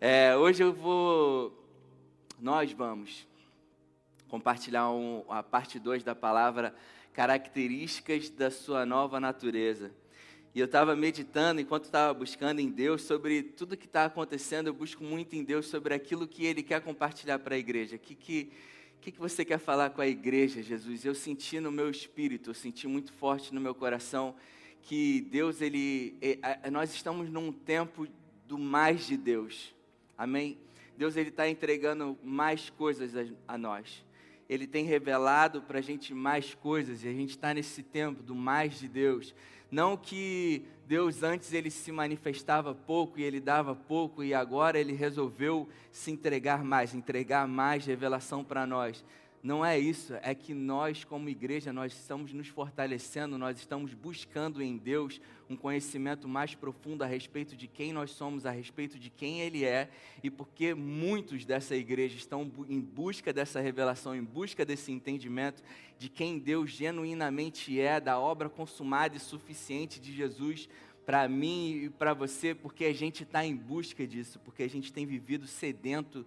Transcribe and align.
É, 0.00 0.36
hoje 0.36 0.62
eu 0.62 0.72
vou. 0.72 1.52
Nós 2.38 2.70
vamos 2.70 3.26
compartilhar 4.28 4.88
um, 4.92 5.24
a 5.28 5.42
parte 5.42 5.76
2 5.80 6.04
da 6.04 6.14
palavra 6.14 6.72
Características 7.12 8.30
da 8.30 8.48
Sua 8.48 8.86
Nova 8.86 9.18
Natureza. 9.18 9.90
E 10.54 10.60
eu 10.60 10.66
estava 10.66 10.94
meditando, 10.94 11.60
enquanto 11.60 11.86
estava 11.86 12.14
buscando 12.14 12.60
em 12.60 12.70
Deus, 12.70 13.02
sobre 13.02 13.42
tudo 13.42 13.76
que 13.76 13.86
está 13.86 14.04
acontecendo, 14.04 14.68
eu 14.68 14.72
busco 14.72 15.02
muito 15.02 15.34
em 15.34 15.42
Deus 15.42 15.66
sobre 15.66 15.92
aquilo 15.92 16.28
que 16.28 16.46
Ele 16.46 16.62
quer 16.62 16.80
compartilhar 16.80 17.40
para 17.40 17.56
a 17.56 17.58
igreja. 17.58 17.96
O 17.96 17.98
que, 17.98 18.14
que, 18.14 18.52
que, 19.00 19.10
que 19.10 19.18
você 19.18 19.44
quer 19.44 19.58
falar 19.58 19.90
com 19.90 20.00
a 20.00 20.06
igreja, 20.06 20.62
Jesus? 20.62 21.04
Eu 21.04 21.14
senti 21.14 21.58
no 21.58 21.72
meu 21.72 21.90
espírito, 21.90 22.50
eu 22.50 22.54
senti 22.54 22.86
muito 22.86 23.12
forte 23.12 23.52
no 23.52 23.60
meu 23.60 23.74
coração 23.74 24.36
que 24.80 25.22
Deus, 25.22 25.60
Ele. 25.60 26.16
Nós 26.70 26.94
estamos 26.94 27.28
num 27.28 27.50
tempo 27.50 28.06
do 28.46 28.56
mais 28.56 29.04
de 29.04 29.16
Deus. 29.16 29.76
Amém? 30.18 30.58
Deus, 30.96 31.16
Ele 31.16 31.28
está 31.28 31.48
entregando 31.48 32.18
mais 32.24 32.68
coisas 32.68 33.16
a, 33.16 33.54
a 33.54 33.56
nós. 33.56 34.04
Ele 34.48 34.66
tem 34.66 34.84
revelado 34.84 35.62
para 35.62 35.78
a 35.78 35.82
gente 35.82 36.12
mais 36.12 36.54
coisas 36.54 37.04
e 37.04 37.08
a 37.08 37.12
gente 37.12 37.30
está 37.30 37.54
nesse 37.54 37.84
tempo 37.84 38.20
do 38.20 38.34
mais 38.34 38.80
de 38.80 38.88
Deus. 38.88 39.32
Não 39.70 39.96
que 39.96 40.64
Deus 40.86 41.22
antes 41.22 41.52
ele 41.52 41.70
se 41.70 41.92
manifestava 41.92 42.74
pouco 42.74 43.20
e 43.20 43.22
ele 43.22 43.40
dava 43.40 43.76
pouco 43.76 44.24
e 44.24 44.32
agora 44.32 44.78
ele 44.78 44.94
resolveu 44.94 45.68
se 45.92 46.10
entregar 46.10 46.64
mais, 46.64 46.94
entregar 46.94 47.46
mais 47.46 47.84
revelação 47.84 48.42
para 48.42 48.66
nós. 48.66 49.04
Não 49.40 49.64
é 49.64 49.78
isso, 49.78 50.14
é 50.22 50.34
que 50.34 50.52
nós, 50.52 51.04
como 51.04 51.28
igreja, 51.28 51.72
nós 51.72 51.92
estamos 51.92 52.32
nos 52.32 52.48
fortalecendo, 52.48 53.38
nós 53.38 53.56
estamos 53.58 53.94
buscando 53.94 54.60
em 54.60 54.76
Deus 54.76 55.20
um 55.48 55.56
conhecimento 55.56 56.26
mais 56.26 56.56
profundo 56.56 57.04
a 57.04 57.06
respeito 57.06 57.56
de 57.56 57.68
quem 57.68 57.92
nós 57.92 58.10
somos, 58.10 58.44
a 58.44 58.50
respeito 58.50 58.98
de 58.98 59.10
quem 59.10 59.40
Ele 59.40 59.64
é, 59.64 59.90
e 60.24 60.30
porque 60.30 60.74
muitos 60.74 61.44
dessa 61.44 61.76
igreja 61.76 62.16
estão 62.16 62.50
em 62.68 62.80
busca 62.80 63.32
dessa 63.32 63.60
revelação, 63.60 64.14
em 64.14 64.24
busca 64.24 64.64
desse 64.64 64.90
entendimento 64.90 65.62
de 65.96 66.08
quem 66.08 66.38
Deus 66.38 66.70
genuinamente 66.70 67.80
é, 67.80 68.00
da 68.00 68.18
obra 68.18 68.48
consumada 68.48 69.16
e 69.16 69.20
suficiente 69.20 70.00
de 70.00 70.12
Jesus 70.12 70.68
para 71.06 71.28
mim 71.28 71.84
e 71.84 71.90
para 71.90 72.12
você, 72.12 72.54
porque 72.54 72.84
a 72.84 72.92
gente 72.92 73.22
está 73.22 73.44
em 73.44 73.56
busca 73.56 74.06
disso, 74.06 74.38
porque 74.40 74.64
a 74.64 74.68
gente 74.68 74.92
tem 74.92 75.06
vivido 75.06 75.46
sedento 75.46 76.26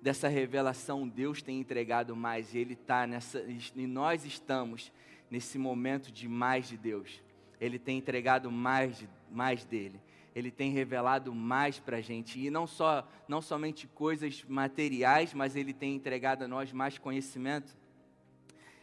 dessa 0.00 0.28
revelação 0.28 1.06
Deus 1.06 1.42
tem 1.42 1.60
entregado 1.60 2.16
mais 2.16 2.54
Ele 2.54 2.74
está 2.74 3.06
nessa 3.06 3.44
e 3.76 3.86
nós 3.86 4.24
estamos 4.24 4.92
nesse 5.30 5.58
momento 5.58 6.10
de 6.10 6.28
mais 6.28 6.68
de 6.68 6.76
Deus. 6.76 7.22
Ele 7.60 7.78
tem 7.78 7.98
entregado 7.98 8.50
mais 8.50 8.98
de, 8.98 9.08
mais 9.30 9.64
dele. 9.64 10.00
Ele 10.34 10.50
tem 10.50 10.70
revelado 10.70 11.34
mais 11.34 11.78
para 11.78 11.98
a 11.98 12.00
gente 12.00 12.38
e 12.38 12.50
não 12.50 12.66
só 12.66 13.06
não 13.28 13.42
somente 13.42 13.86
coisas 13.88 14.44
materiais, 14.48 15.34
mas 15.34 15.56
Ele 15.56 15.72
tem 15.72 15.94
entregado 15.94 16.44
a 16.44 16.48
nós 16.48 16.72
mais 16.72 16.98
conhecimento. 16.98 17.76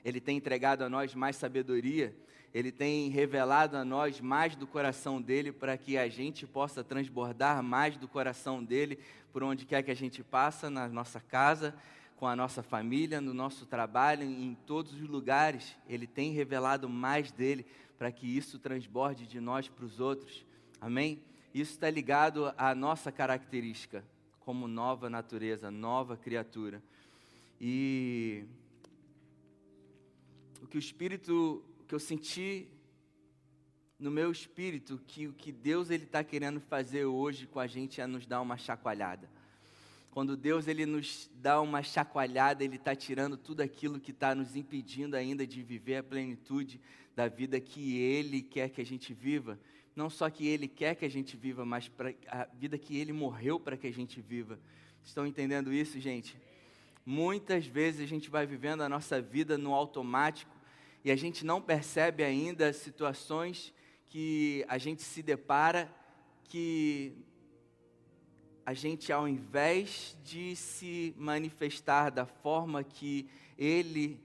Ele 0.08 0.22
tem 0.22 0.38
entregado 0.38 0.86
a 0.86 0.89
nós 0.89 1.13
mais 1.13 1.36
sabedoria. 1.36 2.16
Ele 2.53 2.72
tem 2.72 3.09
revelado 3.09 3.75
a 3.75 3.83
nós 3.83 4.22
mais 4.22 4.55
do 4.55 4.66
coração 4.66 5.22
dele 5.22 5.52
para 5.52 5.75
que 5.75 5.97
a 5.97 6.08
gente 6.08 6.47
possa 6.47 6.81
transbordar 6.81 7.61
mais 7.61 7.97
do 7.97 8.08
coração 8.08 8.64
dele 8.64 8.97
por 9.33 9.44
onde 9.44 9.66
quer 9.66 9.83
que 9.83 9.91
a 9.91 9.95
gente 9.95 10.23
passa, 10.23 10.69
na 10.69 10.88
nossa 10.88 11.19
casa, 11.19 11.75
com 12.16 12.25
a 12.25 12.38
nossa 12.38 12.64
família, 12.64 13.19
no 13.19 13.33
nosso 13.33 13.66
trabalho, 13.66 14.23
em 14.23 14.55
todos 14.66 14.94
os 14.94 15.09
lugares. 15.09 15.75
Ele 15.89 16.08
tem 16.08 16.31
revelado 16.31 16.88
mais 16.88 17.30
dele 17.30 17.66
para 17.99 18.09
que 18.09 18.25
isso 18.25 18.58
transborde 18.58 19.27
de 19.27 19.42
nós 19.42 19.67
para 19.67 19.83
os 19.83 19.99
outros. 19.99 20.45
Amém? 20.80 21.19
Isso 21.53 21.73
está 21.73 21.89
ligado 21.89 22.53
à 22.58 22.73
nossa 22.73 23.11
característica 23.11 24.05
como 24.39 24.69
nova 24.69 25.09
natureza, 25.09 25.69
nova 25.69 26.16
criatura. 26.16 26.81
E 27.59 28.45
o 30.68 30.70
que 30.70 30.78
o 30.78 30.80
Espírito 30.80 31.64
que 31.88 31.95
eu 31.95 32.00
senti 32.00 32.67
no 33.98 34.11
meu 34.11 34.30
espírito 34.30 35.02
que 35.08 35.26
o 35.26 35.32
que 35.32 35.50
Deus 35.50 35.89
ele 35.89 36.04
está 36.04 36.26
querendo 36.26 36.60
fazer 36.60 37.05
hoje 37.05 37.48
com 37.48 37.58
a 37.58 37.66
gente 37.66 38.02
é 38.02 38.05
nos 38.05 38.26
dar 38.26 38.42
uma 38.42 38.58
chacoalhada. 38.58 39.30
Quando 40.11 40.36
Deus 40.36 40.67
ele 40.67 40.86
nos 40.86 41.30
dá 41.36 41.61
uma 41.61 41.82
chacoalhada, 41.82 42.66
ele 42.66 42.76
está 42.76 42.94
tirando 42.94 43.38
tudo 43.38 43.61
aquilo 43.61 43.98
que 43.98 44.11
está 44.11 44.36
nos 44.36 44.58
impedindo 44.58 45.16
ainda 45.16 45.48
de 45.48 45.64
viver 45.64 45.95
a 45.95 46.04
plenitude 46.04 46.82
da 47.16 47.30
vida 47.30 47.61
que 47.61 47.98
Ele 47.98 48.42
quer 48.42 48.70
que 48.70 48.82
a 48.82 48.86
gente 48.86 49.14
viva. 49.14 49.58
Não 49.95 50.10
só 50.10 50.30
que 50.30 50.45
Ele 50.45 50.67
quer 50.67 50.95
que 50.95 51.06
a 51.06 51.10
gente 51.10 51.38
viva, 51.38 51.66
mas 51.66 51.89
a 52.27 52.44
vida 52.54 52.77
que 52.77 52.98
Ele 52.98 53.14
morreu 53.14 53.58
para 53.58 53.77
que 53.77 53.88
a 53.88 53.94
gente 53.94 54.20
viva. 54.20 54.60
Estão 55.02 55.26
entendendo 55.26 55.72
isso, 55.72 55.98
gente? 55.98 56.36
Muitas 57.06 57.66
vezes 57.66 58.02
a 58.02 58.06
gente 58.06 58.30
vai 58.30 58.45
vivendo 58.45 58.82
a 58.82 58.89
nossa 58.89 59.22
vida 59.22 59.58
no 59.58 59.73
automático 59.73 60.57
e 61.03 61.11
a 61.11 61.15
gente 61.15 61.45
não 61.45 61.61
percebe 61.61 62.23
ainda 62.23 62.73
situações 62.73 63.73
que 64.08 64.65
a 64.67 64.77
gente 64.77 65.02
se 65.02 65.21
depara 65.21 65.93
que 66.43 67.13
a 68.65 68.73
gente, 68.73 69.13
ao 69.13 69.27
invés 69.27 70.17
de 70.23 70.55
se 70.55 71.13
manifestar 71.17 72.09
da 72.09 72.25
forma 72.25 72.83
que 72.83 73.30
Ele 73.58 74.19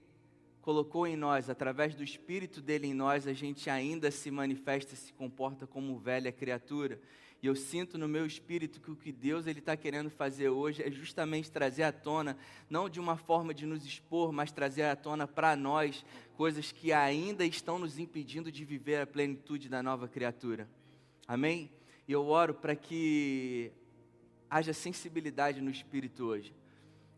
colocou 0.61 1.05
em 1.07 1.15
nós, 1.15 1.49
através 1.49 1.95
do 1.95 2.03
Espírito 2.03 2.61
dele 2.61 2.87
em 2.87 2.93
nós, 2.93 3.27
a 3.27 3.33
gente 3.33 3.69
ainda 3.69 4.11
se 4.11 4.31
manifesta 4.31 4.95
se 4.95 5.13
comporta 5.13 5.67
como 5.67 5.97
velha 5.97 6.31
criatura. 6.31 6.99
E 7.43 7.45
eu 7.45 7.57
sinto 7.57 7.97
no 7.97 8.07
meu 8.07 8.25
espírito 8.25 8.79
que 8.79 8.89
o 8.89 8.95
que 8.95 9.11
Deus 9.11 9.47
ele 9.47 9.59
está 9.59 9.75
querendo 9.75 10.09
fazer 10.09 10.47
hoje 10.47 10.81
é 10.81 10.89
justamente 10.89 11.51
trazer 11.51 11.83
à 11.83 11.91
tona, 11.91 12.37
não 12.69 12.87
de 12.87 13.01
uma 13.01 13.17
forma 13.17 13.53
de 13.53 13.65
nos 13.65 13.85
expor, 13.85 14.31
mas 14.31 14.49
trazer 14.49 14.83
à 14.83 14.95
tona 14.95 15.27
para 15.27 15.53
nós 15.53 16.05
coisas 16.37 16.71
que 16.71 16.93
ainda 16.93 17.45
estão 17.45 17.77
nos 17.77 17.99
impedindo 17.99 18.49
de 18.49 18.63
viver 18.63 19.01
a 19.01 19.05
plenitude 19.05 19.67
da 19.67 19.83
nova 19.83 20.07
criatura. 20.07 20.69
Amém? 21.27 21.69
E 22.07 22.13
eu 22.13 22.25
oro 22.27 22.53
para 22.53 22.77
que 22.77 23.73
haja 24.49 24.71
sensibilidade 24.71 25.59
no 25.59 25.69
espírito 25.69 26.23
hoje. 26.23 26.55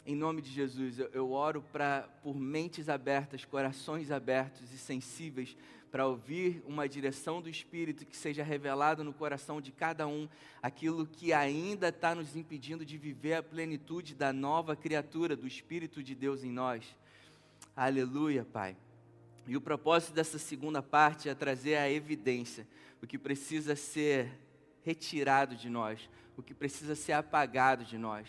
Em 0.08 0.16
nome 0.16 0.42
de 0.42 0.50
Jesus, 0.50 0.98
eu, 0.98 1.10
eu 1.14 1.32
oro 1.34 1.64
pra, 1.72 2.10
por 2.24 2.36
mentes 2.36 2.90
abertas, 2.90 3.46
corações 3.46 4.10
abertos 4.10 4.74
e 4.74 4.78
sensíveis 4.80 5.56
para 5.96 6.08
ouvir 6.08 6.62
uma 6.68 6.90
direção 6.90 7.42
do 7.42 7.48
Espírito 7.48 8.06
que 8.06 8.18
seja 8.18 8.44
revelado 8.44 9.02
no 9.02 9.14
coração 9.14 9.62
de 9.62 9.72
cada 9.72 10.06
um 10.06 10.28
aquilo 10.62 11.08
que 11.08 11.32
ainda 11.32 11.88
está 11.88 12.14
nos 12.14 12.36
impedindo 12.36 12.86
de 12.86 12.98
viver 12.98 13.36
a 13.36 13.42
plenitude 13.42 14.14
da 14.14 14.34
nova 14.34 14.76
criatura, 14.76 15.38
do 15.38 15.48
Espírito 15.48 16.04
de 16.04 16.14
Deus 16.14 16.44
em 16.44 16.52
nós. 16.52 16.84
Aleluia, 17.74 18.44
Pai. 18.44 18.76
E 19.48 19.56
o 19.56 19.62
propósito 19.62 20.14
dessa 20.14 20.38
segunda 20.38 20.84
parte 20.84 21.30
é 21.30 21.34
trazer 21.34 21.78
a 21.78 21.90
evidência, 21.90 22.68
o 23.02 23.08
que 23.08 23.18
precisa 23.18 23.74
ser 23.74 24.38
retirado 24.84 25.56
de 25.56 25.70
nós, 25.70 26.10
o 26.36 26.44
que 26.44 26.54
precisa 26.54 26.94
ser 26.94 27.14
apagado 27.14 27.86
de 27.86 27.98
nós. 27.98 28.28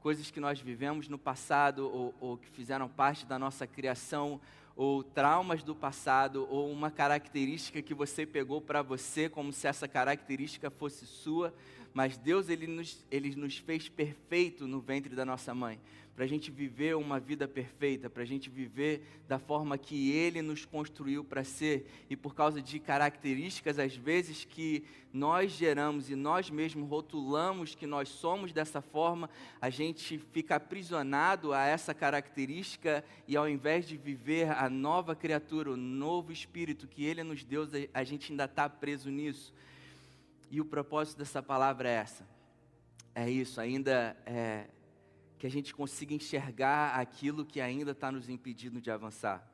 Coisas 0.00 0.30
que 0.30 0.40
nós 0.40 0.62
vivemos 0.62 1.08
no 1.08 1.18
passado 1.18 1.90
ou, 1.92 2.14
ou 2.18 2.38
que 2.38 2.48
fizeram 2.48 2.88
parte 2.88 3.26
da 3.26 3.38
nossa 3.38 3.66
criação 3.66 4.40
ou 4.76 5.02
traumas 5.02 5.62
do 5.62 5.74
passado, 5.74 6.46
ou 6.50 6.70
uma 6.70 6.90
característica 6.90 7.82
que 7.82 7.94
você 7.94 8.24
pegou 8.24 8.60
para 8.60 8.82
você, 8.82 9.28
como 9.28 9.52
se 9.52 9.66
essa 9.66 9.86
característica 9.86 10.70
fosse 10.70 11.06
sua, 11.06 11.52
mas 11.92 12.16
Deus 12.16 12.48
ele 12.48 12.66
nos, 12.66 13.04
ele 13.10 13.34
nos 13.36 13.58
fez 13.58 13.88
perfeito 13.88 14.66
no 14.66 14.80
ventre 14.80 15.14
da 15.14 15.24
nossa 15.24 15.54
mãe, 15.54 15.78
para 16.14 16.24
a 16.24 16.28
gente 16.28 16.50
viver 16.50 16.94
uma 16.94 17.18
vida 17.18 17.48
perfeita, 17.48 18.10
para 18.10 18.22
a 18.22 18.26
gente 18.26 18.50
viver 18.50 19.02
da 19.26 19.38
forma 19.38 19.78
que 19.78 20.12
Ele 20.12 20.42
nos 20.42 20.64
construiu 20.64 21.24
para 21.24 21.42
ser, 21.42 21.86
e 22.10 22.16
por 22.16 22.34
causa 22.34 22.60
de 22.60 22.78
características, 22.78 23.78
às 23.78 23.96
vezes, 23.96 24.44
que 24.44 24.84
nós 25.12 25.52
geramos 25.52 26.10
e 26.10 26.14
nós 26.14 26.50
mesmos 26.50 26.88
rotulamos 26.88 27.74
que 27.74 27.86
nós 27.86 28.08
somos 28.08 28.52
dessa 28.52 28.80
forma, 28.80 29.28
a 29.60 29.70
gente 29.70 30.18
fica 30.32 30.56
aprisionado 30.56 31.52
a 31.52 31.64
essa 31.64 31.94
característica 31.94 33.04
e 33.26 33.36
ao 33.36 33.48
invés 33.48 33.86
de 33.86 33.96
viver 33.96 34.50
a 34.50 34.68
nova 34.68 35.14
criatura, 35.14 35.70
o 35.70 35.76
novo 35.76 36.32
espírito 36.32 36.86
que 36.86 37.04
Ele 37.04 37.22
nos 37.22 37.42
deu, 37.42 37.66
a 37.92 38.04
gente 38.04 38.32
ainda 38.32 38.44
está 38.44 38.68
preso 38.68 39.10
nisso. 39.10 39.52
E 40.50 40.60
o 40.60 40.64
propósito 40.64 41.18
dessa 41.18 41.42
palavra 41.42 41.88
é 41.88 41.94
essa. 41.94 42.26
É 43.14 43.30
isso, 43.30 43.60
ainda 43.60 44.16
é, 44.26 44.66
que 45.42 45.46
a 45.48 45.50
gente 45.50 45.74
consiga 45.74 46.14
enxergar 46.14 46.94
aquilo 46.94 47.44
que 47.44 47.60
ainda 47.60 47.90
está 47.90 48.12
nos 48.12 48.28
impedindo 48.28 48.80
de 48.80 48.92
avançar. 48.92 49.44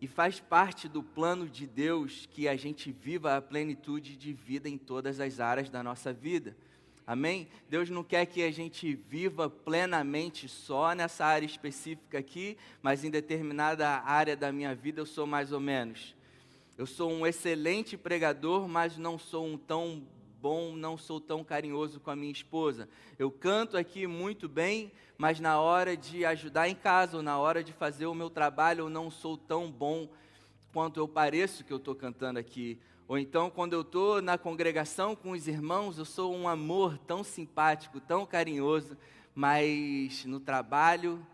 E 0.00 0.06
faz 0.06 0.40
parte 0.40 0.88
do 0.88 1.02
plano 1.02 1.46
de 1.46 1.66
Deus 1.66 2.24
que 2.24 2.48
a 2.48 2.56
gente 2.56 2.90
viva 2.90 3.36
a 3.36 3.42
plenitude 3.42 4.16
de 4.16 4.32
vida 4.32 4.66
em 4.66 4.78
todas 4.78 5.20
as 5.20 5.40
áreas 5.40 5.68
da 5.68 5.82
nossa 5.82 6.10
vida. 6.10 6.56
Amém? 7.06 7.48
Deus 7.68 7.90
não 7.90 8.02
quer 8.02 8.24
que 8.24 8.42
a 8.42 8.50
gente 8.50 8.94
viva 8.94 9.50
plenamente 9.50 10.48
só 10.48 10.94
nessa 10.94 11.26
área 11.26 11.44
específica 11.44 12.18
aqui, 12.18 12.56
mas 12.80 13.04
em 13.04 13.10
determinada 13.10 13.86
área 13.86 14.34
da 14.34 14.50
minha 14.50 14.74
vida 14.74 15.02
eu 15.02 15.06
sou 15.06 15.26
mais 15.26 15.52
ou 15.52 15.60
menos. 15.60 16.16
Eu 16.78 16.86
sou 16.86 17.12
um 17.12 17.26
excelente 17.26 17.94
pregador, 17.94 18.66
mas 18.66 18.96
não 18.96 19.18
sou 19.18 19.44
um 19.44 19.58
tão 19.58 20.02
bom, 20.40 20.74
não 20.74 20.96
sou 20.96 21.20
tão 21.20 21.44
carinhoso 21.44 22.00
com 22.00 22.10
a 22.10 22.16
minha 22.16 22.32
esposa. 22.32 22.88
Eu 23.18 23.30
canto 23.30 23.76
aqui 23.76 24.06
muito 24.06 24.48
bem, 24.48 24.90
mas 25.18 25.38
na 25.38 25.60
hora 25.60 25.94
de 25.94 26.24
ajudar 26.24 26.66
em 26.66 26.74
casa 26.74 27.18
ou 27.18 27.22
na 27.22 27.38
hora 27.38 27.62
de 27.62 27.74
fazer 27.74 28.06
o 28.06 28.14
meu 28.14 28.30
trabalho, 28.30 28.84
eu 28.84 28.88
não 28.88 29.10
sou 29.10 29.36
tão 29.36 29.70
bom 29.70 30.08
quanto 30.72 30.98
eu 30.98 31.06
pareço 31.06 31.62
que 31.62 31.72
eu 31.72 31.76
estou 31.76 31.94
cantando 31.94 32.38
aqui. 32.38 32.78
Ou 33.06 33.18
então, 33.18 33.50
quando 33.50 33.74
eu 33.74 33.82
estou 33.82 34.22
na 34.22 34.38
congregação 34.38 35.14
com 35.14 35.32
os 35.32 35.46
irmãos, 35.46 35.98
eu 35.98 36.06
sou 36.06 36.34
um 36.34 36.48
amor 36.48 36.96
tão 36.96 37.22
simpático, 37.22 38.00
tão 38.00 38.24
carinhoso, 38.24 38.96
mas 39.34 40.24
no 40.24 40.40
trabalho 40.40 41.24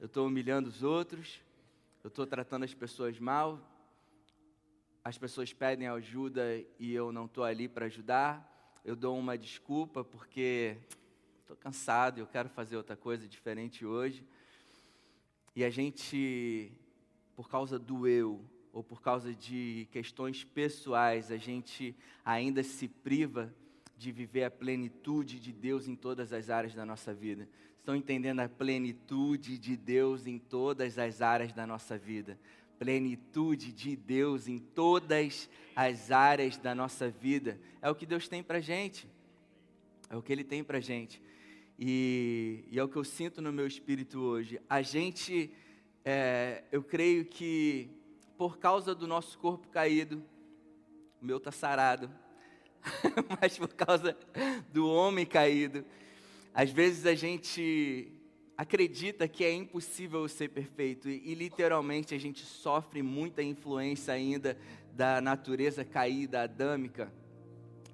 eu 0.00 0.06
estou 0.06 0.26
humilhando 0.26 0.70
os 0.70 0.82
outros, 0.82 1.40
eu 2.02 2.08
estou 2.08 2.26
tratando 2.26 2.64
as 2.64 2.72
pessoas 2.72 3.18
mal, 3.18 3.60
as 5.04 5.16
pessoas 5.16 5.52
pedem 5.52 5.88
ajuda 5.88 6.42
e 6.78 6.92
eu 6.92 7.12
não 7.12 7.26
estou 7.26 7.44
ali 7.44 7.68
para 7.68 7.86
ajudar, 7.86 8.80
eu 8.84 8.94
dou 8.94 9.18
uma 9.18 9.36
desculpa 9.36 10.04
porque 10.04 10.76
estou 11.40 11.56
cansado 11.56 12.20
eu 12.20 12.26
quero 12.26 12.48
fazer 12.48 12.76
outra 12.76 12.96
coisa 12.96 13.26
diferente 13.26 13.84
hoje. 13.84 14.24
E 15.56 15.64
a 15.64 15.70
gente, 15.70 16.72
por 17.34 17.48
causa 17.48 17.78
do 17.78 18.06
eu, 18.06 18.44
ou 18.72 18.84
por 18.84 19.02
causa 19.02 19.34
de 19.34 19.88
questões 19.90 20.44
pessoais, 20.44 21.32
a 21.32 21.36
gente 21.36 21.96
ainda 22.24 22.62
se 22.62 22.86
priva 22.86 23.52
de 23.96 24.12
viver 24.12 24.44
a 24.44 24.50
plenitude 24.50 25.40
de 25.40 25.52
Deus 25.52 25.88
em 25.88 25.96
todas 25.96 26.32
as 26.32 26.48
áreas 26.48 26.74
da 26.74 26.86
nossa 26.86 27.12
vida. 27.12 27.48
Estão 27.78 27.96
entendendo 27.96 28.38
a 28.40 28.48
plenitude 28.48 29.58
de 29.58 29.76
Deus 29.76 30.26
em 30.26 30.38
todas 30.38 30.98
as 30.98 31.20
áreas 31.20 31.52
da 31.52 31.66
nossa 31.66 31.98
vida? 31.98 32.38
Plenitude 32.78 33.72
de 33.72 33.96
Deus 33.96 34.48
em 34.48 34.58
todas 34.58 35.48
as 35.74 36.10
áreas 36.10 36.56
da 36.56 36.74
nossa 36.74 37.10
vida. 37.10 37.60
É 37.82 37.90
o 37.90 37.94
que 37.94 38.06
Deus 38.06 38.28
tem 38.28 38.42
para 38.42 38.60
gente. 38.60 39.08
É 40.08 40.16
o 40.16 40.22
que 40.22 40.32
Ele 40.32 40.44
tem 40.44 40.62
para 40.64 40.80
gente. 40.80 41.20
E, 41.78 42.64
e, 42.70 42.78
é 42.78 42.82
o 42.82 42.88
que 42.88 42.96
eu 42.96 43.04
sinto 43.04 43.40
no 43.40 43.52
meu 43.52 43.66
espírito 43.66 44.20
hoje. 44.20 44.60
A 44.68 44.82
gente, 44.82 45.50
é, 46.04 46.64
eu 46.72 46.82
creio 46.82 47.24
que 47.24 47.90
por 48.36 48.58
causa 48.58 48.94
do 48.94 49.06
nosso 49.06 49.38
corpo 49.38 49.68
caído, 49.68 50.22
o 51.20 51.24
meu 51.24 51.38
está 51.38 51.50
sarado, 51.50 52.10
mas 53.40 53.58
por 53.58 53.74
causa 53.74 54.16
do 54.72 54.88
homem 54.88 55.26
caído, 55.26 55.84
às 56.54 56.70
vezes 56.70 57.06
a 57.06 57.14
gente 57.14 58.17
acredita 58.58 59.28
que 59.28 59.44
é 59.44 59.52
impossível 59.52 60.26
ser 60.28 60.48
perfeito 60.48 61.08
e, 61.08 61.22
e, 61.30 61.34
literalmente 61.36 62.12
a 62.12 62.18
gente 62.18 62.44
sofre 62.44 63.02
muita 63.02 63.40
influência 63.40 64.12
ainda 64.12 64.58
da 64.96 65.20
natureza 65.20 65.84
caída, 65.84 66.42
adâmica. 66.42 67.12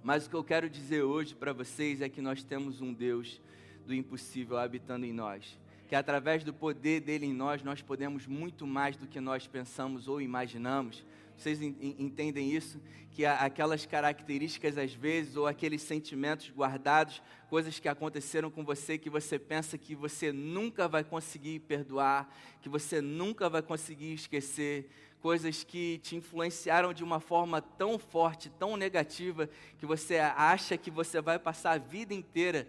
Mas 0.03 0.25
o 0.25 0.31
que 0.31 0.37
eu 0.37 0.43
quero 0.43 0.71
dizer 0.71 1.03
hoje 1.03 1.35
para 1.35 1.53
vocês 1.53 2.01
é 2.01 2.09
que 2.09 2.23
nós 2.23 2.43
temos 2.43 2.81
um 2.81 2.95
Deus 2.95 3.43
do 3.87 3.95
impossível 3.95 4.57
habitando 4.57 5.05
em 5.05 5.13
nós. 5.13 5.59
Que 5.87 5.95
através 5.95 6.43
do 6.43 6.55
poder 6.55 7.03
dele 7.03 7.27
em 7.27 7.35
nós, 7.35 7.63
nós 7.63 7.83
podemos 7.83 8.27
muito 8.27 8.67
mais 8.67 8.97
do 8.97 9.07
que 9.07 9.21
nós 9.21 9.47
pensamos 9.47 10.09
ou 10.09 10.19
imaginamos. 10.19 11.05
Vocês 11.37 11.61
entendem 11.61 12.51
isso? 12.53 12.81
Que 13.11 13.25
aquelas 13.25 13.87
características, 13.87 14.77
às 14.77 14.93
vezes, 14.93 15.37
ou 15.37 15.47
aqueles 15.47 15.83
sentimentos 15.83 16.51
guardados, 16.51 17.23
coisas 17.49 17.79
que 17.79 17.89
aconteceram 17.89 18.51
com 18.51 18.65
você 18.65 18.99
que 18.99 19.11
você 19.11 19.39
pensa 19.39 19.79
que 19.79 19.95
você 19.95 20.33
nunca 20.33 20.89
vai 20.89 21.05
conseguir 21.05 21.61
perdoar, 21.61 22.29
que 22.61 22.69
você 22.69 23.01
nunca 23.01 23.49
vai 23.49 23.63
conseguir 23.63 24.15
esquecer, 24.15 24.89
coisas 25.21 25.65
que 25.65 25.99
te 25.99 26.17
influenciaram 26.17 26.93
de 26.93 27.05
uma 27.05 27.21
forma 27.21 27.63
tão 27.63 27.99
forte, 27.99 28.51
tão 28.51 28.77
negativa, 28.77 29.49
que 29.79 29.87
você 29.87 30.19
acha 30.19 30.77
que 30.77 30.91
você 30.91 31.21
vai 31.21 31.39
passar 31.39 31.73
a 31.73 31.79
vida 31.79 32.13
inteira 32.13 32.69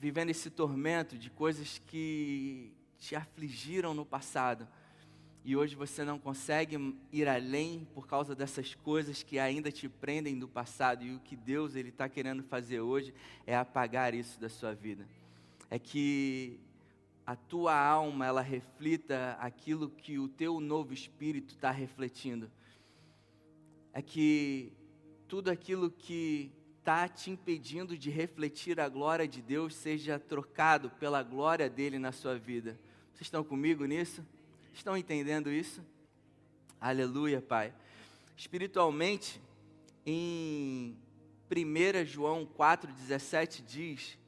vivendo 0.00 0.30
esse 0.30 0.50
tormento 0.50 1.18
de 1.18 1.30
coisas 1.30 1.80
que 1.86 2.72
te 2.98 3.16
afligiram 3.16 3.94
no 3.94 4.04
passado 4.04 4.68
e 5.48 5.56
hoje 5.56 5.74
você 5.74 6.04
não 6.04 6.18
consegue 6.18 6.94
ir 7.10 7.26
além 7.26 7.88
por 7.94 8.06
causa 8.06 8.34
dessas 8.34 8.74
coisas 8.74 9.22
que 9.22 9.38
ainda 9.38 9.72
te 9.72 9.88
prendem 9.88 10.38
do 10.38 10.46
passado 10.46 11.02
e 11.02 11.14
o 11.14 11.20
que 11.20 11.34
Deus 11.34 11.74
ele 11.74 11.88
está 11.88 12.06
querendo 12.06 12.42
fazer 12.42 12.80
hoje 12.80 13.14
é 13.46 13.56
apagar 13.56 14.12
isso 14.12 14.38
da 14.38 14.50
sua 14.50 14.74
vida. 14.74 15.08
É 15.70 15.78
que 15.78 16.60
a 17.24 17.34
tua 17.34 17.74
alma 17.74 18.26
ela 18.26 18.42
reflita 18.42 19.38
aquilo 19.40 19.88
que 19.88 20.18
o 20.18 20.28
teu 20.28 20.60
novo 20.60 20.92
espírito 20.92 21.54
está 21.54 21.70
refletindo. 21.70 22.50
É 23.90 24.02
que 24.02 24.70
tudo 25.28 25.50
aquilo 25.50 25.90
que 25.90 26.52
está 26.78 27.08
te 27.08 27.30
impedindo 27.30 27.96
de 27.96 28.10
refletir 28.10 28.78
a 28.78 28.86
glória 28.86 29.26
de 29.26 29.40
Deus 29.40 29.74
seja 29.74 30.18
trocado 30.18 30.90
pela 31.00 31.22
glória 31.22 31.70
dele 31.70 31.98
na 31.98 32.12
sua 32.12 32.38
vida. 32.38 32.78
Vocês 33.14 33.28
estão 33.28 33.42
comigo 33.42 33.86
nisso? 33.86 34.22
Estão 34.72 34.96
entendendo 34.96 35.50
isso? 35.50 35.82
Aleluia, 36.80 37.40
Pai. 37.42 37.72
Espiritualmente, 38.36 39.40
em 40.06 40.96
1 41.50 42.06
João 42.06 42.46
4,17 42.46 43.64
diz, 43.66 44.18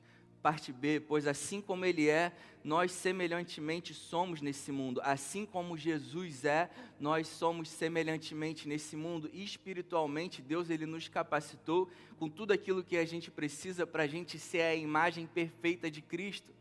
parte 0.43 0.73
B, 0.73 1.01
pois 1.01 1.27
assim 1.27 1.61
como 1.61 1.85
Ele 1.85 2.09
é, 2.09 2.33
nós 2.65 2.93
semelhantemente 2.93 3.95
somos 3.95 4.41
nesse 4.41 4.73
mundo. 4.73 5.01
Assim 5.05 5.47
como 5.47 5.77
Jesus 5.77 6.45
é, 6.45 6.71
nós 6.99 7.29
somos 7.29 7.69
semelhantemente 7.69 8.67
nesse 8.67 8.97
mundo. 8.97 9.31
E 9.33 9.45
espiritualmente, 9.45 10.43
Deus 10.43 10.71
Ele 10.71 10.87
nos 10.87 11.09
capacitou 11.09 11.91
com 12.19 12.29
tudo 12.29 12.53
aquilo 12.53 12.83
que 12.83 12.97
a 12.97 13.05
gente 13.05 13.31
precisa 13.31 13.87
para 13.87 14.03
a 14.03 14.07
gente 14.07 14.39
ser 14.39 14.63
a 14.63 14.75
imagem 14.75 15.27
perfeita 15.27 15.91
de 15.91 16.03
Cristo. 16.03 16.53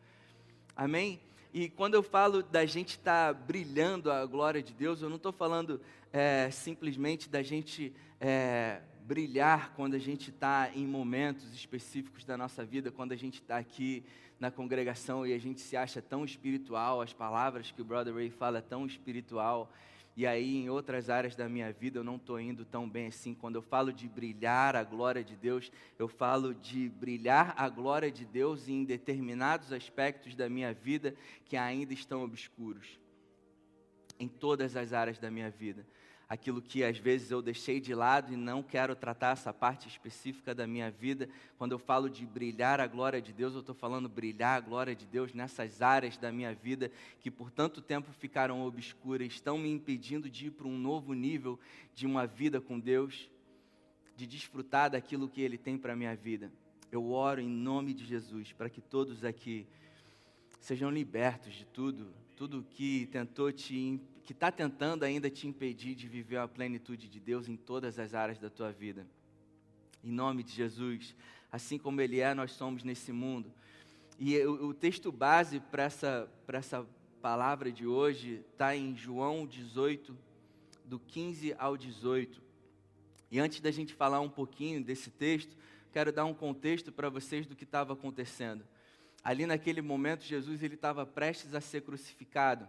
Amém? 0.76 1.20
E 1.52 1.68
quando 1.68 1.96
eu 1.96 2.04
falo 2.04 2.44
da 2.44 2.64
gente 2.64 2.90
estar 2.90 3.34
tá 3.34 3.40
brilhando 3.40 4.12
a 4.12 4.24
glória 4.24 4.62
de 4.62 4.72
Deus, 4.72 5.02
eu 5.02 5.10
não 5.10 5.16
estou 5.16 5.32
falando 5.32 5.82
é, 6.14 6.52
simplesmente 6.52 7.28
da 7.28 7.42
gente 7.42 7.92
é, 8.22 8.82
brilhar 9.02 9.74
quando 9.76 9.96
a 9.96 10.00
gente 10.00 10.30
está 10.30 10.70
em 10.76 10.86
momentos 10.86 11.52
específicos 11.52 12.24
da 12.24 12.38
nossa 12.38 12.64
vida, 12.64 12.92
quando 12.92 13.14
a 13.14 13.16
gente 13.16 13.42
está 13.42 13.58
aqui 13.58 14.04
na 14.40 14.52
congregação 14.52 15.26
e 15.26 15.34
a 15.34 15.40
gente 15.40 15.60
se 15.60 15.76
acha 15.76 16.04
tão 16.04 16.24
espiritual, 16.24 17.02
as 17.02 17.14
palavras 17.14 17.72
que 17.72 17.82
o 17.82 17.86
Brother 17.86 18.14
Ray 18.14 18.30
fala 18.30 18.60
é 18.60 18.62
tão 18.62 18.86
espiritual, 18.86 19.72
e 20.16 20.28
aí 20.28 20.58
em 20.58 20.70
outras 20.70 21.10
áreas 21.10 21.36
da 21.36 21.48
minha 21.48 21.72
vida 21.72 22.00
eu 22.00 22.04
não 22.04 22.18
estou 22.18 22.40
indo 22.40 22.66
tão 22.66 22.90
bem 22.90 23.08
assim. 23.08 23.34
Quando 23.34 23.56
eu 23.56 23.62
falo 23.62 23.94
de 23.94 24.08
brilhar 24.08 24.76
a 24.76 24.84
glória 24.84 25.24
de 25.24 25.36
Deus, 25.36 25.72
eu 25.98 26.08
falo 26.08 26.54
de 26.54 26.90
brilhar 26.90 27.54
a 27.58 27.70
glória 27.70 28.12
de 28.12 28.26
Deus 28.26 28.68
em 28.68 28.84
determinados 28.84 29.72
aspectos 29.72 30.36
da 30.36 30.50
minha 30.50 30.74
vida 30.74 31.16
que 31.46 31.56
ainda 31.56 31.94
estão 31.94 32.24
obscuros. 32.24 33.00
Em 34.20 34.28
todas 34.28 34.76
as 34.76 34.92
áreas 34.92 35.18
da 35.18 35.32
minha 35.32 35.50
vida 35.50 35.86
aquilo 36.30 36.62
que 36.62 36.84
às 36.84 37.00
vezes 37.00 37.32
eu 37.32 37.42
deixei 37.42 37.82
de 37.82 37.96
lado 37.96 38.32
e 38.32 38.38
não 38.38 38.62
quero 38.62 38.96
tratar 38.96 39.32
essa 39.32 39.52
parte 39.52 39.88
específica 39.88 40.54
da 40.54 40.68
minha 40.68 40.92
vida. 40.92 41.28
Quando 41.58 41.72
eu 41.72 41.80
falo 41.80 42.08
de 42.08 42.24
brilhar 42.24 42.80
a 42.80 42.86
glória 42.86 43.20
de 43.20 43.34
Deus, 43.34 43.56
eu 43.56 43.62
estou 43.62 43.74
falando 43.74 44.08
brilhar 44.08 44.56
a 44.56 44.60
glória 44.60 44.96
de 44.96 45.08
Deus 45.08 45.34
nessas 45.34 45.82
áreas 45.82 46.18
da 46.18 46.32
minha 46.32 46.54
vida 46.54 46.92
que 47.20 47.32
por 47.32 47.50
tanto 47.50 47.82
tempo 47.82 48.12
ficaram 48.14 48.62
obscuras, 48.62 49.34
estão 49.34 49.58
me 49.58 49.72
impedindo 49.72 50.30
de 50.30 50.48
ir 50.48 50.52
para 50.52 50.68
um 50.68 50.78
novo 50.78 51.14
nível 51.14 51.60
de 51.96 52.06
uma 52.06 52.28
vida 52.28 52.62
com 52.62 52.80
Deus, 52.80 53.28
de 54.16 54.28
desfrutar 54.28 54.92
daquilo 54.92 55.28
que 55.28 55.42
Ele 55.42 55.58
tem 55.58 55.80
para 55.80 55.94
a 55.94 55.96
minha 55.96 56.16
vida. 56.16 56.52
Eu 56.92 57.10
oro 57.10 57.42
em 57.42 57.50
nome 57.50 57.92
de 57.92 58.06
Jesus 58.06 58.52
para 58.52 58.70
que 58.70 58.82
todos 58.82 59.26
aqui 59.26 59.66
sejam 60.60 60.92
libertos 60.92 61.56
de 61.56 61.66
tudo, 61.66 62.14
tudo 62.40 62.66
que 62.70 63.06
tentou 63.08 63.52
te 63.52 64.00
que 64.24 64.32
está 64.32 64.50
tentando 64.50 65.04
ainda 65.04 65.30
te 65.30 65.46
impedir 65.46 65.94
de 65.94 66.08
viver 66.08 66.38
a 66.38 66.48
plenitude 66.48 67.10
de 67.10 67.20
Deus 67.20 67.50
em 67.50 67.58
todas 67.58 68.00
as 68.00 68.14
áreas 68.14 68.40
da 68.40 68.50
tua 68.50 68.72
vida. 68.72 69.06
Em 70.02 70.10
nome 70.10 70.42
de 70.42 70.54
Jesus, 70.54 71.14
assim 71.52 71.78
como 71.78 72.00
Ele 72.00 72.22
é, 72.22 72.34
nós 72.34 72.54
somos 72.54 72.82
nesse 72.82 73.12
mundo. 73.12 73.52
E 74.18 74.40
o, 74.46 74.68
o 74.68 74.74
texto 74.74 75.12
base 75.12 75.60
para 75.60 75.84
essa, 75.84 76.32
essa 76.48 76.88
palavra 77.22 77.74
de 77.74 77.86
hoje 77.86 78.42
está 78.54 78.74
em 78.74 78.96
João 78.96 79.46
18, 79.46 80.18
do 80.86 80.98
15 80.98 81.54
ao 81.60 81.76
18. 81.76 82.42
E 83.30 83.38
antes 83.38 83.60
da 83.60 83.70
gente 83.70 83.94
falar 83.94 84.22
um 84.22 84.30
pouquinho 84.30 84.82
desse 84.82 85.10
texto, 85.10 85.58
quero 85.92 86.14
dar 86.14 86.24
um 86.24 86.34
contexto 86.34 86.90
para 86.90 87.10
vocês 87.10 87.46
do 87.46 87.54
que 87.54 87.66
estava 87.66 87.92
acontecendo. 87.92 88.64
Ali 89.24 89.46
naquele 89.46 89.82
momento, 89.82 90.24
Jesus 90.24 90.64
ele 90.64 90.76
estava 90.76 91.06
prestes 91.06 91.54
a 91.54 91.62
ser 91.62 91.82
crucificado. 91.82 92.68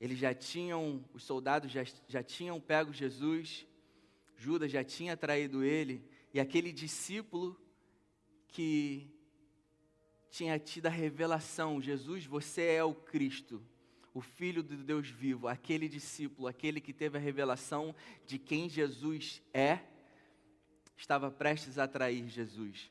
Eles 0.00 0.18
já 0.18 0.34
tinham, 0.34 1.04
os 1.12 1.22
soldados 1.22 1.70
já, 1.70 1.84
já 2.08 2.22
tinham 2.22 2.60
pego 2.60 2.92
Jesus, 2.92 3.66
Judas 4.36 4.72
já 4.72 4.82
tinha 4.82 5.16
traído 5.16 5.62
ele, 5.62 6.02
e 6.32 6.40
aquele 6.40 6.72
discípulo 6.72 7.60
que 8.48 9.10
tinha 10.30 10.58
tido 10.58 10.86
a 10.86 10.90
revelação: 10.90 11.80
Jesus, 11.80 12.24
você 12.24 12.62
é 12.62 12.84
o 12.84 12.94
Cristo, 12.94 13.62
o 14.14 14.20
Filho 14.20 14.62
do 14.62 14.76
Deus 14.76 15.08
vivo, 15.08 15.48
aquele 15.48 15.88
discípulo, 15.88 16.48
aquele 16.48 16.80
que 16.80 16.92
teve 16.92 17.18
a 17.18 17.20
revelação 17.20 17.94
de 18.26 18.38
quem 18.38 18.68
Jesus 18.68 19.42
é, 19.52 19.80
estava 20.96 21.30
prestes 21.30 21.78
a 21.78 21.86
trair 21.86 22.28
Jesus. 22.28 22.90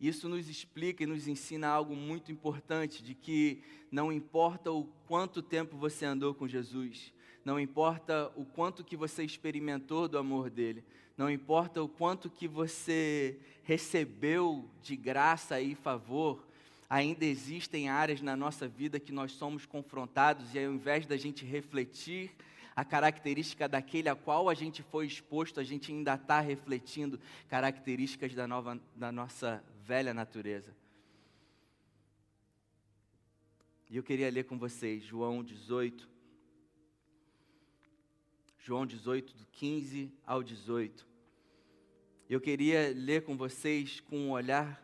Isso 0.00 0.28
nos 0.28 0.48
explica 0.48 1.02
e 1.02 1.06
nos 1.06 1.28
ensina 1.28 1.68
algo 1.68 1.94
muito 1.94 2.32
importante: 2.32 3.02
de 3.02 3.14
que 3.14 3.62
não 3.90 4.10
importa 4.10 4.72
o 4.72 4.84
quanto 5.06 5.42
tempo 5.42 5.76
você 5.76 6.06
andou 6.06 6.32
com 6.32 6.48
Jesus, 6.48 7.12
não 7.44 7.60
importa 7.60 8.32
o 8.34 8.44
quanto 8.44 8.82
que 8.82 8.96
você 8.96 9.22
experimentou 9.24 10.08
do 10.08 10.16
amor 10.16 10.48
dele, 10.48 10.82
não 11.16 11.30
importa 11.30 11.82
o 11.82 11.88
quanto 11.88 12.30
que 12.30 12.48
você 12.48 13.38
recebeu 13.62 14.68
de 14.82 14.96
graça 14.96 15.60
e 15.60 15.74
favor, 15.74 16.46
ainda 16.88 17.24
existem 17.24 17.88
áreas 17.88 18.22
na 18.22 18.34
nossa 18.34 18.66
vida 18.66 18.98
que 18.98 19.12
nós 19.12 19.32
somos 19.32 19.66
confrontados 19.66 20.54
e 20.54 20.58
ao 20.58 20.72
invés 20.72 21.06
da 21.06 21.16
gente 21.16 21.44
refletir 21.44 22.30
a 22.74 22.84
característica 22.84 23.68
daquele 23.68 24.08
a 24.08 24.14
qual 24.14 24.48
a 24.48 24.54
gente 24.54 24.82
foi 24.82 25.06
exposto, 25.06 25.60
a 25.60 25.64
gente 25.64 25.92
ainda 25.92 26.14
está 26.14 26.40
refletindo 26.40 27.20
características 27.48 28.34
da, 28.34 28.48
nova, 28.48 28.80
da 28.96 29.12
nossa 29.12 29.62
velha 29.80 30.14
natureza. 30.14 30.74
E 33.88 33.96
eu 33.96 34.02
queria 34.02 34.30
ler 34.30 34.44
com 34.44 34.58
vocês 34.58 35.02
João 35.02 35.42
18. 35.42 36.08
João 38.58 38.86
18, 38.86 39.34
do 39.34 39.46
15 39.46 40.12
ao 40.24 40.42
18. 40.42 41.06
Eu 42.28 42.40
queria 42.40 42.92
ler 42.94 43.24
com 43.24 43.36
vocês 43.36 43.98
com 43.98 44.16
um 44.16 44.30
olhar 44.30 44.80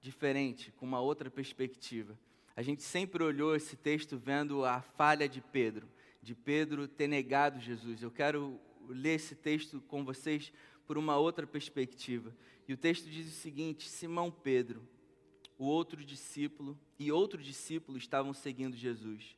diferente, 0.00 0.72
com 0.72 0.86
uma 0.86 1.00
outra 1.00 1.30
perspectiva. 1.30 2.18
A 2.56 2.62
gente 2.62 2.82
sempre 2.82 3.22
olhou 3.22 3.54
esse 3.54 3.76
texto 3.76 4.16
vendo 4.18 4.64
a 4.64 4.80
falha 4.80 5.28
de 5.28 5.40
Pedro, 5.40 5.88
de 6.22 6.34
Pedro 6.34 6.88
ter 6.88 7.06
negado 7.06 7.60
Jesus. 7.60 8.02
Eu 8.02 8.10
quero 8.10 8.58
ler 8.88 9.14
esse 9.14 9.36
texto 9.36 9.80
com 9.82 10.04
vocês 10.04 10.52
por 10.86 10.96
uma 10.96 11.16
outra 11.16 11.46
perspectiva. 11.46 12.34
E 12.68 12.72
o 12.72 12.76
texto 12.76 13.08
diz 13.08 13.26
o 13.26 13.40
seguinte: 13.40 13.88
Simão 13.88 14.30
Pedro, 14.30 14.86
o 15.58 15.64
outro 15.64 16.04
discípulo 16.04 16.78
e 16.98 17.10
outro 17.10 17.42
discípulo 17.42 17.98
estavam 17.98 18.32
seguindo 18.32 18.76
Jesus. 18.76 19.36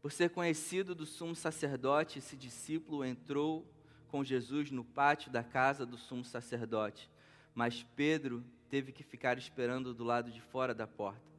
Por 0.00 0.10
ser 0.10 0.30
conhecido 0.30 0.94
do 0.94 1.06
sumo 1.06 1.34
sacerdote, 1.34 2.18
esse 2.18 2.36
discípulo 2.36 3.04
entrou 3.04 3.66
com 4.08 4.24
Jesus 4.24 4.70
no 4.70 4.84
pátio 4.84 5.30
da 5.30 5.44
casa 5.44 5.86
do 5.86 5.96
sumo 5.96 6.24
sacerdote, 6.24 7.08
mas 7.54 7.82
Pedro 7.94 8.44
teve 8.68 8.90
que 8.92 9.02
ficar 9.02 9.38
esperando 9.38 9.94
do 9.94 10.02
lado 10.02 10.30
de 10.30 10.40
fora 10.40 10.74
da 10.74 10.86
porta. 10.86 11.32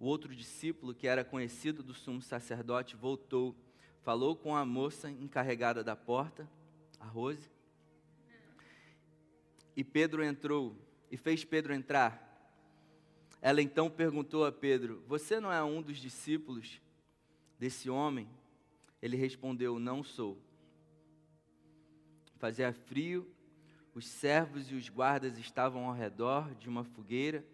O 0.00 0.06
outro 0.06 0.34
discípulo, 0.34 0.94
que 0.94 1.06
era 1.06 1.22
conhecido 1.22 1.82
do 1.82 1.94
sumo 1.94 2.20
sacerdote, 2.20 2.96
voltou, 2.96 3.54
falou 4.00 4.34
com 4.34 4.56
a 4.56 4.64
moça 4.64 5.10
encarregada 5.10 5.84
da 5.84 5.94
porta, 5.94 6.48
a 6.98 7.06
Rose, 7.06 7.50
e 9.76 9.82
Pedro 9.82 10.22
entrou 10.22 10.76
e 11.10 11.16
fez 11.16 11.44
Pedro 11.44 11.74
entrar. 11.74 12.30
Ela 13.40 13.60
então 13.60 13.90
perguntou 13.90 14.46
a 14.46 14.52
Pedro: 14.52 15.02
Você 15.06 15.40
não 15.40 15.52
é 15.52 15.62
um 15.62 15.82
dos 15.82 15.98
discípulos 15.98 16.80
desse 17.58 17.90
homem? 17.90 18.28
Ele 19.00 19.16
respondeu: 19.16 19.78
Não 19.78 20.02
sou. 20.02 20.40
Fazia 22.36 22.72
frio, 22.72 23.28
os 23.94 24.06
servos 24.06 24.70
e 24.70 24.74
os 24.74 24.88
guardas 24.88 25.38
estavam 25.38 25.86
ao 25.86 25.94
redor 25.94 26.54
de 26.54 26.68
uma 26.68 26.84
fogueira 26.84 27.44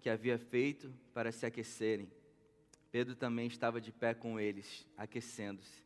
que 0.00 0.08
havia 0.08 0.38
feito 0.38 0.92
para 1.12 1.32
se 1.32 1.46
aquecerem. 1.46 2.10
Pedro 2.90 3.14
também 3.14 3.46
estava 3.46 3.80
de 3.80 3.92
pé 3.92 4.14
com 4.14 4.38
eles, 4.38 4.86
aquecendo-se. 4.96 5.84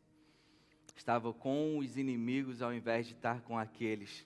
Estava 0.95 1.33
com 1.33 1.77
os 1.77 1.97
inimigos 1.97 2.61
ao 2.61 2.73
invés 2.73 3.05
de 3.05 3.13
estar 3.13 3.41
com 3.41 3.57
aqueles 3.57 4.25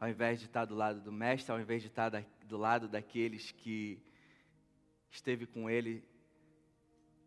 ao 0.00 0.08
invés 0.08 0.40
de 0.40 0.46
estar 0.46 0.64
do 0.64 0.74
lado 0.74 1.02
do 1.02 1.12
mestre, 1.12 1.52
ao 1.52 1.60
invés 1.60 1.82
de 1.82 1.88
estar 1.88 2.10
do 2.46 2.56
lado 2.56 2.88
daqueles 2.88 3.52
que 3.52 4.02
esteve 5.10 5.46
com 5.46 5.68
ele, 5.68 6.02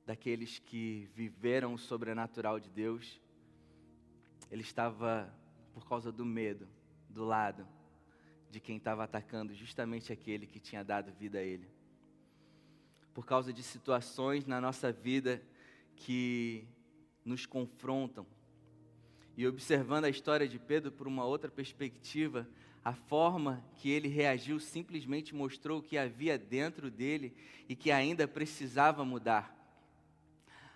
daqueles 0.07 0.57
que 0.57 1.07
viveram 1.13 1.75
o 1.75 1.77
sobrenatural 1.77 2.59
de 2.59 2.71
Deus, 2.71 3.21
ele 4.49 4.63
estava, 4.63 5.31
por 5.71 5.87
causa 5.87 6.11
do 6.11 6.25
medo, 6.25 6.67
do 7.07 7.23
lado 7.23 7.67
de 8.49 8.59
quem 8.59 8.77
estava 8.77 9.03
atacando 9.03 9.53
justamente 9.53 10.11
aquele 10.11 10.47
que 10.47 10.59
tinha 10.59 10.83
dado 10.83 11.11
vida 11.13 11.37
a 11.37 11.43
ele. 11.43 11.69
Por 13.13 13.25
causa 13.25 13.53
de 13.53 13.61
situações 13.61 14.47
na 14.47 14.59
nossa 14.59 14.91
vida 14.91 15.43
que 15.95 16.67
nos 17.23 17.45
confrontam. 17.45 18.25
E 19.35 19.47
observando 19.47 20.05
a 20.05 20.09
história 20.09 20.47
de 20.47 20.59
Pedro 20.59 20.91
por 20.91 21.07
uma 21.07 21.25
outra 21.25 21.49
perspectiva, 21.49 22.47
a 22.83 22.93
forma 22.93 23.63
que 23.77 23.89
ele 23.89 24.07
reagiu 24.07 24.59
simplesmente 24.59 25.33
mostrou 25.33 25.79
o 25.79 25.81
que 25.81 25.97
havia 25.97 26.37
dentro 26.37 26.91
dele 26.91 27.33
e 27.67 27.75
que 27.75 27.91
ainda 27.91 28.27
precisava 28.27 29.05
mudar. 29.05 29.55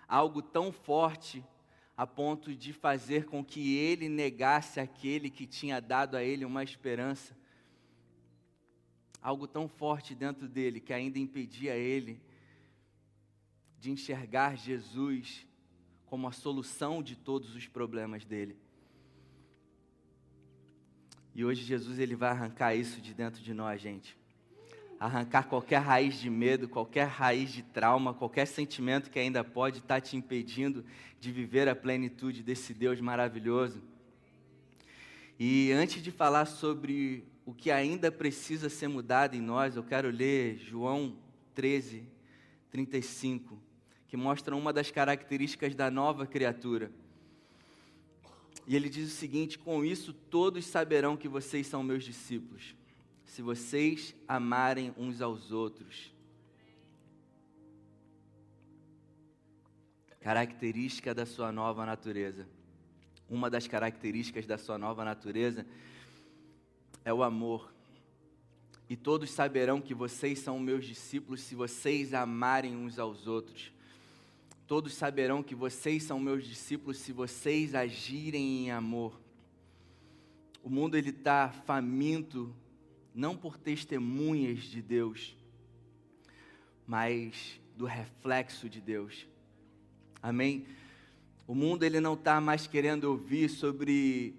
Algo 0.08 0.40
tão 0.40 0.72
forte 0.72 1.44
a 1.96 2.06
ponto 2.06 2.54
de 2.54 2.72
fazer 2.72 3.26
com 3.26 3.44
que 3.44 3.76
ele 3.76 4.08
negasse 4.08 4.80
aquele 4.80 5.28
que 5.28 5.46
tinha 5.46 5.80
dado 5.80 6.16
a 6.16 6.22
ele 6.22 6.44
uma 6.44 6.62
esperança. 6.62 7.36
Algo 9.20 9.46
tão 9.46 9.68
forte 9.68 10.14
dentro 10.14 10.48
dele 10.48 10.80
que 10.80 10.92
ainda 10.92 11.18
impedia 11.18 11.76
ele 11.76 12.22
de 13.78 13.90
enxergar 13.90 14.56
Jesus 14.56 15.47
como 16.08 16.26
a 16.26 16.32
solução 16.32 17.02
de 17.02 17.14
todos 17.14 17.54
os 17.54 17.66
problemas 17.66 18.24
dele. 18.24 18.56
E 21.34 21.44
hoje 21.44 21.62
Jesus 21.62 21.98
ele 21.98 22.16
vai 22.16 22.30
arrancar 22.30 22.74
isso 22.74 23.00
de 23.00 23.14
dentro 23.14 23.42
de 23.42 23.54
nós, 23.54 23.80
gente. 23.80 24.16
Arrancar 24.98 25.44
qualquer 25.44 25.78
raiz 25.78 26.18
de 26.18 26.28
medo, 26.28 26.68
qualquer 26.68 27.06
raiz 27.06 27.52
de 27.52 27.62
trauma, 27.62 28.12
qualquer 28.12 28.46
sentimento 28.46 29.10
que 29.10 29.18
ainda 29.18 29.44
pode 29.44 29.78
estar 29.78 30.00
te 30.00 30.16
impedindo 30.16 30.84
de 31.20 31.30
viver 31.30 31.68
a 31.68 31.76
plenitude 31.76 32.42
desse 32.42 32.74
Deus 32.74 33.00
maravilhoso. 33.00 33.80
E 35.38 35.70
antes 35.70 36.02
de 36.02 36.10
falar 36.10 36.46
sobre 36.46 37.24
o 37.46 37.54
que 37.54 37.70
ainda 37.70 38.10
precisa 38.10 38.68
ser 38.68 38.88
mudado 38.88 39.36
em 39.36 39.40
nós, 39.40 39.76
eu 39.76 39.84
quero 39.84 40.10
ler 40.10 40.58
João 40.58 41.16
13, 41.54 42.02
35, 42.70 43.56
que 44.08 44.16
mostra 44.16 44.56
uma 44.56 44.72
das 44.72 44.90
características 44.90 45.74
da 45.74 45.90
nova 45.90 46.26
criatura. 46.26 46.90
E 48.66 48.74
ele 48.74 48.88
diz 48.88 49.12
o 49.12 49.14
seguinte: 49.14 49.58
Com 49.58 49.84
isso 49.84 50.12
todos 50.12 50.64
saberão 50.64 51.16
que 51.16 51.28
vocês 51.28 51.66
são 51.66 51.82
meus 51.82 52.02
discípulos, 52.02 52.74
se 53.24 53.42
vocês 53.42 54.16
amarem 54.26 54.94
uns 54.96 55.20
aos 55.20 55.52
outros. 55.52 56.12
Característica 60.20 61.14
da 61.14 61.24
sua 61.24 61.52
nova 61.52 61.86
natureza. 61.86 62.48
Uma 63.28 63.50
das 63.50 63.66
características 63.66 64.46
da 64.46 64.56
sua 64.56 64.78
nova 64.78 65.04
natureza 65.04 65.66
é 67.04 67.12
o 67.12 67.22
amor. 67.22 67.72
E 68.88 68.96
todos 68.96 69.30
saberão 69.30 69.82
que 69.82 69.94
vocês 69.94 70.38
são 70.38 70.58
meus 70.58 70.86
discípulos 70.86 71.42
se 71.42 71.54
vocês 71.54 72.14
amarem 72.14 72.74
uns 72.74 72.98
aos 72.98 73.26
outros. 73.26 73.70
Todos 74.68 74.92
saberão 74.92 75.42
que 75.42 75.54
vocês 75.54 76.02
são 76.02 76.20
meus 76.20 76.46
discípulos 76.46 76.98
se 76.98 77.10
vocês 77.10 77.74
agirem 77.74 78.66
em 78.66 78.70
amor. 78.70 79.18
O 80.62 80.68
mundo 80.68 80.94
ele 80.94 81.08
está 81.08 81.48
faminto 81.64 82.54
não 83.14 83.34
por 83.34 83.56
testemunhas 83.56 84.64
de 84.64 84.82
Deus, 84.82 85.34
mas 86.86 87.58
do 87.78 87.86
reflexo 87.86 88.68
de 88.68 88.78
Deus. 88.78 89.26
Amém? 90.22 90.66
O 91.46 91.54
mundo 91.54 91.82
ele 91.82 91.98
não 91.98 92.12
está 92.12 92.38
mais 92.38 92.66
querendo 92.66 93.04
ouvir 93.04 93.48
sobre 93.48 94.34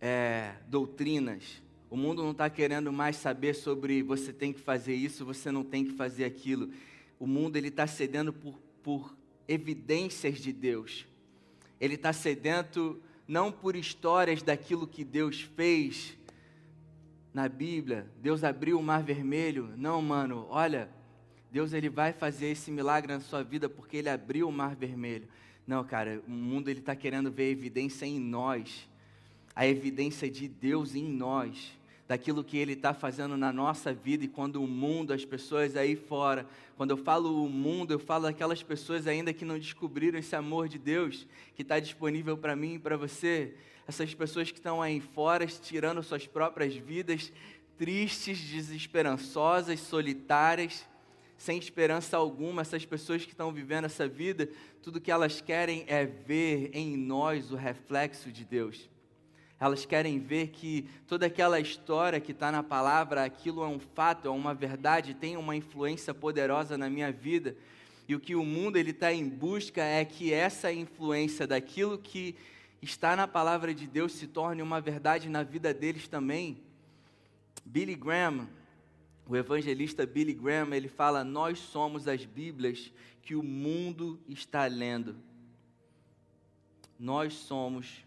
é, 0.00 0.54
doutrinas. 0.68 1.60
O 1.90 1.98
mundo 1.98 2.22
não 2.22 2.30
está 2.30 2.48
querendo 2.48 2.90
mais 2.90 3.16
saber 3.16 3.54
sobre 3.54 4.02
você 4.02 4.32
tem 4.32 4.54
que 4.54 4.60
fazer 4.60 4.94
isso, 4.94 5.22
você 5.22 5.52
não 5.52 5.62
tem 5.62 5.84
que 5.84 5.92
fazer 5.92 6.24
aquilo. 6.24 6.70
O 7.18 7.26
mundo 7.26 7.56
ele 7.56 7.68
está 7.68 7.86
cedendo 7.86 8.32
por, 8.32 8.58
por 8.82 9.14
evidências 9.48 10.38
de 10.38 10.52
Deus. 10.52 11.06
Ele 11.80 11.94
está 11.94 12.12
sedento 12.12 13.00
não 13.28 13.50
por 13.50 13.76
histórias 13.76 14.42
daquilo 14.42 14.86
que 14.86 15.04
Deus 15.04 15.40
fez 15.40 16.16
na 17.34 17.48
Bíblia. 17.48 18.06
Deus 18.22 18.44
abriu 18.44 18.78
o 18.78 18.82
mar 18.82 19.02
vermelho. 19.02 19.72
Não, 19.76 20.00
mano, 20.00 20.46
olha, 20.48 20.88
Deus 21.50 21.72
ele 21.72 21.88
vai 21.88 22.12
fazer 22.12 22.46
esse 22.46 22.70
milagre 22.70 23.12
na 23.12 23.20
sua 23.20 23.42
vida 23.42 23.68
porque 23.68 23.98
ele 23.98 24.08
abriu 24.08 24.48
o 24.48 24.52
mar 24.52 24.74
vermelho. 24.74 25.28
Não, 25.66 25.84
cara, 25.84 26.22
o 26.26 26.30
mundo 26.30 26.68
ele 26.68 26.80
está 26.80 26.94
querendo 26.94 27.30
ver 27.30 27.50
evidência 27.50 28.06
em 28.06 28.20
nós, 28.20 28.88
a 29.54 29.66
evidência 29.66 30.30
de 30.30 30.46
Deus 30.46 30.94
em 30.94 31.08
nós, 31.08 31.76
daquilo 32.08 32.44
que 32.44 32.56
Ele 32.56 32.74
está 32.74 32.94
fazendo 32.94 33.36
na 33.36 33.52
nossa 33.52 33.92
vida 33.92 34.24
e 34.24 34.28
quando 34.28 34.62
o 34.62 34.66
mundo, 34.66 35.12
as 35.12 35.24
pessoas 35.24 35.76
aí 35.76 35.96
fora, 35.96 36.46
quando 36.76 36.90
eu 36.90 36.96
falo 36.96 37.44
o 37.44 37.48
mundo, 37.48 37.92
eu 37.92 37.98
falo 37.98 38.26
aquelas 38.26 38.62
pessoas 38.62 39.06
ainda 39.06 39.32
que 39.32 39.44
não 39.44 39.58
descobriram 39.58 40.18
esse 40.18 40.36
amor 40.36 40.68
de 40.68 40.78
Deus 40.78 41.26
que 41.54 41.62
está 41.62 41.80
disponível 41.80 42.36
para 42.36 42.54
mim 42.54 42.74
e 42.74 42.78
para 42.78 42.96
você, 42.96 43.54
essas 43.88 44.14
pessoas 44.14 44.50
que 44.50 44.58
estão 44.58 44.80
aí 44.80 45.00
fora 45.00 45.46
tirando 45.46 46.02
suas 46.02 46.26
próprias 46.26 46.74
vidas, 46.74 47.32
tristes, 47.76 48.38
desesperançosas, 48.38 49.80
solitárias, 49.80 50.86
sem 51.36 51.58
esperança 51.58 52.16
alguma, 52.16 52.62
essas 52.62 52.84
pessoas 52.86 53.24
que 53.24 53.32
estão 53.32 53.52
vivendo 53.52 53.84
essa 53.84 54.08
vida, 54.08 54.48
tudo 54.82 55.00
que 55.00 55.10
elas 55.10 55.40
querem 55.40 55.84
é 55.86 56.06
ver 56.06 56.70
em 56.72 56.96
nós 56.96 57.50
o 57.50 57.56
reflexo 57.56 58.32
de 58.32 58.44
Deus. 58.44 58.88
Elas 59.58 59.86
querem 59.86 60.18
ver 60.18 60.48
que 60.48 60.86
toda 61.06 61.26
aquela 61.26 61.58
história 61.58 62.20
que 62.20 62.32
está 62.32 62.52
na 62.52 62.62
palavra, 62.62 63.24
aquilo 63.24 63.62
é 63.62 63.66
um 63.66 63.78
fato, 63.78 64.28
é 64.28 64.30
uma 64.30 64.52
verdade, 64.52 65.14
tem 65.14 65.36
uma 65.36 65.56
influência 65.56 66.12
poderosa 66.12 66.76
na 66.76 66.90
minha 66.90 67.10
vida. 67.10 67.56
E 68.06 68.14
o 68.14 68.20
que 68.20 68.36
o 68.36 68.44
mundo 68.44 68.76
ele 68.76 68.90
está 68.90 69.12
em 69.12 69.26
busca 69.28 69.82
é 69.82 70.04
que 70.04 70.32
essa 70.32 70.70
influência 70.70 71.46
daquilo 71.46 71.98
que 71.98 72.36
está 72.82 73.16
na 73.16 73.26
palavra 73.26 73.74
de 73.74 73.86
Deus 73.86 74.12
se 74.12 74.26
torne 74.26 74.62
uma 74.62 74.80
verdade 74.80 75.28
na 75.28 75.42
vida 75.42 75.72
deles 75.72 76.06
também. 76.06 76.58
Billy 77.64 77.96
Graham, 77.96 78.46
o 79.26 79.34
evangelista 79.34 80.06
Billy 80.06 80.34
Graham, 80.34 80.72
ele 80.74 80.88
fala: 80.88 81.24
Nós 81.24 81.58
somos 81.58 82.06
as 82.06 82.24
Bíblias 82.24 82.92
que 83.22 83.34
o 83.34 83.42
mundo 83.42 84.20
está 84.28 84.66
lendo. 84.66 85.16
Nós 86.98 87.32
somos 87.32 88.05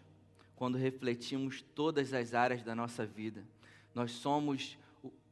quando 0.60 0.76
refletimos 0.76 1.62
todas 1.74 2.12
as 2.12 2.34
áreas 2.34 2.62
da 2.62 2.74
nossa 2.74 3.06
vida. 3.06 3.42
Nós 3.94 4.10
somos 4.10 4.76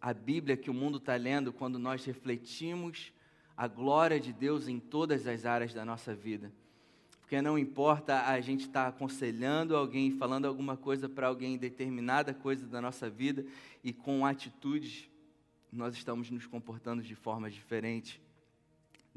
a 0.01 0.15
Bíblia 0.15 0.57
que 0.57 0.71
o 0.71 0.75
mundo 0.75 0.97
está 0.97 1.17
lendo 1.17 1.53
quando 1.53 1.79
nós 1.79 2.03
refletimos 2.03 3.13
a 3.55 3.69
glória 3.69 4.19
de 4.19 4.33
Deus 4.33 4.69
em 4.69 4.81
todas 4.81 5.27
as 5.27 5.45
áreas 5.45 5.75
da 5.75 5.85
nossa 5.85 6.15
vida. 6.15 6.51
Porque 7.21 7.43
não 7.43 7.59
importa 7.59 8.27
a 8.27 8.41
gente 8.41 8.61
estar 8.61 8.85
tá 8.85 8.89
aconselhando 8.89 9.77
alguém, 9.77 10.13
falando 10.13 10.47
alguma 10.47 10.79
coisa 10.79 11.11
para 11.11 11.27
alguém, 11.27 11.59
determinada 11.59 12.33
coisa 12.33 12.67
da 12.67 12.81
nossa 12.81 13.11
vida, 13.11 13.45
e 13.85 13.93
com 13.93 14.25
atitudes, 14.25 15.11
nós 15.71 15.95
estamos 15.95 16.31
nos 16.31 16.47
comportando 16.47 17.03
de 17.03 17.15
forma 17.15 17.51
diferente. 17.51 18.19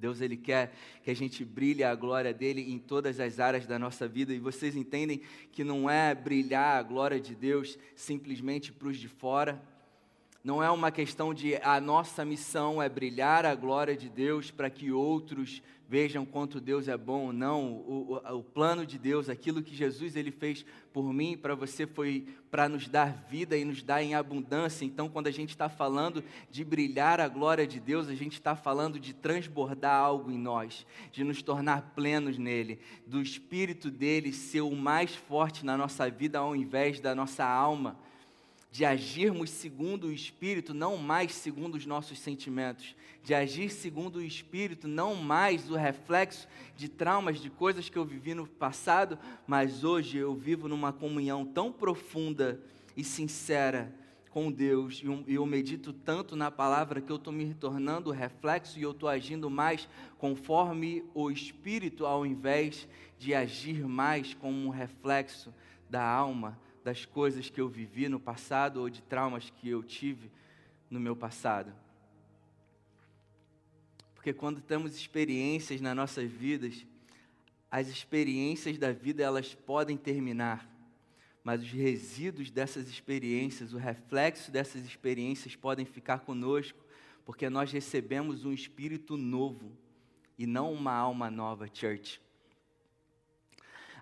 Deus 0.01 0.19
ele 0.19 0.35
quer 0.35 0.73
que 1.03 1.11
a 1.11 1.15
gente 1.15 1.45
brilhe 1.45 1.83
a 1.83 1.93
glória 1.93 2.33
dele 2.33 2.73
em 2.73 2.79
todas 2.79 3.19
as 3.19 3.39
áreas 3.39 3.67
da 3.67 3.77
nossa 3.77 4.07
vida 4.07 4.33
e 4.33 4.39
vocês 4.39 4.75
entendem 4.75 5.21
que 5.51 5.63
não 5.63 5.87
é 5.87 6.15
brilhar 6.15 6.79
a 6.79 6.81
glória 6.81 7.19
de 7.19 7.35
Deus 7.35 7.77
simplesmente 7.95 8.71
para 8.71 8.87
os 8.87 8.97
de 8.97 9.07
fora. 9.07 9.61
Não 10.43 10.63
é 10.63 10.71
uma 10.71 10.89
questão 10.89 11.35
de 11.35 11.55
a 11.57 11.79
nossa 11.79 12.25
missão 12.25 12.81
é 12.81 12.89
brilhar 12.89 13.45
a 13.45 13.53
glória 13.53 13.95
de 13.95 14.09
Deus 14.09 14.49
para 14.49 14.71
que 14.71 14.91
outros 14.91 15.61
vejam 15.87 16.25
quanto 16.25 16.59
Deus 16.59 16.87
é 16.87 16.97
bom. 16.97 17.31
Não, 17.31 17.73
o, 17.73 18.19
o, 18.25 18.37
o 18.37 18.43
plano 18.43 18.83
de 18.83 18.97
Deus, 18.97 19.29
aquilo 19.29 19.61
que 19.61 19.75
Jesus 19.75 20.15
ele 20.15 20.31
fez 20.31 20.65
por 20.91 21.13
mim 21.13 21.37
para 21.37 21.53
você 21.53 21.85
foi 21.85 22.25
para 22.49 22.67
nos 22.67 22.87
dar 22.87 23.25
vida 23.29 23.55
e 23.55 23.63
nos 23.63 23.83
dar 23.83 24.01
em 24.01 24.15
abundância. 24.15 24.83
Então, 24.83 25.07
quando 25.07 25.27
a 25.27 25.31
gente 25.31 25.49
está 25.49 25.69
falando 25.69 26.23
de 26.49 26.63
brilhar 26.65 27.19
a 27.19 27.27
glória 27.27 27.67
de 27.67 27.79
Deus, 27.79 28.07
a 28.07 28.15
gente 28.15 28.33
está 28.33 28.55
falando 28.55 28.99
de 28.99 29.13
transbordar 29.13 29.93
algo 29.93 30.31
em 30.31 30.39
nós, 30.39 30.87
de 31.11 31.23
nos 31.23 31.43
tornar 31.43 31.91
plenos 31.93 32.39
nele, 32.39 32.79
do 33.05 33.21
Espírito 33.21 33.91
dele 33.91 34.33
ser 34.33 34.61
o 34.61 34.75
mais 34.75 35.13
forte 35.13 35.63
na 35.63 35.77
nossa 35.77 36.09
vida 36.09 36.39
ao 36.39 36.55
invés 36.55 36.99
da 36.99 37.13
nossa 37.13 37.45
alma 37.45 37.95
de 38.71 38.85
agirmos 38.85 39.49
segundo 39.49 40.07
o 40.07 40.13
Espírito, 40.13 40.73
não 40.73 40.95
mais 40.95 41.33
segundo 41.33 41.75
os 41.75 41.85
nossos 41.85 42.17
sentimentos, 42.17 42.95
de 43.21 43.33
agir 43.33 43.69
segundo 43.69 44.15
o 44.15 44.23
Espírito, 44.23 44.87
não 44.87 45.13
mais 45.13 45.69
o 45.69 45.75
reflexo 45.75 46.47
de 46.77 46.87
traumas, 46.87 47.39
de 47.39 47.49
coisas 47.49 47.89
que 47.89 47.97
eu 47.97 48.05
vivi 48.05 48.33
no 48.33 48.47
passado, 48.47 49.19
mas 49.45 49.83
hoje 49.83 50.17
eu 50.17 50.33
vivo 50.33 50.69
numa 50.69 50.93
comunhão 50.93 51.45
tão 51.45 51.69
profunda 51.69 52.61
e 52.95 53.03
sincera 53.03 53.93
com 54.29 54.49
Deus, 54.49 55.03
e 55.27 55.33
eu 55.33 55.45
medito 55.45 55.91
tanto 55.91 56.37
na 56.37 56.49
palavra 56.49 57.01
que 57.01 57.11
eu 57.11 57.17
estou 57.17 57.33
me 57.33 57.53
tornando 57.53 58.11
reflexo 58.11 58.79
e 58.79 58.83
eu 58.83 58.91
estou 58.91 59.09
agindo 59.09 59.49
mais 59.49 59.89
conforme 60.17 61.03
o 61.13 61.29
Espírito, 61.29 62.05
ao 62.05 62.25
invés 62.25 62.87
de 63.19 63.33
agir 63.35 63.85
mais 63.85 64.33
como 64.33 64.65
um 64.65 64.69
reflexo 64.69 65.53
da 65.89 66.01
alma 66.01 66.57
das 66.83 67.05
coisas 67.05 67.49
que 67.49 67.61
eu 67.61 67.69
vivi 67.69 68.09
no 68.09 68.19
passado 68.19 68.81
ou 68.81 68.89
de 68.89 69.01
traumas 69.01 69.49
que 69.49 69.69
eu 69.69 69.83
tive 69.83 70.31
no 70.89 70.99
meu 70.99 71.15
passado. 71.15 71.73
Porque 74.15 74.33
quando 74.33 74.61
temos 74.61 74.95
experiências 74.95 75.81
nas 75.81 75.95
nossas 75.95 76.29
vidas, 76.29 76.85
as 77.69 77.87
experiências 77.87 78.77
da 78.77 78.91
vida 78.91 79.23
elas 79.23 79.53
podem 79.53 79.97
terminar, 79.97 80.69
mas 81.43 81.61
os 81.61 81.71
resíduos 81.71 82.51
dessas 82.51 82.87
experiências, 82.87 83.73
o 83.73 83.77
reflexo 83.77 84.51
dessas 84.51 84.85
experiências 84.85 85.55
podem 85.55 85.85
ficar 85.85 86.19
conosco, 86.19 86.79
porque 87.25 87.49
nós 87.49 87.71
recebemos 87.71 88.45
um 88.45 88.51
espírito 88.51 89.17
novo 89.17 89.71
e 90.37 90.45
não 90.45 90.73
uma 90.73 90.93
alma 90.93 91.31
nova, 91.31 91.67
church 91.71 92.19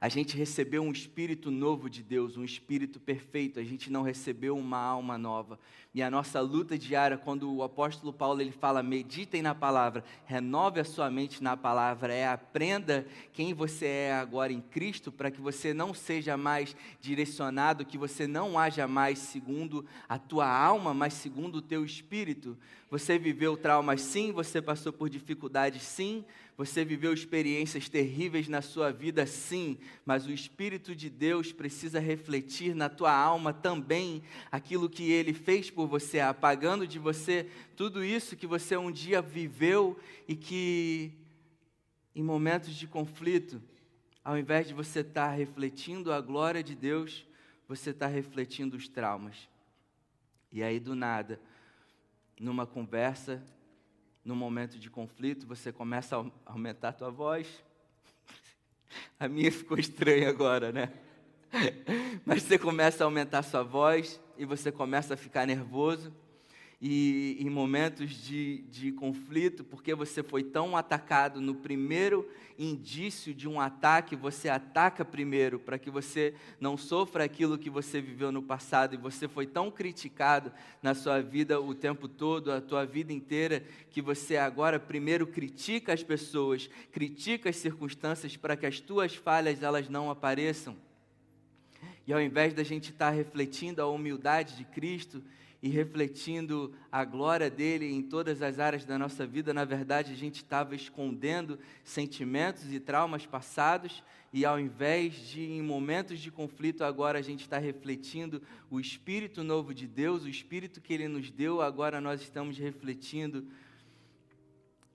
a 0.01 0.07
gente 0.07 0.37
recebeu 0.37 0.81
um 0.81 0.91
espírito 0.91 1.51
novo 1.51 1.89
de 1.89 2.01
Deus, 2.01 2.37
um 2.37 2.43
espírito 2.43 2.99
perfeito, 2.99 3.59
a 3.59 3.63
gente 3.63 3.91
não 3.91 4.01
recebeu 4.01 4.57
uma 4.57 4.77
alma 4.77 5.17
nova. 5.17 5.59
E 5.93 6.03
a 6.03 6.09
nossa 6.09 6.39
luta 6.39 6.77
diária, 6.77 7.17
quando 7.17 7.51
o 7.51 7.63
apóstolo 7.63 8.13
Paulo 8.13 8.39
ele 8.39 8.51
fala, 8.51 8.83
meditem 8.83 9.41
na 9.41 9.55
palavra, 9.55 10.03
renove 10.25 10.79
a 10.79 10.85
sua 10.85 11.09
mente 11.09 11.43
na 11.43 11.57
palavra, 11.57 12.13
é 12.13 12.27
aprenda 12.27 13.05
quem 13.33 13.53
você 13.53 13.85
é 13.87 14.13
agora 14.13 14.53
em 14.53 14.61
Cristo, 14.61 15.11
para 15.11 15.31
que 15.31 15.41
você 15.41 15.73
não 15.73 15.93
seja 15.93 16.37
mais 16.37 16.75
direcionado, 17.01 17.85
que 17.85 17.97
você 17.97 18.27
não 18.27 18.57
haja 18.57 18.87
mais 18.87 19.17
segundo 19.17 19.85
a 20.07 20.19
tua 20.19 20.47
alma, 20.47 20.93
mas 20.93 21.13
segundo 21.13 21.55
o 21.55 21.61
teu 21.61 21.83
espírito. 21.83 22.55
Você 22.89 23.19
viveu 23.19 23.55
traumas 23.55 24.01
sim, 24.01 24.31
você 24.31 24.61
passou 24.61 24.91
por 24.91 25.09
dificuldades 25.09 25.83
sim, 25.83 26.25
você 26.57 26.83
viveu 26.83 27.13
experiências 27.13 27.87
terríveis 27.87 28.47
na 28.47 28.61
sua 28.61 28.91
vida, 28.91 29.25
sim, 29.27 29.77
mas 30.03 30.25
o 30.25 30.31
Espírito 30.31 30.95
de 30.95 31.09
Deus 31.09 31.53
precisa 31.53 31.99
refletir 31.99 32.75
na 32.75 32.89
tua 32.89 33.13
alma 33.13 33.53
também 33.53 34.23
aquilo 34.51 34.89
que 34.89 35.11
ele 35.11 35.33
fez 35.33 35.69
por 35.69 35.87
você, 35.87 36.19
apagando 36.19 36.87
de 36.87 36.97
você 36.97 37.47
tudo 37.75 38.03
isso 38.03 38.35
que 38.35 38.47
você 38.47 38.75
um 38.75 38.91
dia 38.91 39.21
viveu 39.21 39.97
e 40.27 40.35
que, 40.35 41.11
em 42.15 42.23
momentos 42.23 42.73
de 42.73 42.87
conflito, 42.87 43.61
ao 44.23 44.37
invés 44.37 44.67
de 44.67 44.73
você 44.73 45.01
estar 45.01 45.29
refletindo 45.29 46.11
a 46.11 46.19
glória 46.19 46.63
de 46.63 46.75
Deus, 46.75 47.25
você 47.67 47.91
está 47.91 48.07
refletindo 48.07 48.75
os 48.75 48.87
traumas. 48.87 49.47
E 50.51 50.63
aí, 50.63 50.79
do 50.79 50.95
nada, 50.95 51.39
numa 52.39 52.65
conversa, 52.65 53.43
num 54.23 54.35
momento 54.35 54.79
de 54.79 54.89
conflito, 54.89 55.45
você 55.45 55.71
começa 55.71 56.17
a 56.17 56.51
aumentar 56.51 56.89
a 56.89 56.93
tua 56.93 57.09
voz. 57.09 57.47
A 59.19 59.27
minha 59.27 59.51
ficou 59.51 59.77
estranha 59.77 60.29
agora, 60.29 60.71
né? 60.71 60.91
Mas 62.25 62.43
você 62.43 62.57
começa 62.57 63.03
a 63.03 63.05
aumentar 63.05 63.39
a 63.39 63.43
sua 63.43 63.63
voz 63.63 64.19
e 64.37 64.45
você 64.45 64.71
começa 64.71 65.15
a 65.15 65.17
ficar 65.17 65.45
nervoso 65.45 66.13
e 66.81 67.35
em 67.41 67.49
momentos 67.49 68.09
de, 68.11 68.59
de 68.69 68.93
conflito, 68.93 69.65
porque 69.65 69.93
você 69.93 70.23
foi 70.23 70.43
tão 70.43 70.77
atacado 70.77 71.41
no 71.41 71.53
primeiro 71.53 72.25
indício 72.57 73.33
de 73.33 73.49
um 73.49 73.59
ataque, 73.59 74.15
você 74.15 74.47
ataca 74.47 75.03
primeiro 75.03 75.59
para 75.59 75.77
que 75.77 75.89
você 75.89 76.33
não 76.57 76.77
sofra 76.77 77.25
aquilo 77.25 77.57
que 77.57 77.69
você 77.69 77.99
viveu 77.99 78.31
no 78.31 78.41
passado 78.41 78.93
e 78.93 78.97
você 78.97 79.27
foi 79.27 79.45
tão 79.45 79.69
criticado 79.69 80.53
na 80.81 80.93
sua 80.93 81.21
vida 81.21 81.59
o 81.59 81.75
tempo 81.75 82.07
todo, 82.07 82.49
a 82.49 82.61
tua 82.61 82.85
vida 82.85 83.11
inteira, 83.11 83.61
que 83.89 84.01
você 84.01 84.37
agora 84.37 84.79
primeiro 84.79 85.27
critica 85.27 85.91
as 85.91 86.01
pessoas, 86.01 86.69
critica 86.93 87.49
as 87.49 87.57
circunstâncias 87.57 88.37
para 88.37 88.55
que 88.55 88.65
as 88.65 88.79
tuas 88.79 89.13
falhas 89.13 89.61
elas 89.61 89.89
não 89.89 90.09
apareçam. 90.09 90.77
E 92.07 92.13
ao 92.13 92.21
invés 92.21 92.53
da 92.53 92.63
gente 92.63 92.91
estar 92.91 93.09
refletindo 93.09 93.81
a 93.81 93.87
humildade 93.87 94.55
de 94.55 94.63
Cristo, 94.63 95.21
e 95.61 95.67
refletindo 95.67 96.73
a 96.91 97.03
glória 97.03 97.49
dele 97.49 97.91
em 97.91 98.01
todas 98.01 98.41
as 98.41 98.59
áreas 98.59 98.85
da 98.85 98.97
nossa 98.97 99.27
vida, 99.27 99.53
na 99.53 99.65
verdade 99.65 100.13
a 100.13 100.15
gente 100.15 100.37
estava 100.37 100.73
escondendo 100.73 101.59
sentimentos 101.83 102.71
e 102.71 102.79
traumas 102.79 103.25
passados, 103.25 104.01
e 104.31 104.45
ao 104.45 104.59
invés 104.59 105.15
de, 105.29 105.41
em 105.41 105.61
momentos 105.61 106.19
de 106.19 106.31
conflito, 106.31 106.83
agora 106.83 107.19
a 107.19 107.21
gente 107.21 107.41
está 107.41 107.57
refletindo 107.57 108.41
o 108.69 108.79
Espírito 108.79 109.43
novo 109.43 109.73
de 109.73 109.87
Deus, 109.87 110.23
o 110.23 110.29
Espírito 110.29 110.79
que 110.79 110.93
ele 110.93 111.07
nos 111.07 111.29
deu, 111.29 111.61
agora 111.61 111.99
nós 111.99 112.21
estamos 112.21 112.57
refletindo 112.57 113.45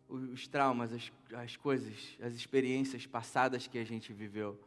os 0.09 0.47
traumas, 0.47 0.93
as, 0.93 1.13
as 1.35 1.57
coisas, 1.57 2.17
as 2.23 2.35
experiências 2.35 3.07
passadas 3.07 3.67
que 3.67 3.79
a 3.79 3.85
gente 3.85 4.13
viveu. 4.13 4.59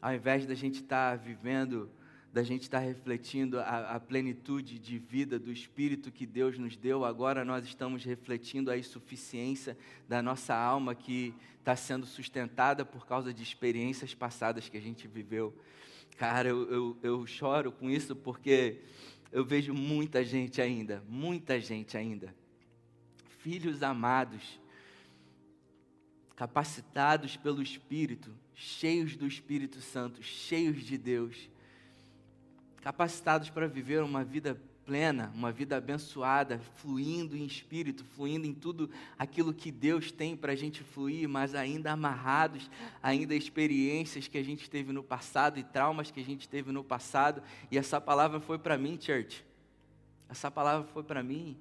Ao 0.00 0.14
invés 0.14 0.46
da 0.46 0.54
gente 0.54 0.80
estar 0.80 1.18
tá 1.18 1.24
vivendo 1.24 1.90
da 2.32 2.42
gente 2.42 2.62
estar 2.62 2.80
refletindo 2.80 3.58
a, 3.58 3.94
a, 3.94 4.00
plenitude 4.00 4.78
de 4.78 4.98
vida 4.98 5.38
do 5.38 5.50
Espírito 5.50 6.12
que 6.12 6.26
Deus 6.26 6.58
nos 6.58 6.76
deu, 6.76 7.04
agora 7.04 7.44
nós 7.44 7.64
estamos 7.64 8.04
refletindo 8.04 8.70
a 8.70 8.76
insuficiência 8.76 9.76
da 10.06 10.20
nossa 10.20 10.54
alma 10.54 10.94
que 10.94 11.34
está 11.58 11.74
sendo 11.74 12.06
sustentada 12.06 12.84
por 12.84 13.06
causa 13.06 13.32
de 13.32 13.42
experiências 13.42 14.14
passadas 14.14 14.68
que 14.68 14.76
a 14.76 14.80
gente 14.80 15.08
viveu. 15.08 15.54
Cara, 16.16 16.48
eu, 16.48 16.70
eu, 16.70 16.98
eu 17.02 17.26
choro 17.26 17.72
com 17.72 17.88
isso 17.88 18.14
porque 18.14 18.82
eu 19.32 19.44
vejo 19.44 19.72
muita 19.72 20.24
gente 20.24 20.60
ainda, 20.60 21.02
muita 21.08 21.60
gente 21.60 21.96
ainda, 21.96 22.34
filhos 23.38 23.82
amados, 23.82 24.60
capacitados 26.34 27.36
pelo 27.36 27.62
Espírito, 27.62 28.34
cheios 28.54 29.16
do 29.16 29.26
Espírito 29.26 29.80
Santo, 29.80 30.22
cheios 30.22 30.84
de 30.84 30.96
Deus, 30.96 31.48
capacitados 32.82 33.50
para 33.50 33.66
viver 33.66 34.02
uma 34.02 34.24
vida 34.24 34.60
plena, 34.88 35.30
uma 35.34 35.52
vida 35.52 35.76
abençoada, 35.76 36.58
fluindo 36.76 37.36
em 37.36 37.44
espírito, 37.44 38.02
fluindo 38.16 38.46
em 38.46 38.54
tudo 38.54 38.88
aquilo 39.18 39.52
que 39.52 39.70
Deus 39.70 40.10
tem 40.10 40.34
para 40.34 40.52
a 40.52 40.56
gente 40.56 40.82
fluir, 40.82 41.28
mas 41.28 41.54
ainda 41.54 41.92
amarrados, 41.92 42.70
ainda 43.02 43.34
experiências 43.34 44.26
que 44.28 44.38
a 44.38 44.42
gente 44.42 44.70
teve 44.70 44.90
no 44.90 45.02
passado 45.02 45.58
e 45.58 45.62
traumas 45.62 46.10
que 46.10 46.20
a 46.20 46.24
gente 46.24 46.48
teve 46.48 46.72
no 46.72 46.82
passado. 46.82 47.42
E 47.70 47.76
essa 47.76 48.00
palavra 48.00 48.40
foi 48.40 48.58
para 48.58 48.78
mim, 48.78 48.98
church. 48.98 49.44
Essa 50.26 50.50
palavra 50.50 50.88
foi 50.88 51.02
para 51.02 51.22
mim. 51.22 51.54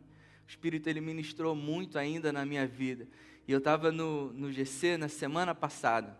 O 0.45 0.49
Espírito 0.49 0.87
ele 0.87 1.01
ministrou 1.01 1.53
muito 1.53 1.99
ainda 1.99 2.31
na 2.31 2.45
minha 2.45 2.65
vida. 2.65 3.09
E 3.45 3.51
eu 3.51 3.57
estava 3.57 3.91
no, 3.91 4.31
no 4.31 4.53
GC 4.53 4.95
na 4.95 5.09
semana 5.09 5.53
passada. 5.53 6.17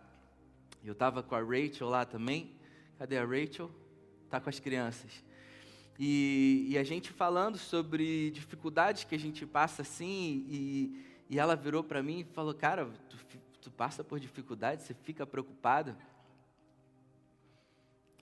Eu 0.84 0.92
estava 0.92 1.24
com 1.24 1.36
a 1.36 1.40
Rachel 1.40 1.88
lá 1.88 2.04
também. 2.04 2.52
Cadê 3.00 3.18
a 3.18 3.26
Rachel? 3.26 3.72
Está 4.28 4.42
com 4.42 4.50
as 4.50 4.60
crianças. 4.60 5.24
E, 5.98 6.68
e, 6.70 6.78
a 6.78 6.84
gente 6.84 7.12
falando 7.12 7.58
sobre 7.58 8.30
dificuldades 8.32 9.06
que 9.06 9.16
a 9.16 9.18
gente 9.18 9.46
passa 9.46 9.84
assim, 9.84 10.46
e, 10.50 11.06
e 11.30 11.40
ela 11.40 11.56
virou 11.56 11.82
para 11.82 12.04
mim 12.04 12.20
e 12.20 12.24
falou: 12.26 12.54
Cara, 12.54 12.86
tu, 13.10 13.18
tu 13.62 13.72
passa 13.72 14.04
por 14.04 14.20
dificuldades, 14.20 14.86
você 14.86 14.94
fica 14.94 15.26
preocupado? 15.26 15.96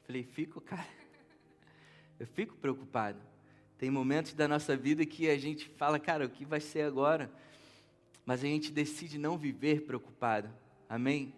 Falei: 0.06 0.24
Fico, 0.24 0.62
cara. 0.62 0.88
Eu 2.20 2.28
fico 2.28 2.56
preocupado. 2.56 3.20
Tem 3.78 3.89
momentos 3.89 4.34
da 4.36 4.48
nossa 4.48 4.78
vida 4.78 5.04
que 5.06 5.28
a 5.28 5.38
gente 5.38 5.68
fala: 5.70 6.00
Cara, 6.00 6.28
o 6.28 6.30
que 6.30 6.46
vai 6.46 6.62
ser 6.62 6.84
agora? 6.84 7.32
Mas 8.24 8.41
a 8.41 8.48
gente 8.48 8.72
decide 8.72 9.18
não 9.18 9.39
viver 9.39 9.82
preocupado. 9.82 10.50
Amém? 10.88 11.34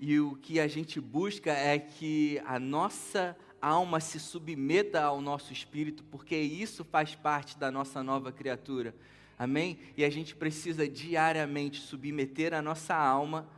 E 0.00 0.20
o 0.20 0.36
que 0.36 0.60
a 0.60 0.68
gente 0.68 1.00
busca 1.00 1.52
é 1.52 1.78
que 1.78 2.40
a 2.46 2.58
nossa 2.58 3.36
alma 3.60 3.98
se 4.00 4.20
submeta 4.20 5.02
ao 5.02 5.20
nosso 5.20 5.52
espírito, 5.52 6.04
porque 6.04 6.36
isso 6.36 6.84
faz 6.84 7.14
parte 7.14 7.58
da 7.58 7.70
nossa 7.70 8.02
nova 8.02 8.30
criatura. 8.30 8.94
Amém? 9.38 9.78
E 9.96 10.04
a 10.04 10.10
gente 10.10 10.34
precisa 10.34 10.88
diariamente 10.88 11.80
submeter 11.80 12.54
a 12.54 12.62
nossa 12.62 12.94
alma 12.94 13.48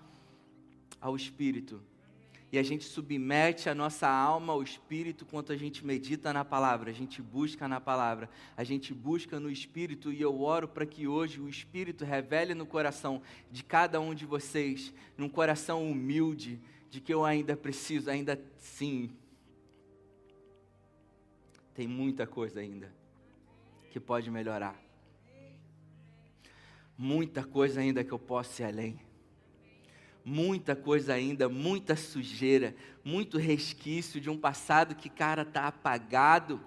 ao 1.01 1.17
espírito. 1.17 1.81
E 2.53 2.59
a 2.59 2.63
gente 2.63 2.85
submete 2.85 3.69
a 3.69 3.75
nossa 3.75 4.09
alma 4.09 4.53
ao 4.53 4.63
espírito 4.63 5.25
quando 5.25 5.53
a 5.53 5.57
gente 5.57 5.87
medita 5.87 6.33
na 6.33 6.45
palavra, 6.45 6.91
a 6.91 6.93
gente 6.93 7.23
busca 7.23 7.69
na 7.69 7.81
palavra, 7.81 8.29
a 8.57 8.65
gente 8.65 8.93
busca 8.93 9.39
no 9.39 9.49
espírito 9.49 10.13
e 10.13 10.21
eu 10.21 10.41
oro 10.41 10.67
para 10.67 10.85
que 10.85 11.07
hoje 11.07 11.41
o 11.41 11.49
espírito 11.49 12.05
revele 12.05 12.53
no 12.53 12.67
coração 12.67 13.23
de 13.53 13.63
cada 13.63 14.01
um 14.01 14.13
de 14.15 14.27
vocês, 14.27 14.93
num 15.17 15.29
coração 15.29 15.89
humilde, 15.89 16.61
de 16.91 17.01
que 17.01 17.15
eu 17.15 17.25
ainda 17.25 17.57
preciso, 17.57 18.11
ainda 18.11 18.41
sim, 18.59 19.11
tem 21.73 21.87
muita 21.87 22.27
coisa 22.27 22.61
ainda 22.61 22.93
que 23.91 24.01
pode 24.01 24.31
melhorar. 24.31 24.79
Muita 26.99 27.45
coisa 27.45 27.81
ainda 27.81 28.05
que 28.05 28.13
eu 28.13 28.19
posso 28.19 28.61
ir 28.61 28.65
além. 28.65 29.01
Muita 30.25 30.77
coisa 30.77 31.15
ainda, 31.15 31.49
muita 31.49 31.97
sujeira, 31.97 32.75
muito 33.03 33.39
resquício 33.39 34.21
de 34.21 34.29
um 34.29 34.37
passado 34.37 34.95
que, 34.95 35.09
cara, 35.09 35.43
está 35.43 35.67
apagado. 35.67 36.61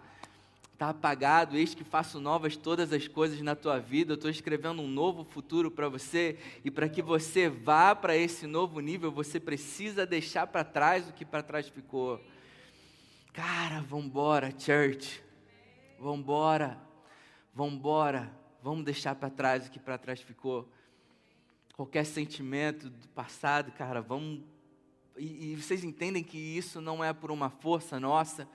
Está 0.74 0.90
apagado, 0.90 1.56
eis 1.56 1.76
que 1.76 1.84
faço 1.84 2.20
novas 2.20 2.58
todas 2.58 2.92
as 2.92 3.08
coisas 3.08 3.40
na 3.42 3.56
tua 3.56 3.80
vida. 3.80 4.12
Eu 4.12 4.16
estou 4.16 4.30
escrevendo 4.30 4.82
um 4.82 4.88
novo 4.88 5.24
futuro 5.24 5.70
para 5.70 5.88
você. 5.88 6.38
E 6.66 6.72
para 6.72 6.90
que 6.90 7.02
você 7.02 7.48
vá 7.48 7.96
para 7.96 8.18
esse 8.18 8.48
novo 8.48 8.80
nível, 8.80 9.12
você 9.12 9.40
precisa 9.40 10.06
deixar 10.06 10.48
para 10.48 10.64
trás 10.64 11.08
o 11.08 11.14
que 11.14 11.24
para 11.24 11.44
trás 11.44 11.70
ficou. 11.70 12.20
Cara, 13.32 13.82
vambora, 13.82 14.52
church. 14.58 15.24
Vambora. 16.00 16.78
Vambora. 17.54 18.32
Vamos 18.62 18.84
deixar 18.84 19.14
para 19.16 19.30
trás 19.30 19.68
o 19.68 19.72
que 19.72 19.80
para 19.80 19.98
trás 19.98 20.22
ficou. 20.22 20.68
Qualquer 21.74 22.06
sentimento 22.06 22.88
do 22.88 23.08
passado, 23.10 23.72
cara, 23.72 24.00
vamos. 24.00 24.42
E, 25.18 25.54
e 25.54 25.56
vocês 25.56 25.84
entendem 25.84 26.24
que 26.24 26.38
isso 26.38 26.80
não 26.80 27.04
é 27.04 27.12
por 27.12 27.32
uma 27.32 27.50
força 27.50 28.00
nossa, 28.00 28.48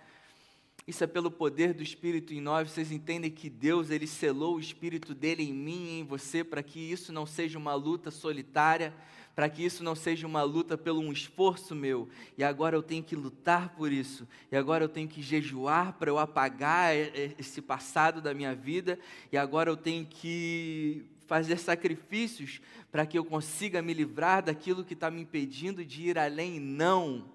isso 0.87 1.03
é 1.03 1.07
pelo 1.07 1.29
poder 1.29 1.75
do 1.75 1.83
Espírito 1.83 2.33
em 2.33 2.41
nós. 2.41 2.71
Vocês 2.71 2.93
entendem 2.93 3.29
que 3.29 3.51
Deus 3.51 3.91
ele 3.91 4.07
selou 4.07 4.55
o 4.55 4.61
Espírito 4.61 5.17
dele 5.17 5.43
em 5.43 5.53
mim 5.53 5.87
e 5.87 6.01
em 6.01 6.05
você 6.05 6.45
para 6.45 6.63
que 6.63 6.79
isso 6.79 7.13
não 7.13 7.27
seja 7.27 7.59
uma 7.59 7.75
luta 7.75 8.13
solitária, 8.13 8.95
para 9.35 9.49
que 9.49 9.65
isso 9.65 9.83
não 9.83 9.97
seja 9.97 10.25
uma 10.25 10.45
luta 10.45 10.79
pelo 10.79 11.01
um 11.01 11.13
esforço 11.13 11.75
meu, 11.75 12.09
e 12.37 12.45
agora 12.45 12.77
eu 12.77 12.83
tenho 12.83 13.03
que 13.03 13.15
lutar 13.17 13.71
por 13.71 13.93
isso, 13.93 14.27
e 14.51 14.57
agora 14.57 14.85
eu 14.85 14.89
tenho 14.89 15.09
que 15.09 15.23
jejuar 15.23 15.93
para 15.93 16.11
eu 16.11 16.19
apagar 16.19 16.93
esse 16.97 17.63
passado 17.63 18.21
da 18.21 18.33
minha 18.33 18.55
vida, 18.55 18.99
e 19.31 19.37
agora 19.37 19.71
eu 19.71 19.77
tenho 19.77 20.07
que 20.07 21.05
fazer 21.29 21.59
sacrifícios 21.59 22.61
para 22.91 23.07
que 23.07 23.17
eu 23.17 23.25
consiga 23.25 23.81
me 23.81 23.95
livrar 23.95 24.43
daquilo 24.43 24.85
que 24.85 24.95
está 24.95 25.09
me 25.11 25.21
impedindo 25.21 25.85
de 25.85 26.09
ir 26.09 26.19
além. 26.19 26.59
Não. 26.59 27.31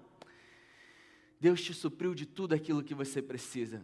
Deus 1.40 1.62
te 1.62 1.72
supriu 1.72 2.14
de 2.14 2.26
tudo 2.26 2.54
aquilo 2.54 2.82
que 2.82 2.94
você 2.94 3.22
precisa. 3.22 3.82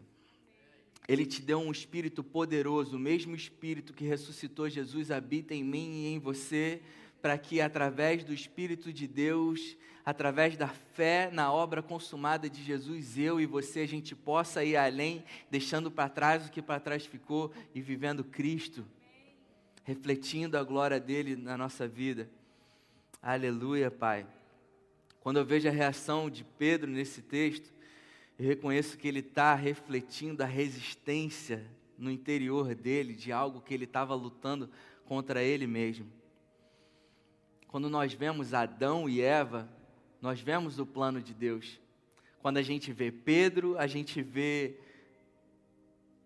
Ele 1.08 1.24
te 1.24 1.40
deu 1.40 1.58
um 1.58 1.72
espírito 1.72 2.22
poderoso, 2.22 2.96
o 2.96 3.00
mesmo 3.00 3.34
espírito 3.34 3.94
que 3.94 4.04
ressuscitou 4.04 4.68
Jesus 4.68 5.10
habita 5.10 5.54
em 5.54 5.64
mim 5.64 6.02
e 6.02 6.06
em 6.08 6.18
você 6.18 6.82
para 7.20 7.36
que 7.36 7.60
através 7.60 8.24
do 8.24 8.32
Espírito 8.32 8.92
de 8.92 9.06
Deus, 9.06 9.76
através 10.04 10.56
da 10.56 10.68
fé 10.68 11.30
na 11.30 11.52
obra 11.52 11.82
consumada 11.82 12.48
de 12.48 12.62
Jesus, 12.62 13.18
eu 13.18 13.40
e 13.40 13.46
você, 13.46 13.80
a 13.80 13.88
gente 13.88 14.14
possa 14.16 14.64
ir 14.64 14.76
além, 14.76 15.24
deixando 15.50 15.90
para 15.90 16.08
trás 16.08 16.46
o 16.46 16.50
que 16.50 16.62
para 16.62 16.80
trás 16.80 17.04
ficou 17.04 17.52
e 17.74 17.80
vivendo 17.80 18.24
Cristo, 18.24 18.86
refletindo 19.90 20.56
a 20.56 20.64
glória 20.64 20.98
dele 20.98 21.36
na 21.36 21.56
nossa 21.56 21.86
vida. 21.86 22.30
Aleluia, 23.22 23.90
Pai. 23.90 24.26
Quando 25.20 25.38
eu 25.38 25.44
vejo 25.44 25.68
a 25.68 25.72
reação 25.72 26.30
de 26.30 26.44
Pedro 26.44 26.90
nesse 26.90 27.22
texto, 27.22 27.72
eu 28.38 28.46
reconheço 28.46 28.96
que 28.96 29.06
ele 29.06 29.20
está 29.20 29.54
refletindo 29.54 30.42
a 30.42 30.46
resistência 30.46 31.66
no 31.98 32.10
interior 32.10 32.74
dele 32.74 33.14
de 33.14 33.30
algo 33.30 33.60
que 33.60 33.74
ele 33.74 33.84
estava 33.84 34.14
lutando 34.14 34.70
contra 35.04 35.42
ele 35.42 35.66
mesmo 35.66 36.20
quando 37.70 37.88
nós 37.88 38.12
vemos 38.12 38.52
Adão 38.52 39.08
e 39.08 39.20
Eva, 39.20 39.68
nós 40.20 40.40
vemos 40.40 40.80
o 40.80 40.84
plano 40.84 41.22
de 41.22 41.32
Deus. 41.32 41.78
Quando 42.42 42.56
a 42.56 42.62
gente 42.62 42.92
vê 42.92 43.12
Pedro, 43.12 43.78
a 43.78 43.86
gente 43.86 44.20
vê 44.20 44.74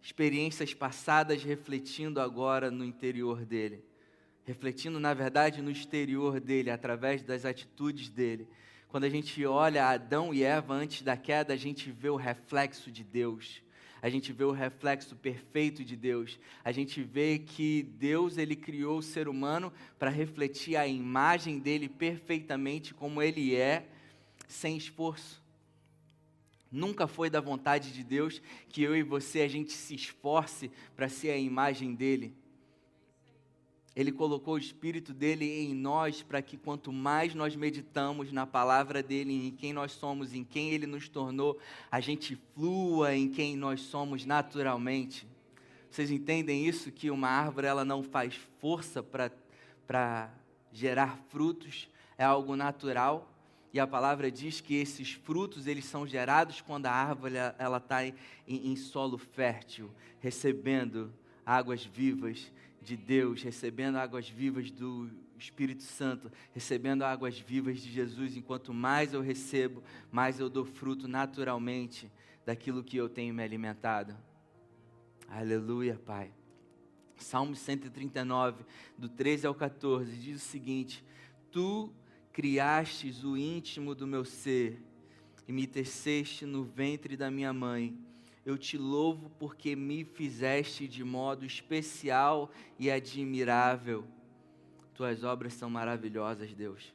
experiências 0.04 0.74
passadas 0.74 1.42
refletindo 1.42 2.20
agora 2.20 2.70
no 2.70 2.84
interior 2.84 3.46
dele. 3.46 3.82
Refletindo, 4.44 5.00
na 5.00 5.14
verdade, 5.14 5.62
no 5.62 5.70
exterior 5.70 6.38
dele, 6.38 6.70
através 6.70 7.22
das 7.22 7.46
atitudes 7.46 8.10
dele. 8.10 8.46
Quando 8.88 9.04
a 9.04 9.08
gente 9.08 9.44
olha 9.46 9.88
Adão 9.88 10.34
e 10.34 10.42
Eva 10.42 10.74
antes 10.74 11.00
da 11.00 11.16
queda, 11.16 11.54
a 11.54 11.56
gente 11.56 11.90
vê 11.90 12.10
o 12.10 12.16
reflexo 12.16 12.90
de 12.90 13.02
Deus 13.02 13.64
a 14.04 14.10
gente 14.10 14.34
vê 14.34 14.44
o 14.44 14.50
reflexo 14.50 15.16
perfeito 15.16 15.82
de 15.82 15.96
Deus. 15.96 16.38
A 16.62 16.70
gente 16.70 17.02
vê 17.02 17.38
que 17.38 17.82
Deus 17.82 18.36
ele 18.36 18.54
criou 18.54 18.98
o 18.98 19.02
ser 19.02 19.28
humano 19.28 19.72
para 19.98 20.10
refletir 20.10 20.76
a 20.76 20.86
imagem 20.86 21.58
dele 21.58 21.88
perfeitamente 21.88 22.92
como 22.92 23.22
ele 23.22 23.56
é, 23.56 23.88
sem 24.46 24.76
esforço. 24.76 25.42
Nunca 26.74 27.06
foi 27.06 27.30
da 27.30 27.40
vontade 27.40 27.92
de 27.92 28.02
Deus 28.02 28.42
que 28.68 28.82
eu 28.82 28.96
e 28.96 29.02
você 29.04 29.42
a 29.42 29.48
gente 29.48 29.72
se 29.72 29.94
esforce 29.94 30.72
para 30.96 31.08
ser 31.08 31.30
a 31.30 31.38
imagem 31.38 31.94
dele. 31.94 32.34
Ele 33.94 34.10
colocou 34.10 34.54
o 34.54 34.58
Espírito 34.58 35.14
dele 35.14 35.44
em 35.44 35.72
nós 35.72 36.20
para 36.20 36.42
que 36.42 36.56
quanto 36.56 36.92
mais 36.92 37.32
nós 37.32 37.54
meditamos 37.54 38.32
na 38.32 38.44
palavra 38.44 39.04
dele, 39.04 39.46
em 39.46 39.52
quem 39.52 39.72
nós 39.72 39.92
somos, 39.92 40.34
em 40.34 40.42
quem 40.42 40.70
ele 40.70 40.84
nos 40.84 41.08
tornou, 41.08 41.60
a 41.88 42.00
gente 42.00 42.34
flua 42.54 43.14
em 43.14 43.30
quem 43.30 43.56
nós 43.56 43.80
somos 43.82 44.26
naturalmente. 44.26 45.28
Vocês 45.88 46.10
entendem 46.10 46.66
isso? 46.66 46.90
Que 46.90 47.08
uma 47.08 47.28
árvore 47.28 47.68
ela 47.68 47.84
não 47.84 48.02
faz 48.02 48.34
força 48.58 49.00
para 49.00 50.34
gerar 50.72 51.16
frutos, 51.28 51.88
é 52.18 52.24
algo 52.24 52.56
natural. 52.56 53.32
E 53.74 53.80
a 53.80 53.88
palavra 53.88 54.30
diz 54.30 54.60
que 54.60 54.76
esses 54.76 55.14
frutos 55.14 55.66
eles 55.66 55.84
são 55.84 56.06
gerados 56.06 56.60
quando 56.60 56.87
a 56.87 56.92
árvore 56.92 57.34
ela 57.58 57.78
está 57.78 58.06
em, 58.06 58.14
em 58.46 58.76
solo 58.76 59.18
fértil, 59.18 59.90
recebendo 60.20 61.12
águas 61.44 61.84
vivas 61.84 62.52
de 62.80 62.96
Deus, 62.96 63.42
recebendo 63.42 63.96
águas 63.96 64.28
vivas 64.28 64.70
do 64.70 65.10
Espírito 65.37 65.82
Santo, 65.82 66.30
recebendo 66.52 67.02
águas 67.02 67.37
vivas 67.37 67.80
de 67.80 67.90
Jesus. 67.90 68.37
Enquanto 68.37 68.72
mais 68.72 69.12
eu 69.12 69.20
recebo, 69.20 69.82
mais 70.12 70.38
eu 70.38 70.48
dou 70.48 70.64
fruto 70.64 71.08
naturalmente 71.08 72.08
daquilo 72.46 72.84
que 72.84 72.96
eu 72.96 73.08
tenho 73.08 73.34
me 73.34 73.42
alimentado. 73.42 74.16
Aleluia, 75.28 76.00
Pai. 76.06 76.30
Salmo 77.16 77.56
139, 77.56 78.64
do 78.96 79.08
13 79.08 79.48
ao 79.48 79.54
14, 79.54 80.16
diz 80.16 80.37
o 80.40 80.46
seguinte: 80.46 81.04
Tu 81.50 81.92
criastes 82.35 83.23
o 83.23 83.37
íntimo 83.37 83.94
do 83.94 84.09
meu 84.09 84.25
ser 84.25 84.83
e 85.47 85.53
me 85.53 85.68
teceste 85.68 86.44
no 86.44 86.64
ventre 86.64 87.16
da 87.16 87.31
minha 87.31 87.53
mãe. 87.53 87.97
Eu 88.44 88.59
te 88.59 88.77
louvo 88.77 89.31
porque 89.38 89.77
me 89.77 90.05
fizeste 90.05 90.88
de 90.88 91.05
modo 91.05 91.47
especial 91.47 92.51
e 92.77 92.90
admirável. 92.90 94.05
Tuas 94.94 95.23
obras 95.23 95.55
são 95.55 95.70
maravilhosas, 95.70 96.53
Deus. 96.53 96.92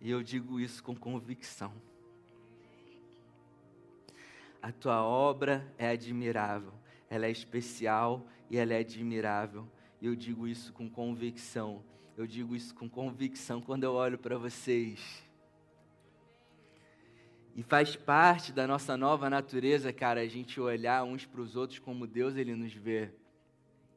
E 0.00 0.10
eu 0.10 0.22
digo 0.22 0.58
isso 0.58 0.82
com 0.82 0.96
convicção. 0.96 1.72
A 4.62 4.72
tua 4.72 5.02
obra 5.02 5.70
é 5.76 5.88
admirável, 5.88 6.72
ela 7.10 7.26
é 7.26 7.30
especial 7.30 8.26
e 8.50 8.56
ela 8.56 8.74
é 8.74 8.78
admirável. 8.78 9.66
E 10.00 10.06
eu 10.06 10.14
digo 10.14 10.46
isso 10.46 10.72
com 10.72 10.88
convicção. 10.88 11.82
Eu 12.16 12.26
digo 12.26 12.54
isso 12.54 12.74
com 12.74 12.88
convicção 12.88 13.60
quando 13.60 13.84
eu 13.84 13.92
olho 13.92 14.18
para 14.18 14.38
vocês. 14.38 15.24
E 17.56 17.62
faz 17.62 17.94
parte 17.94 18.52
da 18.52 18.66
nossa 18.66 18.96
nova 18.96 19.30
natureza, 19.30 19.92
cara, 19.92 20.20
a 20.20 20.26
gente 20.26 20.60
olhar 20.60 21.04
uns 21.04 21.24
para 21.24 21.40
os 21.40 21.54
outros 21.54 21.78
como 21.78 22.06
Deus 22.06 22.36
ele 22.36 22.54
nos 22.54 22.72
vê. 22.72 23.10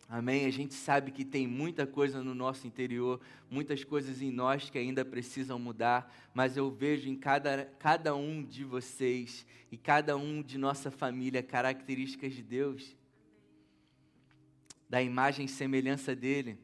Amém? 0.10 0.46
A 0.46 0.52
gente 0.52 0.74
sabe 0.74 1.12
que 1.12 1.26
tem 1.26 1.46
muita 1.46 1.86
coisa 1.86 2.24
no 2.24 2.34
nosso 2.34 2.66
interior, 2.66 3.20
muitas 3.50 3.84
coisas 3.84 4.22
em 4.22 4.32
nós 4.32 4.70
que 4.70 4.78
ainda 4.78 5.04
precisam 5.04 5.60
mudar, 5.60 6.16
mas 6.34 6.56
eu 6.56 6.72
vejo 6.72 7.10
em 7.10 7.16
cada, 7.16 7.66
cada 7.78 8.16
um 8.16 8.42
de 8.42 8.64
vocês 8.64 9.46
e 9.70 9.78
cada 9.78 10.16
um 10.16 10.42
de 10.42 10.58
nossa 10.58 10.90
família 10.90 11.44
características 11.44 12.34
de 12.34 12.42
Deus 12.42 12.96
da 14.90 15.02
imagem 15.02 15.46
e 15.46 15.50
semelhança 15.50 16.16
dele. 16.16 16.58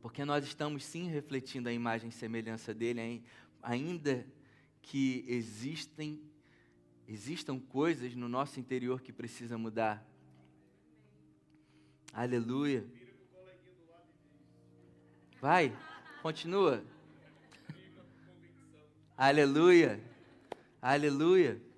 Porque 0.00 0.24
nós 0.24 0.44
estamos 0.44 0.84
sim 0.84 1.08
refletindo 1.08 1.68
a 1.68 1.72
imagem 1.72 2.08
e 2.08 2.12
semelhança 2.12 2.74
dele, 2.74 3.22
ainda 3.62 4.26
que 4.80 5.24
existem, 5.28 6.20
existam 7.06 7.60
coisas 7.60 8.14
no 8.14 8.28
nosso 8.28 8.58
interior 8.58 9.00
que 9.00 9.12
precisam 9.12 9.58
mudar. 9.58 10.04
Aleluia. 12.12 12.84
Vai, 15.40 15.76
continua. 16.20 16.84
Aleluia. 19.16 20.00
Aleluia. 20.80 21.71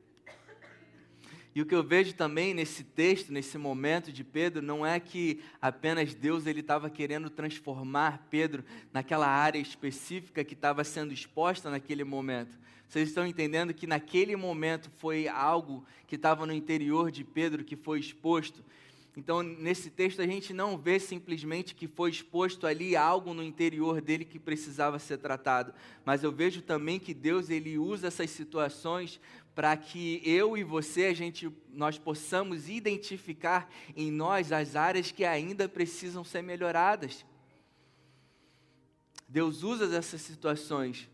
E 1.55 1.63
o 1.63 1.67
que 1.67 1.75
eu 1.75 1.85
vejo 1.85 2.15
também 2.15 2.53
nesse 2.53 2.83
texto, 2.83 3.33
nesse 3.33 3.57
momento 3.57 4.11
de 4.11 4.25
Pedro, 4.25 4.61
não 4.61 4.85
é 4.85 4.99
que 4.99 5.41
apenas 5.63 6.13
Deus 6.13 6.47
ele 6.47 6.61
estava 6.61 6.91
querendo 6.91 7.31
transformar 7.31 8.27
Pedro 8.29 8.65
naquela 8.93 9.29
área 9.29 9.61
específica 9.61 10.43
que 10.43 10.55
estava 10.55 10.83
sendo 10.83 11.15
exposta 11.15 11.71
naquele 11.71 12.03
momento. 12.03 12.59
Vocês 12.89 13.09
estão 13.09 13.25
entendendo 13.25 13.73
que 13.73 13.87
naquele 13.87 14.35
momento 14.35 14.91
foi 14.99 15.29
algo 15.29 15.85
que 16.09 16.17
estava 16.17 16.45
no 16.45 16.53
interior 16.53 17.13
de 17.13 17.23
Pedro 17.23 17.65
que 17.65 17.77
foi 17.77 18.01
exposto. 18.01 18.65
Então, 19.17 19.45
nesse 19.45 19.91
texto, 19.91 20.21
a 20.21 20.27
gente 20.27 20.53
não 20.53 20.77
vê 20.77 20.99
simplesmente 20.99 21.75
que 21.75 21.87
foi 21.87 22.11
exposto 22.11 22.67
ali 22.67 22.97
algo 22.97 23.33
no 23.33 23.45
interior 23.45 24.01
dele 24.01 24.25
que 24.25 24.41
precisava 24.41 24.99
ser 24.99 25.19
tratado, 25.19 25.73
mas 26.05 26.25
eu 26.25 26.33
vejo 26.33 26.63
também 26.63 26.99
que 26.99 27.15
Deus 27.15 27.49
ele 27.49 27.79
usa 27.79 28.09
essas 28.09 28.31
situações 28.31 29.21
para 29.55 29.77
que 29.77 30.21
eu 30.25 30.57
e 30.57 30.65
você 30.65 31.05
a 31.05 31.15
gente 31.15 31.51
nós 31.69 31.99
possamos 31.99 32.69
identificar 32.69 33.71
em 33.97 34.11
nós 34.11 34.53
as 34.53 34.75
áreas 34.75 35.13
que 35.13 35.25
ainda 35.25 35.69
precisam 35.69 36.25
ser 36.25 36.43
melhoradas. 36.43 37.25
Deus 39.29 39.63
usa 39.63 39.97
essas 39.97 40.21
situações 40.21 41.09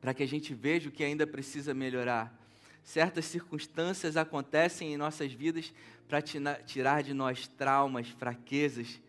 para 0.00 0.12
que 0.12 0.22
a 0.22 0.28
gente 0.28 0.54
veja 0.54 0.88
o 0.88 0.92
que 0.92 1.04
ainda 1.04 1.26
precisa 1.26 1.72
melhorar. 1.72 2.38
Certas 2.82 3.24
circunstâncias 3.24 4.16
acontecem 4.16 4.92
em 4.92 4.96
nossas 4.96 5.32
vidas 5.32 5.72
para 6.06 6.20
tirar 6.20 7.02
de 7.02 7.14
nós 7.14 7.46
traumas, 7.46 8.08
fraquezas, 8.08 9.00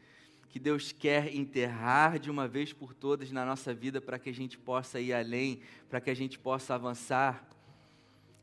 que 0.48 0.58
Deus 0.58 0.94
quer 0.94 1.36
enterrar 1.36 2.18
de 2.18 2.32
uma 2.32 2.48
vez 2.48 2.72
por 2.72 2.94
todas 2.94 3.30
na 3.30 3.46
nossa 3.46 3.74
vida 3.74 4.00
para 4.00 4.18
que 4.18 4.30
a 4.30 4.34
gente 4.34 4.58
possa 4.58 5.02
ir 5.02 5.12
além, 5.12 5.60
para 5.90 6.00
que 6.00 6.10
a 6.10 6.14
gente 6.14 6.40
possa 6.40 6.74
avançar. 6.74 7.46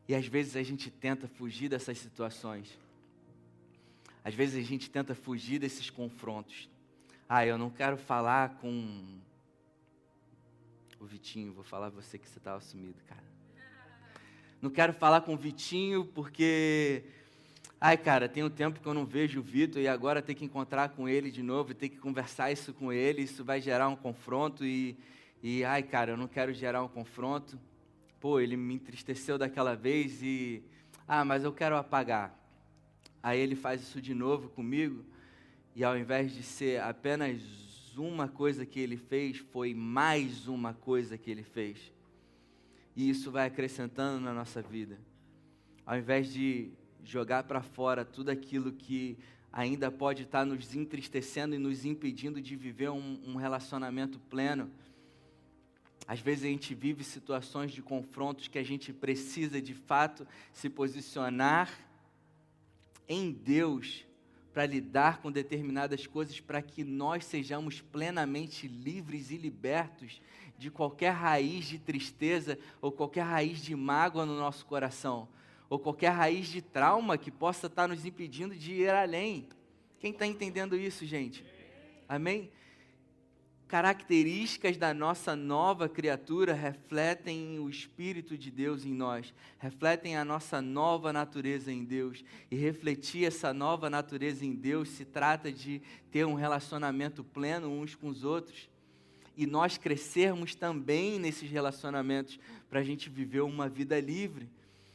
E 0.07 0.15
às 0.15 0.27
vezes 0.27 0.55
a 0.55 0.63
gente 0.63 0.89
tenta 0.89 1.27
fugir 1.27 1.69
dessas 1.69 1.97
situações. 1.97 2.77
Às 4.23 4.33
vezes 4.33 4.63
a 4.63 4.67
gente 4.67 4.89
tenta 4.89 5.15
fugir 5.15 5.59
desses 5.59 5.89
confrontos. 5.89 6.69
Ah, 7.27 7.45
eu 7.45 7.57
não 7.57 7.69
quero 7.69 7.97
falar 7.97 8.57
com 8.57 9.19
o 10.99 11.05
Vitinho, 11.05 11.53
vou 11.53 11.63
falar 11.63 11.89
você 11.89 12.17
que 12.17 12.27
você 12.27 12.37
estava 12.37 12.61
sumido, 12.61 13.01
cara. 13.07 13.23
Não 14.61 14.69
quero 14.69 14.93
falar 14.93 15.21
com 15.21 15.33
o 15.33 15.37
Vitinho 15.37 16.05
porque 16.05 17.03
Ai, 17.85 17.97
cara, 17.97 18.29
tem 18.29 18.41
um 18.41 18.49
tempo 18.49 18.79
que 18.79 18.87
eu 18.87 18.93
não 18.93 19.05
vejo 19.05 19.41
o 19.41 19.43
Vitor 19.43 19.81
e 19.81 19.89
agora 19.89 20.21
ter 20.21 20.35
que 20.35 20.45
encontrar 20.45 20.87
com 20.87 21.09
ele 21.09 21.29
de 21.29 21.43
novo 21.43 21.73
ter 21.73 21.89
que 21.89 21.97
conversar 21.97 22.49
isso 22.49 22.73
com 22.73 22.93
ele, 22.93 23.23
isso 23.23 23.43
vai 23.43 23.59
gerar 23.59 23.89
um 23.89 23.95
confronto 23.97 24.63
e, 24.63 24.97
e 25.41 25.65
ai, 25.65 25.83
cara, 25.83 26.11
eu 26.11 26.17
não 26.17 26.25
quero 26.25 26.53
gerar 26.53 26.81
um 26.81 26.87
confronto 26.87 27.59
pô, 28.23 28.39
ele 28.39 28.55
me 28.55 28.75
entristeceu 28.75 29.37
daquela 29.37 29.75
vez 29.75 30.23
e, 30.23 30.63
ah, 31.05 31.25
mas 31.25 31.43
eu 31.43 31.51
quero 31.51 31.75
apagar. 31.75 32.33
Aí 33.21 33.37
ele 33.37 33.53
faz 33.53 33.81
isso 33.81 34.01
de 34.01 34.13
novo 34.13 34.47
comigo 34.47 35.03
e 35.75 35.83
ao 35.83 35.97
invés 35.97 36.33
de 36.33 36.41
ser 36.41 36.79
apenas 36.79 37.41
uma 37.97 38.29
coisa 38.29 38.65
que 38.65 38.79
ele 38.79 38.95
fez, 38.95 39.39
foi 39.39 39.73
mais 39.73 40.47
uma 40.47 40.73
coisa 40.73 41.17
que 41.17 41.29
ele 41.29 41.43
fez. 41.43 41.91
E 42.95 43.09
isso 43.09 43.29
vai 43.29 43.47
acrescentando 43.47 44.21
na 44.21 44.33
nossa 44.33 44.61
vida. 44.61 44.97
Ao 45.85 45.97
invés 45.97 46.31
de 46.31 46.69
jogar 47.03 47.43
para 47.43 47.61
fora 47.61 48.05
tudo 48.05 48.29
aquilo 48.29 48.71
que 48.71 49.17
ainda 49.51 49.91
pode 49.91 50.23
estar 50.23 50.45
nos 50.45 50.73
entristecendo 50.73 51.55
e 51.55 51.59
nos 51.59 51.83
impedindo 51.83 52.41
de 52.41 52.55
viver 52.55 52.89
um, 52.89 53.19
um 53.27 53.35
relacionamento 53.35 54.17
pleno, 54.29 54.71
às 56.07 56.19
vezes 56.19 56.43
a 56.43 56.47
gente 56.47 56.75
vive 56.75 57.03
situações 57.03 57.71
de 57.71 57.81
confrontos 57.81 58.47
que 58.47 58.57
a 58.57 58.63
gente 58.63 58.91
precisa 58.91 59.61
de 59.61 59.73
fato 59.73 60.27
se 60.51 60.69
posicionar 60.69 61.71
em 63.07 63.31
Deus 63.31 64.05
para 64.53 64.65
lidar 64.65 65.19
com 65.21 65.31
determinadas 65.31 66.05
coisas, 66.05 66.39
para 66.39 66.61
que 66.61 66.83
nós 66.83 67.25
sejamos 67.25 67.81
plenamente 67.81 68.67
livres 68.67 69.31
e 69.31 69.37
libertos 69.37 70.21
de 70.57 70.69
qualquer 70.69 71.11
raiz 71.11 71.65
de 71.65 71.79
tristeza 71.79 72.59
ou 72.79 72.91
qualquer 72.91 73.23
raiz 73.23 73.59
de 73.59 73.75
mágoa 73.75 74.25
no 74.25 74.37
nosso 74.37 74.65
coração, 74.65 75.27
ou 75.69 75.79
qualquer 75.79 76.09
raiz 76.09 76.47
de 76.47 76.61
trauma 76.61 77.17
que 77.17 77.31
possa 77.31 77.65
estar 77.65 77.87
nos 77.87 78.05
impedindo 78.05 78.55
de 78.55 78.73
ir 78.73 78.89
além. 78.89 79.47
Quem 79.99 80.11
está 80.11 80.27
entendendo 80.27 80.75
isso, 80.77 81.05
gente? 81.05 81.43
Amém? 82.07 82.51
Características 83.73 84.77
da 84.77 84.93
nossa 84.93 85.35
nova 85.35 85.89
criatura 85.89 86.53
refletem 86.53 87.57
o 87.57 87.67
Espírito 87.67 88.37
de 88.37 88.51
Deus 88.51 88.85
em 88.85 88.93
nós, 88.93 89.33
refletem 89.57 90.15
a 90.15 90.23
nossa 90.23 90.61
nova 90.61 91.11
natureza 91.11 91.71
em 91.71 91.83
Deus. 91.83 92.23
E 92.51 92.55
refletir 92.55 93.25
essa 93.25 93.51
nova 93.51 93.89
natureza 93.89 94.45
em 94.45 94.53
Deus 94.53 94.89
se 94.89 95.03
trata 95.03 95.51
de 95.51 95.81
ter 96.11 96.23
um 96.23 96.35
relacionamento 96.35 97.23
pleno 97.23 97.67
uns 97.67 97.95
com 97.95 98.09
os 98.09 98.23
outros. 98.23 98.69
E 99.35 99.47
nós 99.47 99.75
crescermos 99.75 100.53
também 100.53 101.17
nesses 101.17 101.49
relacionamentos 101.49 102.39
para 102.69 102.79
a 102.79 102.83
gente 102.83 103.09
viver 103.09 103.41
uma 103.41 103.67
vida 103.67 103.99
livre, 103.99 104.47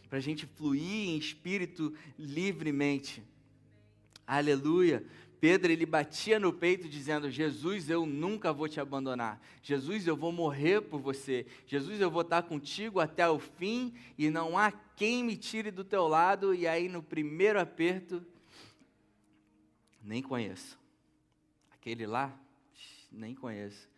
para 0.09 0.19
a 0.19 0.23
gente 0.23 0.47
fluir 0.47 1.09
em 1.09 1.19
espírito 1.19 1.93
livremente. 2.17 3.25
Aleluia. 4.25 5.03
Pedro 5.41 5.71
ele 5.71 5.87
batia 5.87 6.39
no 6.39 6.53
peito 6.53 6.89
dizendo: 6.89 7.31
Jesus, 7.31 7.89
eu 7.89 8.05
nunca 8.05 8.53
vou 8.53 8.69
te 8.69 8.81
abandonar. 8.81 9.41
Jesus, 9.63 10.07
eu 10.07 10.17
vou 10.17 10.33
morrer 10.33 10.81
por 10.81 11.01
você. 11.01 11.47
Jesus, 11.67 12.01
eu 12.01 12.11
vou 12.11 12.23
estar 12.23 12.43
contigo 12.43 12.99
até 12.99 13.29
o 13.29 13.39
fim 13.39 13.95
e 14.17 14.31
não 14.31 14.59
há 14.59 14.73
quem 14.73 15.23
me 15.23 15.37
tire 15.37 15.71
do 15.71 15.85
teu 15.85 16.09
lado. 16.09 16.55
E 16.55 16.67
aí 16.67 16.89
no 16.89 17.03
primeiro 17.03 17.61
aperto, 17.61 18.25
nem 20.03 20.23
conheço. 20.23 20.79
Aquele 21.73 22.07
lá, 22.07 22.37
nem 23.13 23.35
conheço. 23.35 23.89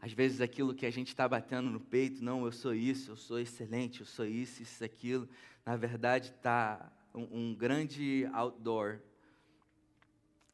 Às 0.00 0.12
vezes 0.12 0.40
aquilo 0.40 0.74
que 0.74 0.84
a 0.84 0.90
gente 0.90 1.08
está 1.08 1.26
batendo 1.26 1.70
no 1.70 1.80
peito, 1.80 2.22
não, 2.22 2.44
eu 2.44 2.52
sou 2.52 2.74
isso, 2.74 3.10
eu 3.10 3.16
sou 3.16 3.38
excelente, 3.38 4.00
eu 4.00 4.06
sou 4.06 4.26
isso, 4.26 4.62
isso, 4.62 4.84
aquilo, 4.84 5.26
na 5.64 5.76
verdade 5.76 6.28
está 6.28 6.92
um, 7.14 7.50
um 7.50 7.54
grande 7.54 8.28
outdoor 8.32 8.98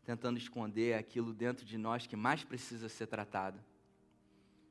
tentando 0.05 0.39
esconder 0.39 0.95
aquilo 0.95 1.33
dentro 1.33 1.65
de 1.65 1.79
nós 1.79 2.07
que 2.07 2.17
mais 2.17 2.45
precisa 2.45 2.89
ser 2.89 3.07
tratado. 3.07 3.59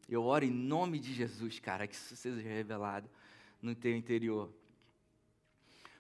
Eu 0.08 0.24
oro 0.24 0.44
em 0.44 0.52
nome 0.52 1.00
de 1.00 1.14
Jesus, 1.14 1.60
cara, 1.60 1.88
que 1.88 1.96
isso 1.96 2.16
seja 2.16 2.42
revelado 2.42 3.10
no 3.62 3.76
teu 3.76 3.96
interior. 3.96 4.52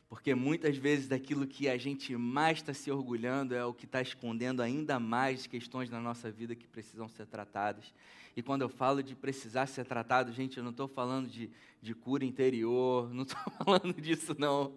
Porque 0.09 0.33
muitas 0.33 0.75
vezes 0.75 1.07
daquilo 1.07 1.45
que 1.45 1.69
a 1.69 1.77
gente 1.77 2.17
mais 2.17 2.57
está 2.57 2.73
se 2.73 2.89
orgulhando 2.89 3.53
é 3.53 3.63
o 3.63 3.73
que 3.73 3.85
está 3.85 4.01
escondendo 4.01 4.63
ainda 4.63 4.99
mais 4.99 5.45
questões 5.45 5.89
na 5.89 6.01
nossa 6.01 6.31
vida 6.31 6.55
que 6.55 6.67
precisam 6.67 7.07
ser 7.07 7.27
tratadas. 7.27 7.93
E 8.35 8.41
quando 8.41 8.61
eu 8.61 8.69
falo 8.69 9.03
de 9.03 9.15
precisar 9.15 9.65
ser 9.67 9.85
tratado, 9.85 10.31
gente, 10.31 10.57
eu 10.57 10.63
não 10.63 10.71
estou 10.71 10.87
falando 10.87 11.27
de, 11.27 11.49
de 11.81 11.93
cura 11.93 12.23
interior, 12.23 13.09
não 13.13 13.23
estou 13.23 13.39
falando 13.63 13.93
disso, 13.93 14.35
não. 14.37 14.73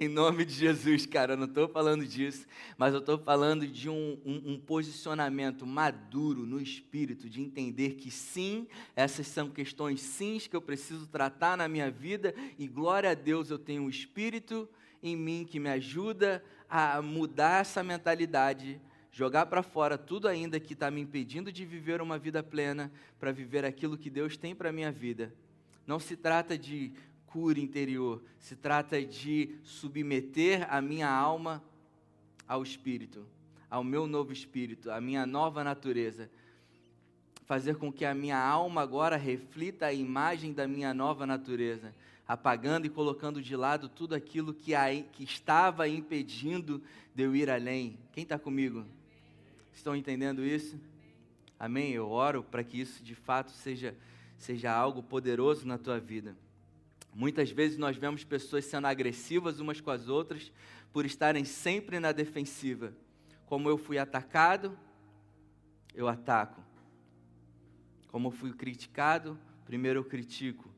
Em 0.00 0.08
nome 0.08 0.44
de 0.44 0.52
Jesus, 0.52 1.06
cara, 1.06 1.32
eu 1.32 1.36
não 1.36 1.46
estou 1.46 1.68
falando 1.68 2.06
disso. 2.06 2.46
Mas 2.76 2.92
eu 2.92 3.00
estou 3.00 3.18
falando 3.18 3.66
de 3.66 3.88
um, 3.88 4.18
um, 4.24 4.52
um 4.52 4.60
posicionamento 4.60 5.66
maduro 5.66 6.46
no 6.46 6.60
espírito, 6.60 7.28
de 7.28 7.40
entender 7.40 7.94
que 7.94 8.10
sim, 8.10 8.66
essas 8.94 9.26
são 9.26 9.50
questões 9.50 10.00
sims 10.00 10.46
que 10.46 10.56
eu 10.56 10.62
preciso 10.62 11.06
tratar 11.06 11.56
na 11.56 11.68
minha 11.68 11.90
vida, 11.90 12.34
e 12.58 12.68
glória 12.68 13.10
a 13.10 13.14
Deus, 13.14 13.50
eu 13.50 13.58
tenho 13.58 13.82
um 13.82 13.90
espírito 13.90 14.68
em 15.02 15.16
mim 15.16 15.46
que 15.48 15.58
me 15.58 15.70
ajuda 15.70 16.44
a 16.68 17.02
mudar 17.02 17.62
essa 17.62 17.82
mentalidade 17.82 18.80
jogar 19.12 19.46
para 19.46 19.62
fora 19.62 19.98
tudo 19.98 20.28
ainda 20.28 20.60
que 20.60 20.72
está 20.72 20.90
me 20.90 21.00
impedindo 21.00 21.52
de 21.52 21.64
viver 21.64 22.00
uma 22.00 22.18
vida 22.18 22.42
plena, 22.42 22.90
para 23.18 23.32
viver 23.32 23.64
aquilo 23.64 23.98
que 23.98 24.10
Deus 24.10 24.36
tem 24.36 24.54
para 24.54 24.70
a 24.70 24.72
minha 24.72 24.92
vida. 24.92 25.34
Não 25.86 25.98
se 25.98 26.16
trata 26.16 26.56
de 26.56 26.92
cura 27.26 27.58
interior, 27.58 28.22
se 28.38 28.56
trata 28.56 29.04
de 29.04 29.56
submeter 29.62 30.66
a 30.72 30.80
minha 30.80 31.08
alma 31.08 31.62
ao 32.46 32.62
Espírito, 32.62 33.26
ao 33.68 33.84
meu 33.84 34.06
novo 34.06 34.32
espírito, 34.32 34.90
à 34.90 35.00
minha 35.00 35.24
nova 35.24 35.62
natureza. 35.62 36.30
Fazer 37.46 37.76
com 37.76 37.92
que 37.92 38.04
a 38.04 38.14
minha 38.14 38.38
alma 38.38 38.82
agora 38.82 39.16
reflita 39.16 39.86
a 39.86 39.92
imagem 39.92 40.52
da 40.52 40.66
minha 40.66 40.92
nova 40.94 41.26
natureza, 41.26 41.94
apagando 42.26 42.86
e 42.86 42.90
colocando 42.90 43.42
de 43.42 43.56
lado 43.56 43.88
tudo 43.88 44.14
aquilo 44.14 44.54
que, 44.54 44.72
que 45.12 45.24
estava 45.24 45.88
impedindo 45.88 46.82
de 47.14 47.24
eu 47.24 47.34
ir 47.34 47.50
além. 47.50 47.98
Quem 48.12 48.22
está 48.22 48.38
comigo? 48.38 48.84
Estão 49.80 49.96
entendendo 49.96 50.44
isso? 50.44 50.78
Amém? 51.58 51.90
Eu 51.92 52.10
oro 52.10 52.42
para 52.42 52.62
que 52.62 52.78
isso 52.78 53.02
de 53.02 53.14
fato 53.14 53.50
seja, 53.50 53.96
seja 54.36 54.70
algo 54.70 55.02
poderoso 55.02 55.66
na 55.66 55.78
tua 55.78 55.98
vida. 55.98 56.36
Muitas 57.14 57.50
vezes 57.50 57.78
nós 57.78 57.96
vemos 57.96 58.22
pessoas 58.22 58.66
sendo 58.66 58.86
agressivas 58.88 59.58
umas 59.58 59.80
com 59.80 59.90
as 59.90 60.06
outras 60.06 60.52
por 60.92 61.06
estarem 61.06 61.46
sempre 61.46 61.98
na 61.98 62.12
defensiva. 62.12 62.92
Como 63.46 63.70
eu 63.70 63.78
fui 63.78 63.96
atacado, 63.96 64.78
eu 65.94 66.08
ataco. 66.08 66.62
Como 68.08 68.28
eu 68.28 68.32
fui 68.32 68.52
criticado, 68.52 69.38
primeiro 69.64 70.00
eu 70.00 70.04
critico. 70.04 70.68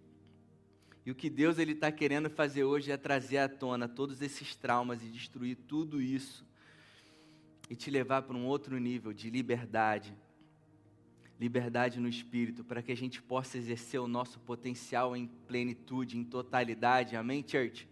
E 1.05 1.11
o 1.11 1.15
que 1.17 1.29
Deus 1.29 1.59
ele 1.59 1.73
está 1.73 1.91
querendo 1.91 2.31
fazer 2.31 2.62
hoje 2.62 2.93
é 2.93 2.97
trazer 2.97 3.38
à 3.38 3.49
tona 3.49 3.88
todos 3.88 4.23
esses 4.23 4.55
traumas 4.55 5.03
e 5.03 5.07
destruir 5.07 5.57
tudo 5.67 6.01
isso 6.01 6.47
e 7.73 7.75
te 7.75 7.91
levar 7.91 8.21
para 8.21 8.37
um 8.37 8.45
outro 8.45 8.79
nível 8.79 9.15
de 9.15 9.31
liberdade. 9.31 10.15
Liberdade 11.41 11.99
no 11.99 12.07
espírito, 12.07 12.63
para 12.63 12.83
que 12.83 12.93
a 12.93 12.95
gente 12.95 13.23
possa 13.23 13.57
exercer 13.57 13.99
o 13.99 14.07
nosso 14.07 14.39
potencial 14.41 15.17
em 15.17 15.27
plenitude, 15.49 16.19
em 16.19 16.23
totalidade. 16.23 17.17
Amém, 17.17 17.43
church? 17.43 17.89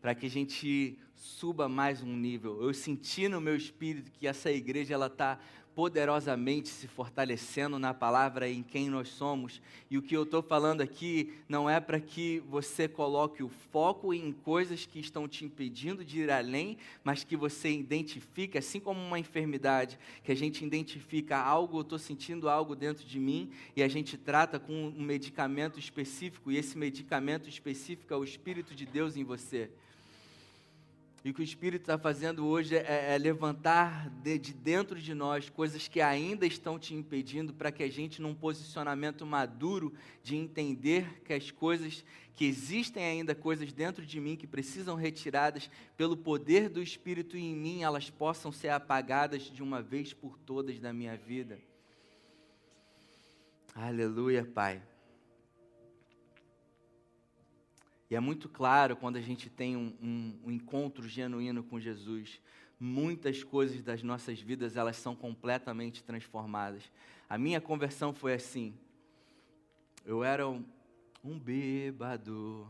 Para 0.00 0.14
que 0.14 0.26
a 0.26 0.30
gente 0.30 0.96
suba 1.16 1.68
mais 1.68 2.00
um 2.00 2.16
nível. 2.16 2.62
Eu 2.62 2.72
senti 2.72 3.26
no 3.26 3.40
meu 3.40 3.56
espírito 3.56 4.12
que 4.12 4.24
essa 4.24 4.52
igreja 4.52 4.94
ela 4.94 5.08
está 5.08 5.40
poderosamente 5.74 6.68
se 6.68 6.86
fortalecendo 6.86 7.78
na 7.78 7.94
palavra 7.94 8.48
em 8.48 8.62
quem 8.62 8.88
nós 8.88 9.08
somos. 9.08 9.60
E 9.90 9.96
o 9.96 10.02
que 10.02 10.16
eu 10.16 10.24
estou 10.24 10.42
falando 10.42 10.80
aqui 10.80 11.34
não 11.48 11.68
é 11.68 11.80
para 11.80 11.98
que 11.98 12.40
você 12.48 12.86
coloque 12.86 13.42
o 13.42 13.48
foco 13.70 14.12
em 14.12 14.32
coisas 14.32 14.86
que 14.86 15.00
estão 15.00 15.26
te 15.26 15.44
impedindo 15.44 16.04
de 16.04 16.20
ir 16.20 16.30
além, 16.30 16.76
mas 17.02 17.24
que 17.24 17.36
você 17.36 17.70
identifique, 17.70 18.58
assim 18.58 18.80
como 18.80 19.00
uma 19.00 19.18
enfermidade, 19.18 19.98
que 20.22 20.32
a 20.32 20.36
gente 20.36 20.64
identifica 20.64 21.38
algo, 21.38 21.78
eu 21.78 21.82
estou 21.82 21.98
sentindo 21.98 22.48
algo 22.48 22.76
dentro 22.76 23.04
de 23.04 23.18
mim, 23.18 23.50
e 23.74 23.82
a 23.82 23.88
gente 23.88 24.16
trata 24.16 24.58
com 24.58 24.72
um 24.72 25.02
medicamento 25.02 25.78
específico, 25.78 26.52
e 26.52 26.56
esse 26.56 26.76
medicamento 26.76 27.48
específico 27.48 28.12
é 28.12 28.16
o 28.16 28.24
Espírito 28.24 28.74
de 28.74 28.84
Deus 28.84 29.16
em 29.16 29.24
você. 29.24 29.70
E 31.24 31.30
o 31.30 31.34
que 31.34 31.40
o 31.40 31.44
Espírito 31.44 31.82
está 31.82 31.96
fazendo 31.96 32.44
hoje 32.46 32.76
é, 32.76 33.14
é 33.14 33.18
levantar 33.18 34.10
de, 34.10 34.36
de, 34.38 34.52
dentro 34.52 35.00
de 35.00 35.14
nós 35.14 35.48
coisas 35.48 35.86
que 35.86 36.00
ainda 36.00 36.44
estão 36.44 36.80
te 36.80 36.94
impedindo, 36.94 37.54
para 37.54 37.70
que 37.70 37.84
a 37.84 37.88
gente, 37.88 38.20
num 38.20 38.34
posicionamento 38.34 39.24
maduro 39.24 39.92
de 40.20 40.34
entender 40.34 41.22
que 41.22 41.32
as 41.32 41.50
coisas, 41.52 42.04
que 42.34 42.44
existem 42.44 43.04
ainda 43.04 43.36
coisas 43.36 43.72
dentro 43.72 44.04
de 44.04 44.20
mim 44.20 44.34
que 44.34 44.48
precisam 44.48 44.96
retiradas 44.96 45.70
pelo 45.96 46.16
poder 46.16 46.68
do 46.68 46.82
Espírito 46.82 47.36
em 47.36 47.54
mim, 47.54 47.84
elas 47.84 48.10
possam 48.10 48.50
ser 48.50 48.70
apagadas 48.70 49.42
de 49.42 49.62
uma 49.62 49.80
vez 49.80 50.12
por 50.12 50.36
todas 50.38 50.80
da 50.80 50.92
minha 50.92 51.16
vida. 51.16 51.60
Aleluia, 53.74 54.44
Pai. 54.44 54.82
E 58.12 58.14
é 58.14 58.20
muito 58.20 58.46
claro 58.46 58.94
quando 58.94 59.16
a 59.16 59.22
gente 59.22 59.48
tem 59.48 59.74
um, 59.74 59.90
um, 60.02 60.38
um, 60.44 60.50
encontro 60.50 61.08
genuíno 61.08 61.62
com 61.62 61.80
Jesus, 61.80 62.42
muitas 62.78 63.42
coisas 63.42 63.80
das 63.80 64.02
nossas 64.02 64.38
vidas 64.38 64.76
elas 64.76 64.98
são 64.98 65.16
completamente 65.16 66.04
transformadas. 66.04 66.82
A 67.26 67.38
minha 67.38 67.58
conversão 67.58 68.12
foi 68.12 68.34
assim. 68.34 68.74
Eu 70.04 70.22
era 70.22 70.46
um, 70.46 70.62
um 71.24 71.38
bêbado 71.38 72.68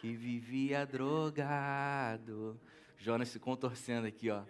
que 0.00 0.14
vivia 0.14 0.86
drogado. 0.86 2.58
Jonas 2.96 3.28
se 3.28 3.38
contorcendo 3.38 4.06
aqui, 4.06 4.30
ó. 4.30 4.42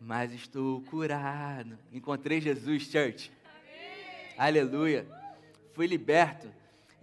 Mas 0.00 0.32
estou 0.32 0.80
curado. 0.80 1.78
Encontrei 1.92 2.40
Jesus, 2.40 2.84
church. 2.84 3.30
Amém. 3.44 4.34
Aleluia. 4.38 5.06
Fui 5.74 5.86
liberto 5.86 6.50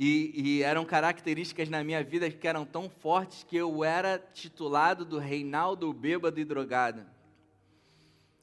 e, 0.03 0.31
e, 0.33 0.63
eram 0.63 0.83
características 0.83 1.69
na 1.69 1.83
minha 1.83 2.03
vida 2.03 2.27
que 2.31 2.47
eram 2.47 2.65
tão 2.65 2.89
fortes 2.89 3.43
que 3.43 3.55
eu 3.55 3.83
era 3.83 4.17
titulado 4.33 5.05
do 5.05 5.19
Reinaldo 5.19 5.93
Bêbado 5.93 6.39
e 6.39 6.43
Drogado. 6.43 7.05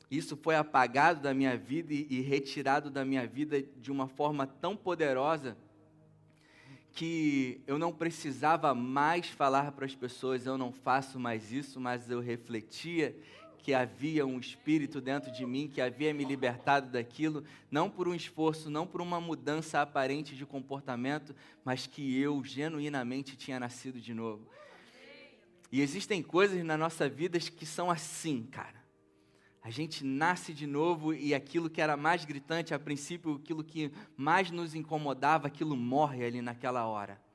Isso 0.08 0.36
foi 0.36 0.54
apagado 0.54 1.20
da 1.20 1.34
minha 1.34 1.56
vida 1.56 1.92
e, 1.92 2.06
e 2.08 2.20
retirado 2.20 2.90
da 2.90 3.04
minha 3.04 3.26
vida 3.26 3.60
de 3.60 3.90
uma 3.90 4.06
forma 4.06 4.46
tão 4.46 4.76
poderosa 4.76 5.56
que 6.92 7.60
eu 7.66 7.76
não 7.76 7.92
precisava 7.92 8.72
mais 8.72 9.26
falar 9.26 9.72
para 9.72 9.84
as 9.84 9.96
pessoas, 9.96 10.46
eu 10.46 10.56
não 10.56 10.70
faço 10.70 11.18
mais 11.18 11.50
isso, 11.50 11.80
mas 11.80 12.08
eu 12.08 12.20
refletia 12.20 13.16
que 13.58 13.74
havia 13.74 14.26
um 14.26 14.38
espírito 14.38 15.00
dentro 15.00 15.30
de 15.30 15.44
mim 15.44 15.68
que 15.68 15.80
havia 15.80 16.14
me 16.14 16.24
libertado 16.24 16.90
daquilo, 16.90 17.44
não 17.70 17.90
por 17.90 18.08
um 18.08 18.14
esforço, 18.14 18.70
não 18.70 18.86
por 18.86 19.00
uma 19.00 19.20
mudança 19.20 19.80
aparente 19.80 20.34
de 20.34 20.46
comportamento, 20.46 21.34
mas 21.64 21.86
que 21.86 22.18
eu 22.18 22.42
genuinamente 22.44 23.36
tinha 23.36 23.60
nascido 23.60 24.00
de 24.00 24.14
novo. 24.14 24.48
E 25.70 25.82
existem 25.82 26.22
coisas 26.22 26.64
na 26.64 26.78
nossa 26.78 27.08
vida 27.08 27.38
que 27.38 27.66
são 27.66 27.90
assim, 27.90 28.44
cara. 28.44 28.78
A 29.62 29.70
gente 29.70 30.02
nasce 30.02 30.54
de 30.54 30.66
novo 30.66 31.12
e 31.12 31.34
aquilo 31.34 31.68
que 31.68 31.82
era 31.82 31.96
mais 31.96 32.24
gritante 32.24 32.72
a 32.72 32.78
princípio, 32.78 33.34
aquilo 33.34 33.62
que 33.62 33.92
mais 34.16 34.50
nos 34.50 34.74
incomodava, 34.74 35.48
aquilo 35.48 35.76
morre 35.76 36.24
ali 36.24 36.40
naquela 36.40 36.86
hora 36.86 37.27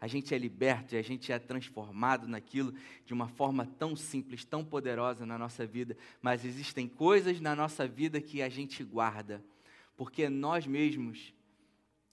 a 0.00 0.06
gente 0.06 0.34
é 0.34 0.38
liberto 0.38 0.94
e 0.94 0.98
a 0.98 1.02
gente 1.02 1.32
é 1.32 1.38
transformado 1.38 2.28
naquilo 2.28 2.72
de 3.04 3.12
uma 3.12 3.28
forma 3.28 3.66
tão 3.66 3.96
simples, 3.96 4.44
tão 4.44 4.64
poderosa 4.64 5.26
na 5.26 5.36
nossa 5.36 5.66
vida. 5.66 5.96
Mas 6.22 6.44
existem 6.44 6.86
coisas 6.86 7.40
na 7.40 7.56
nossa 7.56 7.86
vida 7.86 8.20
que 8.20 8.40
a 8.40 8.48
gente 8.48 8.84
guarda, 8.84 9.42
porque 9.96 10.28
nós 10.28 10.66
mesmos 10.66 11.34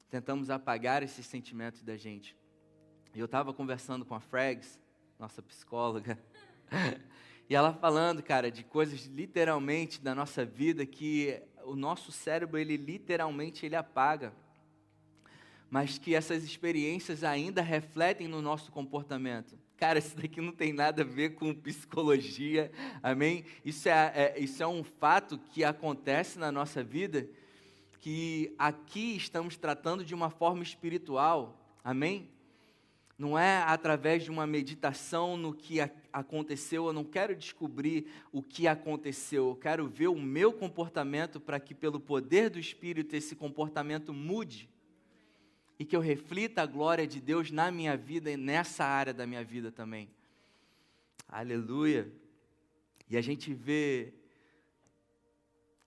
tentamos 0.10 0.50
apagar 0.50 1.04
esses 1.04 1.26
sentimentos 1.26 1.84
da 1.84 1.96
gente. 1.96 2.36
E 3.14 3.20
eu 3.20 3.26
estava 3.26 3.54
conversando 3.54 4.04
com 4.04 4.16
a 4.16 4.20
Frags, 4.20 4.80
nossa 5.20 5.42
psicóloga, 5.42 6.20
e 7.50 7.56
ela 7.56 7.74
falando, 7.74 8.24
cara, 8.24 8.50
de 8.50 8.64
coisas 8.64 9.06
literalmente 9.06 10.02
da 10.02 10.16
nossa 10.16 10.44
vida 10.44 10.86
que 10.86 11.42
o 11.66 11.76
nosso 11.76 12.12
cérebro, 12.12 12.58
ele 12.58 12.78
literalmente 12.78 13.66
ele 13.66 13.76
apaga. 13.76 14.34
Mas 15.70 15.98
que 15.98 16.16
essas 16.16 16.44
experiências 16.44 17.24
ainda 17.24 17.62
refletem 17.62 18.28
no 18.28 18.42
nosso 18.42 18.72
comportamento. 18.72 19.58
Cara, 19.78 20.00
isso 20.00 20.16
daqui 20.16 20.40
não 20.40 20.54
tem 20.54 20.72
nada 20.72 21.02
a 21.02 21.06
ver 21.06 21.36
com 21.36 21.54
psicologia, 21.54 22.72
amém? 23.04 23.44
Isso 23.64 23.90
é, 23.90 24.12
é, 24.16 24.40
isso 24.40 24.64
é 24.64 24.68
um 24.68 24.84
fato 24.84 25.38
que 25.38 25.64
acontece 25.64 26.40
na 26.40 26.50
nossa 26.52 26.82
vida, 26.82 27.28
que 28.00 28.54
aqui 28.58 29.18
estamos 29.18 29.58
tratando 29.58 30.06
de 30.06 30.16
uma 30.16 30.30
forma 30.30 30.64
espiritual, 30.64 31.60
amém? 31.84 32.30
Não 33.18 33.38
é 33.38 33.64
através 33.64 34.24
de 34.24 34.32
uma 34.32 34.48
meditação 34.48 35.36
no 35.36 35.54
que 35.54 35.80
aconteceu, 36.12 36.88
eu 36.88 36.94
não 36.94 37.04
quero 37.04 37.36
descobrir 37.36 38.08
o 38.32 38.42
que 38.42 38.68
aconteceu, 38.68 39.50
eu 39.50 39.56
quero 39.56 39.88
ver 39.88 40.08
o 40.08 40.22
meu 40.22 40.54
comportamento 40.54 41.40
para 41.40 41.60
que, 41.60 41.74
pelo 41.74 42.00
poder 42.00 42.50
do 42.50 42.60
Espírito, 42.60 43.16
esse 43.16 43.36
comportamento 43.36 44.14
mude 44.14 44.70
e 45.78 45.86
que 45.86 45.96
eu 45.96 46.00
reflita 46.00 46.62
a 46.62 46.66
glória 46.66 47.06
de 47.06 47.20
Deus 47.20 47.52
na 47.52 47.70
minha 47.72 47.98
vida 47.98 48.32
e 48.32 48.38
nessa 48.38 48.86
área 48.86 49.14
da 49.14 49.28
minha 49.28 49.44
vida 49.44 49.72
também. 49.72 50.10
Aleluia. 51.28 52.12
E 53.10 53.18
a 53.18 53.22
gente 53.22 53.54
vê 53.54 54.14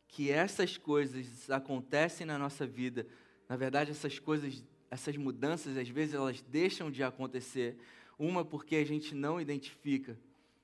que 0.08 0.30
essas 0.30 0.76
coisas 0.76 1.50
acontecem 1.50 2.26
na 2.26 2.38
nossa 2.38 2.66
vida. 2.66 3.06
Na 3.48 3.56
verdade, 3.56 3.90
essas 3.90 4.18
coisas, 4.18 4.62
essas 4.90 5.16
mudanças, 5.16 5.76
às 5.76 5.88
vezes 5.88 6.14
elas 6.14 6.42
deixam 6.42 6.90
de 6.90 7.02
acontecer. 7.02 7.76
Uma 8.18 8.44
porque 8.44 8.76
a 8.76 8.84
gente 8.84 9.14
não 9.14 9.40
identifica 9.40 10.18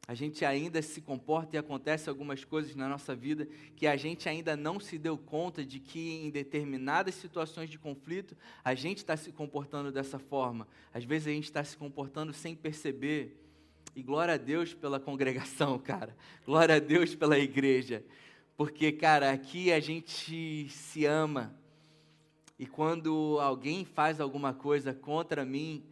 a 0.06 0.14
gente 0.14 0.44
ainda 0.44 0.82
se 0.82 1.00
comporta 1.00 1.56
e 1.56 1.58
acontece 1.58 2.10
algumas 2.10 2.44
coisas 2.44 2.76
na 2.76 2.88
nossa 2.88 3.14
vida 3.14 3.48
que 3.74 3.86
a 3.86 3.96
gente 3.96 4.28
ainda 4.28 4.54
não 4.54 4.78
se 4.78 4.98
deu 4.98 5.16
conta 5.16 5.64
de 5.64 5.80
que 5.80 6.22
em 6.22 6.30
determinadas 6.30 7.14
situações 7.14 7.70
de 7.70 7.78
conflito 7.78 8.36
a 8.62 8.74
gente 8.74 8.98
está 8.98 9.16
se 9.16 9.32
comportando 9.32 9.90
dessa 9.90 10.18
forma. 10.18 10.68
Às 10.92 11.04
vezes 11.04 11.28
a 11.28 11.30
gente 11.30 11.44
está 11.44 11.64
se 11.64 11.76
comportando 11.76 12.34
sem 12.34 12.54
perceber. 12.54 13.40
E 13.96 14.02
glória 14.02 14.34
a 14.34 14.36
Deus 14.36 14.74
pela 14.74 15.00
congregação, 15.00 15.78
cara. 15.80 16.14
Glória 16.44 16.76
a 16.76 16.80
Deus 16.80 17.14
pela 17.14 17.38
igreja. 17.38 18.04
Porque, 18.56 18.92
cara, 18.92 19.32
aqui 19.32 19.72
a 19.72 19.80
gente 19.80 20.68
se 20.68 21.06
ama. 21.06 21.54
E 22.58 22.66
quando 22.66 23.38
alguém 23.40 23.84
faz 23.84 24.20
alguma 24.20 24.52
coisa 24.52 24.92
contra 24.92 25.44
mim, 25.44 25.82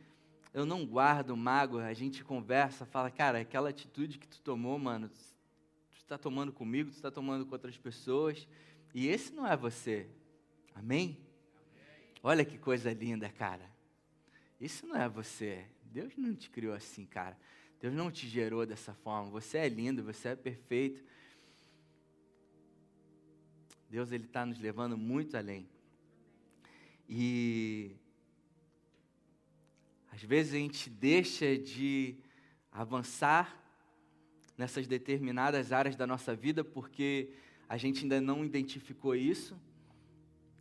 eu 0.52 0.66
não 0.66 0.84
guardo 0.84 1.36
mágoa, 1.36 1.86
a 1.86 1.94
gente 1.94 2.22
conversa, 2.22 2.84
fala, 2.84 3.10
cara, 3.10 3.40
aquela 3.40 3.70
atitude 3.70 4.18
que 4.18 4.28
tu 4.28 4.40
tomou, 4.40 4.78
mano, 4.78 5.08
tu 5.08 5.96
está 5.96 6.18
tomando 6.18 6.52
comigo, 6.52 6.90
tu 6.90 6.96
está 6.96 7.10
tomando 7.10 7.46
com 7.46 7.52
outras 7.52 7.76
pessoas, 7.78 8.46
e 8.94 9.08
esse 9.08 9.32
não 9.32 9.46
é 9.46 9.56
você. 9.56 10.06
Amém? 10.74 11.18
Olha 12.22 12.44
que 12.44 12.58
coisa 12.58 12.92
linda, 12.92 13.28
cara. 13.30 13.70
Isso 14.60 14.86
não 14.86 14.96
é 14.96 15.08
você. 15.08 15.64
Deus 15.84 16.16
não 16.16 16.34
te 16.34 16.50
criou 16.50 16.74
assim, 16.74 17.06
cara. 17.06 17.36
Deus 17.80 17.94
não 17.94 18.10
te 18.10 18.28
gerou 18.28 18.64
dessa 18.64 18.94
forma. 18.94 19.30
Você 19.30 19.58
é 19.58 19.68
lindo, 19.68 20.04
você 20.04 20.28
é 20.28 20.36
perfeito. 20.36 21.02
Deus 23.90 24.12
ele 24.12 24.24
está 24.24 24.46
nos 24.46 24.58
levando 24.60 24.96
muito 24.96 25.36
além. 25.36 25.68
E 27.08 27.96
às 30.12 30.22
vezes 30.22 30.52
a 30.52 30.58
gente 30.58 30.90
deixa 30.90 31.56
de 31.56 32.14
avançar 32.70 33.58
nessas 34.58 34.86
determinadas 34.86 35.72
áreas 35.72 35.96
da 35.96 36.06
nossa 36.06 36.36
vida 36.36 36.62
porque 36.62 37.30
a 37.66 37.78
gente 37.78 38.02
ainda 38.02 38.20
não 38.20 38.44
identificou 38.44 39.14
isso. 39.14 39.58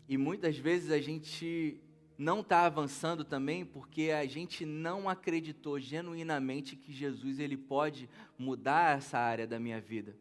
E 0.07 0.17
muitas 0.17 0.57
vezes 0.57 0.89
a 0.89 1.01
gente 1.01 1.77
não 2.17 2.39
está 2.39 2.65
avançando 2.65 3.25
também 3.25 3.65
porque 3.65 4.11
a 4.11 4.25
gente 4.25 4.65
não 4.65 5.09
acreditou 5.09 5.77
genuinamente 5.77 6.77
que 6.77 6.93
Jesus 6.93 7.37
ele 7.37 7.57
pode 7.57 8.09
mudar 8.39 8.97
essa 8.97 9.19
área 9.19 9.45
da 9.45 9.59
minha 9.59 9.81
vida. 9.81 10.15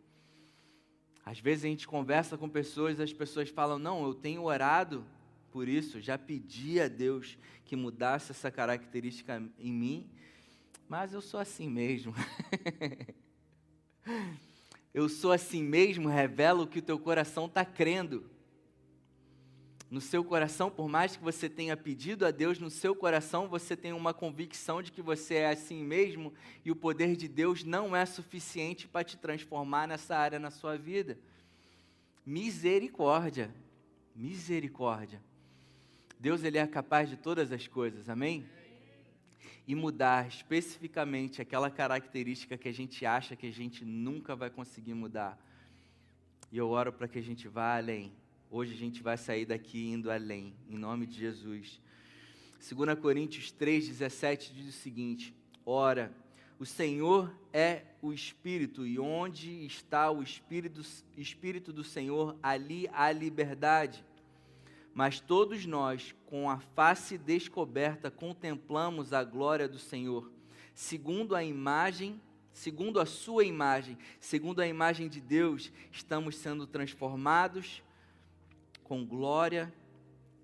Às 1.25 1.39
vezes 1.39 1.65
a 1.65 1.69
gente 1.69 1.87
conversa 1.87 2.37
com 2.37 2.49
pessoas, 2.49 2.99
as 2.99 3.13
pessoas 3.13 3.49
falam: 3.49 3.79
"Não, 3.79 4.05
eu 4.05 4.13
tenho 4.13 4.43
orado 4.43 5.07
por 5.51 5.69
isso, 5.69 6.01
já 6.01 6.17
pedi 6.17 6.81
a 6.81 6.89
Deus 6.89 7.37
que 7.65 7.77
mudasse 7.77 8.31
essa 8.33 8.51
característica 8.51 9.43
em 9.59 9.73
mim, 9.73 10.11
mas 10.89 11.13
eu 11.13 11.21
sou 11.21 11.39
assim 11.39 11.69
mesmo. 11.69 12.15
eu 14.95 15.09
sou 15.09 15.33
assim 15.33 15.63
mesmo, 15.63 16.09
revela 16.09 16.63
o 16.63 16.67
que 16.67 16.79
o 16.79 16.83
teu 16.83 16.99
coração 16.99 17.47
está 17.47 17.65
crendo. 17.65 18.29
No 19.91 20.01
seu 20.01 20.23
coração, 20.23 20.71
por 20.71 20.89
mais 20.89 21.17
que 21.17 21.23
você 21.23 21.49
tenha 21.49 21.77
pedido 21.77 22.25
a 22.25 22.31
Deus, 22.31 22.61
no 22.61 22.71
seu 22.71 22.95
coração 22.95 23.49
você 23.49 23.77
tem 23.77 23.93
uma 23.93 24.15
convicção 24.15 24.81
de 24.81 24.93
que 24.93 25.03
você 25.03 25.35
é 25.35 25.51
assim 25.51 25.83
mesmo 25.83 26.33
e 26.65 26.71
o 26.71 26.77
poder 26.77 27.17
de 27.17 27.27
Deus 27.27 27.65
não 27.65 27.95
é 27.95 28.07
suficiente 28.07 28.87
para 28.87 29.03
te 29.03 29.17
transformar 29.17 29.89
nessa 29.89 30.17
área 30.17 30.39
na 30.39 30.53
sua 30.53 30.79
vida. 30.79 31.19
Misericórdia, 32.25 33.53
misericórdia. 34.15 35.21
Deus 36.21 36.45
ele 36.45 36.59
é 36.59 36.67
capaz 36.67 37.09
de 37.09 37.17
todas 37.17 37.51
as 37.51 37.67
coisas, 37.67 38.11
amém? 38.11 38.47
E 39.67 39.75
mudar 39.75 40.29
especificamente 40.29 41.41
aquela 41.41 41.71
característica 41.71 42.59
que 42.59 42.69
a 42.69 42.73
gente 42.73 43.07
acha 43.07 43.35
que 43.35 43.47
a 43.47 43.51
gente 43.51 43.87
nunca 43.87 44.37
vai 44.37 44.51
conseguir 44.51 44.93
mudar. 44.93 45.39
E 46.53 46.59
eu 46.59 46.69
oro 46.69 46.93
para 46.93 47.09
que 47.09 47.19
a 47.19 47.23
gente 47.23 47.49
vá 47.49 47.75
além. 47.79 48.13
Hoje 48.51 48.75
a 48.75 48.77
gente 48.77 49.03
vai 49.03 49.17
sair 49.17 49.47
daqui 49.47 49.93
indo 49.93 50.11
além, 50.11 50.53
em 50.69 50.77
nome 50.77 51.07
de 51.07 51.19
Jesus. 51.19 51.81
2 52.59 52.99
Coríntios 52.99 53.51
3,17 53.59 54.53
diz 54.53 54.69
o 54.69 54.73
seguinte: 54.73 55.35
Ora, 55.65 56.13
o 56.59 56.67
Senhor 56.67 57.35
é 57.51 57.85
o 58.03 58.13
Espírito, 58.13 58.87
e 58.87 58.99
onde 58.99 59.65
está 59.65 60.11
o 60.11 60.23
Espírito, 60.23 60.83
Espírito 61.17 61.73
do 61.73 61.83
Senhor, 61.83 62.37
ali 62.43 62.87
há 62.93 63.11
liberdade. 63.11 64.05
Mas 65.01 65.19
todos 65.19 65.65
nós, 65.65 66.15
com 66.27 66.51
a 66.51 66.59
face 66.59 67.17
descoberta, 67.17 68.11
contemplamos 68.11 69.15
a 69.15 69.25
glória 69.25 69.67
do 69.67 69.79
Senhor, 69.79 70.31
segundo 70.75 71.35
a 71.35 71.43
imagem, 71.43 72.21
segundo 72.53 73.01
a 73.01 73.07
sua 73.07 73.47
imagem, 73.47 73.97
segundo 74.21 74.61
a 74.61 74.67
imagem 74.67 75.09
de 75.09 75.19
Deus, 75.19 75.73
estamos 75.91 76.37
sendo 76.37 76.67
transformados 76.67 77.83
com 78.85 79.03
glória 79.03 79.73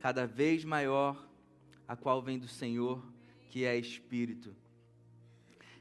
cada 0.00 0.26
vez 0.26 0.64
maior, 0.64 1.22
a 1.86 1.94
qual 1.94 2.22
vem 2.22 2.38
do 2.38 2.48
Senhor, 2.48 3.04
que 3.50 3.62
é 3.66 3.76
Espírito. 3.76 4.56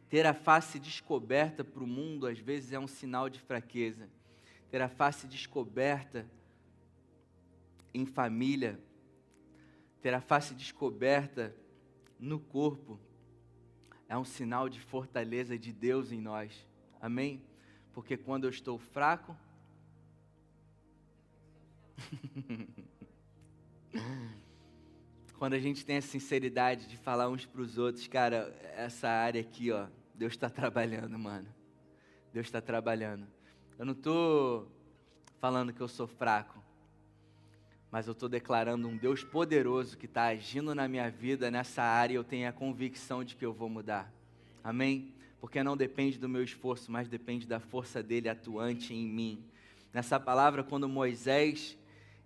Ter 0.10 0.26
a 0.26 0.34
face 0.34 0.80
descoberta 0.80 1.64
para 1.64 1.82
o 1.82 1.88
mundo 1.88 2.28
às 2.28 2.40
vezes 2.40 2.74
é 2.74 2.78
um 2.78 2.88
sinal 2.88 3.30
de 3.30 3.40
fraqueza. 3.40 4.10
Ter 4.70 4.82
a 4.82 4.90
face 4.90 5.28
descoberta 5.28 6.30
em 7.96 8.06
família, 8.06 8.78
ter 10.02 10.14
a 10.14 10.20
face 10.20 10.54
descoberta 10.54 11.56
no 12.20 12.40
corpo, 12.40 13.00
é 14.10 14.18
um 14.18 14.26
sinal 14.26 14.68
de 14.68 14.82
fortaleza 14.82 15.58
de 15.58 15.72
Deus 15.72 16.12
em 16.12 16.20
nós. 16.20 16.68
Amém? 17.02 17.42
Porque 17.94 18.18
quando 18.18 18.44
eu 18.44 18.50
estou 18.50 18.78
fraco, 18.78 19.36
quando 25.40 25.54
a 25.54 25.60
gente 25.60 25.86
tem 25.86 25.96
a 25.98 26.02
sinceridade 26.02 26.88
de 26.88 26.98
falar 26.98 27.30
uns 27.30 27.46
para 27.46 27.62
os 27.62 27.78
outros, 27.78 28.06
cara, 28.08 28.54
essa 28.76 29.08
área 29.08 29.40
aqui, 29.40 29.72
ó, 29.72 29.88
Deus 30.14 30.34
está 30.34 30.50
trabalhando, 30.50 31.18
mano. 31.18 31.48
Deus 32.34 32.48
está 32.48 32.60
trabalhando. 32.60 33.26
Eu 33.80 33.86
não 33.86 33.94
estou 33.94 34.70
falando 35.40 35.72
que 35.72 35.80
eu 35.80 35.88
sou 35.88 36.08
fraco 36.08 36.65
mas 37.96 38.08
eu 38.08 38.12
estou 38.12 38.28
declarando 38.28 38.90
um 38.90 38.98
Deus 38.98 39.24
poderoso 39.24 39.98
que 39.98 40.06
está 40.06 40.26
agindo 40.26 40.76
na 40.76 40.86
minha 40.86 41.10
vida 41.10 41.50
nessa 41.50 41.82
área 41.82 42.12
e 42.12 42.18
eu 42.18 42.26
tenho 42.26 42.50
a 42.50 42.52
convicção 42.52 43.24
de 43.24 43.38
que 43.38 43.46
eu 43.46 43.54
vou 43.54 43.70
mudar. 43.70 44.12
Amém? 44.62 45.14
Porque 45.40 45.64
não 45.64 45.78
depende 45.78 46.20
do 46.20 46.28
meu 46.28 46.44
esforço, 46.44 46.92
mas 46.92 47.08
depende 47.08 47.48
da 47.48 47.58
força 47.58 48.04
dele 48.04 48.28
atuante 48.28 48.94
em 48.94 49.08
mim. 49.08 49.46
Nessa 49.94 50.20
palavra, 50.20 50.62
quando 50.62 50.90
Moisés, 50.90 51.78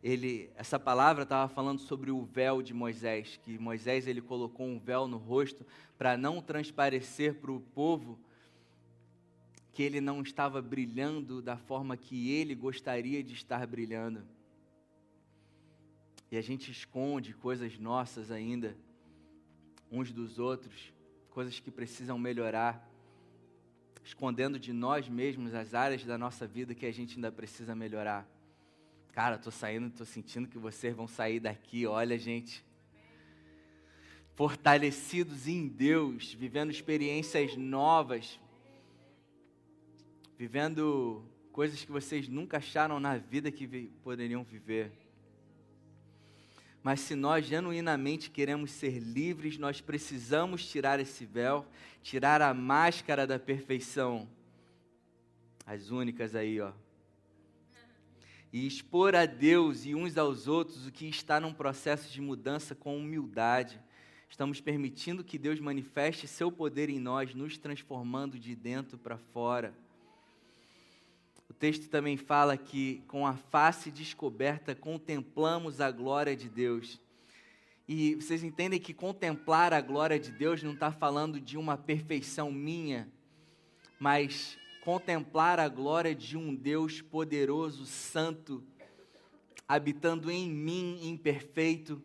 ele, 0.02 0.50
essa 0.56 0.80
palavra 0.80 1.22
estava 1.22 1.48
falando 1.48 1.82
sobre 1.82 2.10
o 2.10 2.26
véu 2.26 2.64
de 2.64 2.74
Moisés, 2.74 3.40
que 3.44 3.60
Moisés 3.60 4.08
ele 4.08 4.22
colocou 4.22 4.66
um 4.66 4.80
véu 4.80 5.08
no 5.08 5.18
rosto 5.18 5.64
para 6.00 6.18
não 6.18 6.42
transparecer 6.42 7.36
para 7.36 7.52
o 7.52 7.60
povo 7.60 8.18
que 9.72 9.84
ele 9.84 10.02
não 10.02 10.24
estava 10.24 10.64
brilhando 10.64 11.44
da 11.44 11.58
forma 11.58 11.96
que 11.96 12.32
ele 12.32 12.56
gostaria 12.56 13.24
de 13.24 13.36
estar 13.36 13.68
brilhando 13.68 14.24
e 16.32 16.38
a 16.38 16.42
gente 16.42 16.72
esconde 16.72 17.34
coisas 17.34 17.78
nossas 17.80 18.30
ainda, 18.30 18.76
uns 19.92 20.12
dos 20.12 20.38
outros, 20.38 20.94
coisas 21.32 21.60
que 21.60 21.72
precisam 21.72 22.20
melhorar, 22.20 22.88
escondendo 24.04 24.60
de 24.60 24.72
nós 24.72 25.08
mesmos 25.10 25.54
as 25.54 25.74
áreas 25.74 26.04
da 26.04 26.18
nossa 26.18 26.46
vida 26.46 26.76
que 26.76 26.86
a 26.86 26.92
gente 26.92 27.16
ainda 27.16 27.32
precisa 27.32 27.76
melhorar. 27.76 28.28
Cara, 29.12 29.36
estou 29.36 29.52
saindo, 29.52 29.88
estou 29.88 30.06
sentindo 30.06 30.48
que 30.48 30.58
vocês 30.58 30.96
vão 30.96 31.08
sair 31.08 31.40
daqui, 31.40 31.86
olha, 31.86 32.18
gente. 32.18 32.64
fortalecidos 34.36 35.48
em 35.48 35.68
Deus, 35.68 36.34
vivendo 36.34 36.72
experiências 36.72 37.58
novas, 37.58 38.40
vivendo 40.38 41.22
coisas 41.52 41.84
que 41.84 41.92
vocês 41.92 42.30
nunca 42.30 42.56
acharam 42.56 43.02
na 43.02 43.18
vida 43.18 43.52
que 43.52 43.68
poderiam 44.02 44.44
viver. 44.44 45.09
Mas 46.82 47.02
se 47.02 47.14
nós 47.16 47.46
genuinamente 47.46 48.30
queremos 48.30 48.72
ser 48.72 49.00
livres, 49.00 49.58
nós 49.58 49.82
precisamos 49.82 50.66
tirar 50.66 51.00
esse 51.00 51.26
véu, 51.26 51.66
tirar 52.02 52.42
a 52.42 52.54
máscara 52.54 53.28
da 53.28 53.38
perfeição. 53.38 54.28
As 55.66 55.90
únicas 55.92 56.36
aí, 56.36 56.60
ó. 56.62 56.72
E 58.52 58.66
expor 58.66 59.14
a 59.14 59.26
Deus 59.26 59.86
e 59.86 59.94
uns 59.94 60.18
aos 60.18 60.48
outros 60.48 60.88
o 60.88 60.92
que 60.92 61.06
está 61.08 61.40
num 61.40 61.54
processo 61.54 62.12
de 62.12 62.20
mudança 62.20 62.74
com 62.74 62.98
humildade. 62.98 63.80
Estamos 64.28 64.62
permitindo 64.62 65.24
que 65.24 65.38
Deus 65.38 65.60
manifeste 65.60 66.28
seu 66.28 66.52
poder 66.52 66.90
em 66.90 67.00
nós, 67.00 67.36
nos 67.36 67.58
transformando 67.58 68.40
de 68.40 68.56
dentro 68.56 68.98
para 68.98 69.18
fora. 69.18 69.74
Texto 71.60 71.90
também 71.90 72.16
fala 72.16 72.56
que 72.56 73.04
com 73.06 73.28
a 73.28 73.34
face 73.36 73.92
descoberta 73.92 74.74
contemplamos 74.74 75.82
a 75.82 75.92
glória 75.92 76.34
de 76.34 76.48
Deus. 76.48 77.02
E 77.86 78.16
vocês 78.16 78.44
entendem 78.44 78.80
que 78.80 78.94
contemplar 78.94 79.74
a 79.74 79.82
glória 79.82 80.18
de 80.18 80.32
Deus 80.32 80.64
não 80.64 80.72
está 80.72 80.90
falando 80.90 81.38
de 81.38 81.58
uma 81.58 81.76
perfeição 81.76 82.50
minha, 82.50 83.12
mas 84.00 84.58
contemplar 84.86 85.60
a 85.60 85.68
glória 85.68 86.16
de 86.16 86.38
um 86.38 86.56
Deus 86.56 87.02
poderoso, 87.02 87.86
santo, 87.86 88.64
habitando 89.68 90.32
em 90.32 90.50
mim, 90.50 91.10
imperfeito. 91.10 92.02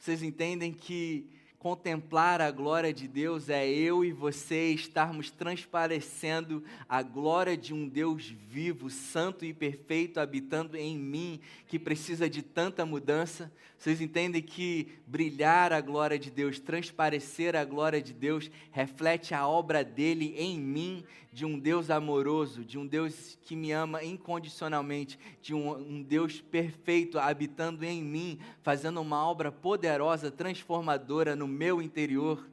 Vocês 0.00 0.20
entendem 0.20 0.72
que 0.72 1.30
Contemplar 1.58 2.40
a 2.40 2.52
glória 2.52 2.94
de 2.94 3.08
Deus 3.08 3.48
é 3.48 3.68
eu 3.68 4.04
e 4.04 4.12
você 4.12 4.68
estarmos 4.68 5.28
transparecendo 5.28 6.62
a 6.88 7.02
glória 7.02 7.56
de 7.56 7.74
um 7.74 7.88
Deus 7.88 8.32
vivo, 8.48 8.88
santo 8.88 9.44
e 9.44 9.52
perfeito 9.52 10.20
habitando 10.20 10.76
em 10.76 10.96
mim, 10.96 11.40
que 11.66 11.76
precisa 11.76 12.30
de 12.30 12.42
tanta 12.42 12.86
mudança. 12.86 13.52
Vocês 13.76 14.00
entendem 14.00 14.40
que 14.40 14.86
brilhar 15.04 15.72
a 15.72 15.80
glória 15.80 16.16
de 16.16 16.30
Deus, 16.30 16.60
transparecer 16.60 17.56
a 17.56 17.64
glória 17.64 18.00
de 18.00 18.12
Deus, 18.12 18.48
reflete 18.70 19.34
a 19.34 19.44
obra 19.44 19.82
dele 19.82 20.36
em 20.38 20.60
mim, 20.60 21.02
de 21.38 21.46
um 21.46 21.56
Deus 21.56 21.88
amoroso, 21.88 22.64
de 22.64 22.76
um 22.76 22.84
Deus 22.84 23.38
que 23.44 23.54
me 23.54 23.70
ama 23.70 24.02
incondicionalmente, 24.02 25.16
de 25.40 25.54
um, 25.54 25.70
um 25.70 26.02
Deus 26.02 26.40
perfeito 26.40 27.16
habitando 27.16 27.84
em 27.84 28.02
mim, 28.02 28.40
fazendo 28.60 29.00
uma 29.00 29.24
obra 29.24 29.52
poderosa, 29.52 30.32
transformadora 30.32 31.36
no 31.36 31.46
meu 31.46 31.80
interior. 31.80 32.44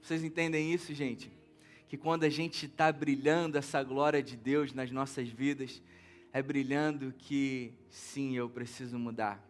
Vocês 0.00 0.24
entendem 0.24 0.72
isso, 0.72 0.94
gente? 0.94 1.30
Que 1.90 1.98
quando 1.98 2.24
a 2.24 2.30
gente 2.30 2.64
está 2.64 2.90
brilhando 2.90 3.58
essa 3.58 3.82
glória 3.82 4.22
de 4.22 4.34
Deus 4.34 4.72
nas 4.72 4.90
nossas 4.90 5.28
vidas, 5.28 5.82
é 6.32 6.40
brilhando 6.40 7.12
que 7.18 7.70
sim, 7.90 8.34
eu 8.34 8.48
preciso 8.48 8.98
mudar. 8.98 9.46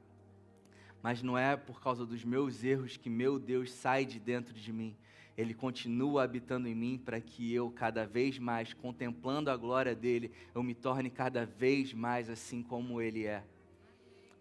Mas 1.01 1.23
não 1.23 1.39
é 1.39 1.57
por 1.57 1.81
causa 1.81 2.05
dos 2.05 2.25
meus 2.25 2.64
erros 2.64 2.97
que 2.97 3.09
meu 3.09 3.39
Deus 3.39 3.71
sai 3.71 4.05
de 4.05 4.19
dentro 4.19 4.53
de 4.53 4.73
mim 4.73 4.97
ele 5.37 5.53
continua 5.53 6.24
habitando 6.24 6.66
em 6.66 6.74
mim 6.74 6.99
para 6.99 7.20
que 7.20 7.53
eu, 7.53 7.70
cada 7.70 8.07
vez 8.07 8.39
mais, 8.39 8.72
contemplando 8.72 9.51
a 9.51 9.57
glória 9.57 9.95
dele, 9.95 10.32
eu 10.55 10.62
me 10.62 10.74
torne 10.74 11.11
cada 11.11 11.45
vez 11.45 11.93
mais 11.93 12.30
assim 12.30 12.62
como 12.62 13.01
ele 13.01 13.26
é. 13.26 13.45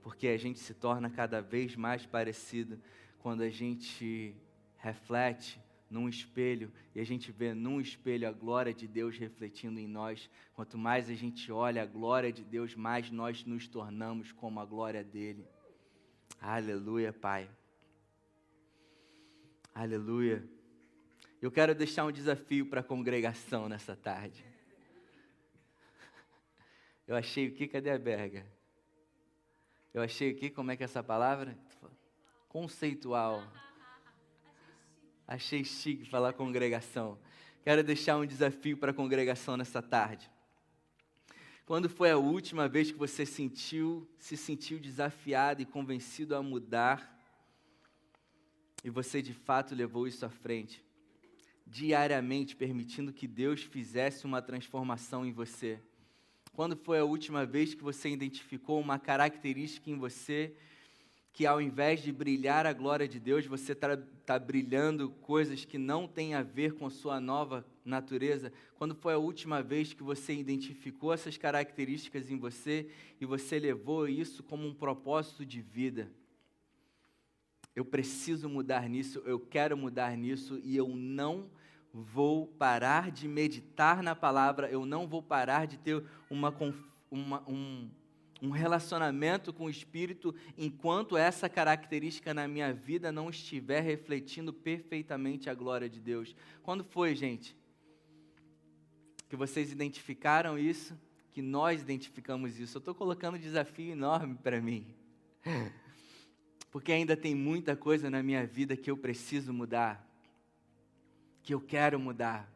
Porque 0.01 0.27
a 0.27 0.37
gente 0.37 0.59
se 0.59 0.73
torna 0.73 1.09
cada 1.09 1.41
vez 1.41 1.75
mais 1.75 2.05
parecido 2.05 2.79
quando 3.19 3.41
a 3.41 3.49
gente 3.49 4.33
reflete 4.77 5.59
num 5.89 6.07
espelho 6.07 6.71
e 6.93 6.99
a 6.99 7.03
gente 7.03 7.31
vê 7.31 7.53
num 7.53 7.81
espelho 7.81 8.27
a 8.27 8.31
glória 8.31 8.73
de 8.73 8.87
Deus 8.87 9.17
refletindo 9.17 9.79
em 9.79 9.87
nós. 9.87 10.29
Quanto 10.53 10.77
mais 10.77 11.09
a 11.09 11.13
gente 11.13 11.51
olha 11.51 11.83
a 11.83 11.85
glória 11.85 12.31
de 12.31 12.43
Deus, 12.43 12.75
mais 12.75 13.11
nós 13.11 13.43
nos 13.43 13.67
tornamos 13.67 14.31
como 14.31 14.59
a 14.59 14.65
glória 14.65 15.03
dele. 15.03 15.45
Aleluia, 16.39 17.11
Pai. 17.11 17.49
Aleluia. 19.73 20.54
Eu 21.41 21.51
quero 21.51 21.75
deixar 21.75 22.05
um 22.05 22.11
desafio 22.11 22.65
para 22.65 22.79
a 22.79 22.83
congregação 22.83 23.67
nessa 23.69 23.95
tarde. 23.95 24.43
Eu 27.07 27.15
achei 27.15 27.47
o 27.47 27.51
que? 27.53 27.67
Cadê 27.67 27.91
a 27.91 27.99
Berga? 27.99 28.45
Eu 29.93 30.01
achei 30.01 30.31
o 30.31 30.36
que? 30.36 30.49
Como 30.49 30.71
é 30.71 30.75
que 30.75 30.83
é 30.83 30.86
essa 30.86 31.03
palavra? 31.03 31.57
Conceitual. 32.49 33.43
Achei 35.27 35.63
chique 35.63 36.05
falar 36.09 36.33
congregação. 36.33 37.19
Quero 37.63 37.83
deixar 37.83 38.17
um 38.17 38.25
desafio 38.25 38.77
para 38.77 38.91
a 38.91 38.93
congregação 38.93 39.57
nessa 39.57 39.81
tarde. 39.81 40.29
Quando 41.65 41.89
foi 41.89 42.11
a 42.11 42.17
última 42.17 42.67
vez 42.67 42.91
que 42.91 42.97
você 42.97 43.25
sentiu, 43.25 44.07
se 44.19 44.38
sentiu 44.38 44.79
desafiado 44.79 45.63
e 45.63 45.65
convencido 45.65 46.36
a 46.36 46.43
mudar 46.43 47.11
e 48.83 48.89
você 48.91 49.19
de 49.19 49.33
fato 49.33 49.73
levou 49.73 50.07
isso 50.07 50.23
à 50.23 50.29
frente? 50.29 50.84
Diariamente 51.66 52.55
permitindo 52.55 53.13
que 53.13 53.28
Deus 53.28 53.63
fizesse 53.63 54.26
uma 54.26 54.41
transformação 54.41 55.26
em 55.26 55.32
você? 55.32 55.80
Quando 56.53 56.78
foi 56.78 56.99
a 56.99 57.03
última 57.03 57.45
vez 57.45 57.74
que 57.74 57.84
você 57.84 58.09
identificou 58.09 58.80
uma 58.80 58.97
característica 58.97 59.89
em 59.89 59.97
você 59.97 60.53
que, 61.34 61.45
ao 61.45 61.61
invés 61.61 62.01
de 62.01 62.13
brilhar 62.13 62.66
a 62.66 62.72
glória 62.72 63.05
de 63.05 63.20
Deus, 63.20 63.45
você 63.45 63.74
está 63.74 63.97
tá 64.26 64.39
brilhando 64.39 65.09
coisas 65.09 65.66
que 65.66 65.78
não 65.78 66.07
têm 66.07 66.34
a 66.34 66.41
ver 66.41 66.76
com 66.76 66.86
a 66.86 66.89
sua 66.89 67.20
nova 67.20 67.66
natureza? 67.84 68.53
Quando 68.78 68.95
foi 68.95 69.13
a 69.13 69.18
última 69.18 69.61
vez 69.61 69.91
que 69.91 70.01
você 70.01 70.34
identificou 70.34 71.11
essas 71.11 71.36
características 71.36 72.32
em 72.32 72.38
você 72.38 72.89
e 73.20 73.26
você 73.26 73.59
levou 73.59 74.07
isso 74.07 74.41
como 74.43 74.66
um 74.66 74.74
propósito 74.74 75.45
de 75.45 75.59
vida? 75.59 76.09
Eu 77.76 77.84
preciso 77.84 78.47
mudar 78.47 78.88
nisso, 78.88 79.21
eu 79.26 79.39
quero 79.39 79.76
mudar 79.76 80.15
nisso 80.15 80.59
e 80.63 80.78
eu 80.78 80.88
não 80.88 81.49
vou 81.93 82.47
parar 82.47 83.11
de 83.11 83.28
meditar 83.28 84.01
na 84.01 84.15
palavra, 84.15 84.69
eu 84.69 84.86
não 84.86 85.07
vou 85.07 85.21
parar 85.21 85.65
de 85.65 85.78
ter 85.78 86.03
uma, 86.30 86.53
uma, 87.11 87.43
um, 87.49 87.89
um 88.41 88.49
relacionamento 88.49 89.53
com 89.53 89.65
o 89.65 89.69
Espírito 89.69 90.34
enquanto 90.57 91.17
essa 91.17 91.49
característica 91.49 92.34
na 92.34 92.47
minha 92.47 92.73
vida 92.73 93.11
não 93.11 93.30
estiver 93.30 93.82
refletindo 93.82 94.53
perfeitamente 94.53 95.49
a 95.49 95.53
glória 95.53 95.89
de 95.89 95.99
Deus. 95.99 96.36
Quando 96.63 96.84
foi, 96.84 97.13
gente? 97.13 97.55
Que 99.28 99.36
vocês 99.36 99.71
identificaram 99.71 100.57
isso? 100.57 100.97
Que 101.34 101.41
nós 101.41 101.82
identificamos 101.82 102.57
isso? 102.57 102.78
Eu 102.78 102.80
estou 102.80 102.95
colocando 102.95 103.36
um 103.36 103.39
desafio 103.39 103.91
enorme 103.91 104.36
para 104.36 104.61
mim 104.61 104.86
porque 106.76 106.91
ainda 106.91 107.15
tem 107.15 107.34
muita 107.34 107.73
coisa 107.73 108.09
na 108.09 108.21
minha 108.21 108.45
vida 108.45 108.76
que 108.76 108.91
eu 108.91 108.97
preciso 108.97 109.53
mudar, 109.53 110.05
que 111.41 111.53
eu 111.53 111.61
quero 111.61 111.97
mudar. 111.97 112.51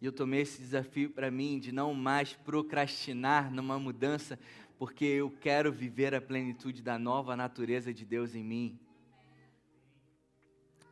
E 0.00 0.06
eu 0.06 0.10
tomei 0.10 0.40
esse 0.40 0.62
desafio 0.62 1.10
para 1.10 1.30
mim 1.30 1.58
de 1.58 1.70
não 1.70 1.92
mais 1.92 2.32
procrastinar 2.32 3.52
numa 3.52 3.78
mudança, 3.78 4.38
porque 4.78 5.04
eu 5.04 5.30
quero 5.30 5.70
viver 5.70 6.14
a 6.14 6.20
plenitude 6.22 6.80
da 6.80 6.98
nova 6.98 7.36
natureza 7.36 7.92
de 7.92 8.06
Deus 8.06 8.34
em 8.34 8.42
mim. 8.42 8.80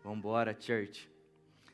Vamos 0.04 0.18
embora, 0.18 0.54
church. 0.60 1.08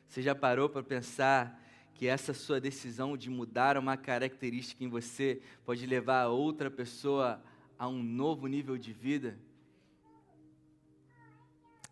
Você 0.09 0.23
já 0.23 0.37
parou 0.37 0.69
para 0.69 0.85
pensar 0.85 1.61
que 1.97 2.07
essa 2.07 2.33
sua 2.33 2.61
decisão 2.61 3.17
de 3.17 3.29
mudar 3.29 3.77
uma 3.77 3.97
característica 3.97 4.85
em 4.85 4.89
você 4.89 5.43
pode 5.65 5.85
levar 5.85 6.23
a 6.23 6.29
outra 6.29 6.71
pessoa 6.71 7.43
a 7.77 7.89
um 7.89 8.01
novo 8.01 8.47
nível 8.47 8.79
de 8.79 8.93
vida? 8.93 9.37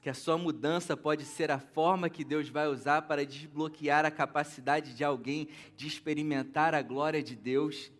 Que 0.06 0.10
a 0.10 0.14
sua 0.14 0.38
mudança 0.38 0.96
pode 0.96 1.24
ser 1.24 1.50
a 1.50 1.58
forma 1.58 2.08
que 2.08 2.22
Deus 2.22 2.48
vai 2.48 2.68
usar 2.68 3.02
para 3.02 3.26
desbloquear 3.26 4.06
a 4.06 4.10
capacidade 4.12 4.94
de 4.94 5.02
alguém 5.02 5.48
de 5.76 5.88
experimentar 5.88 6.76
a 6.76 6.80
glória 6.80 7.20
de 7.20 7.34
Deus. 7.34 7.90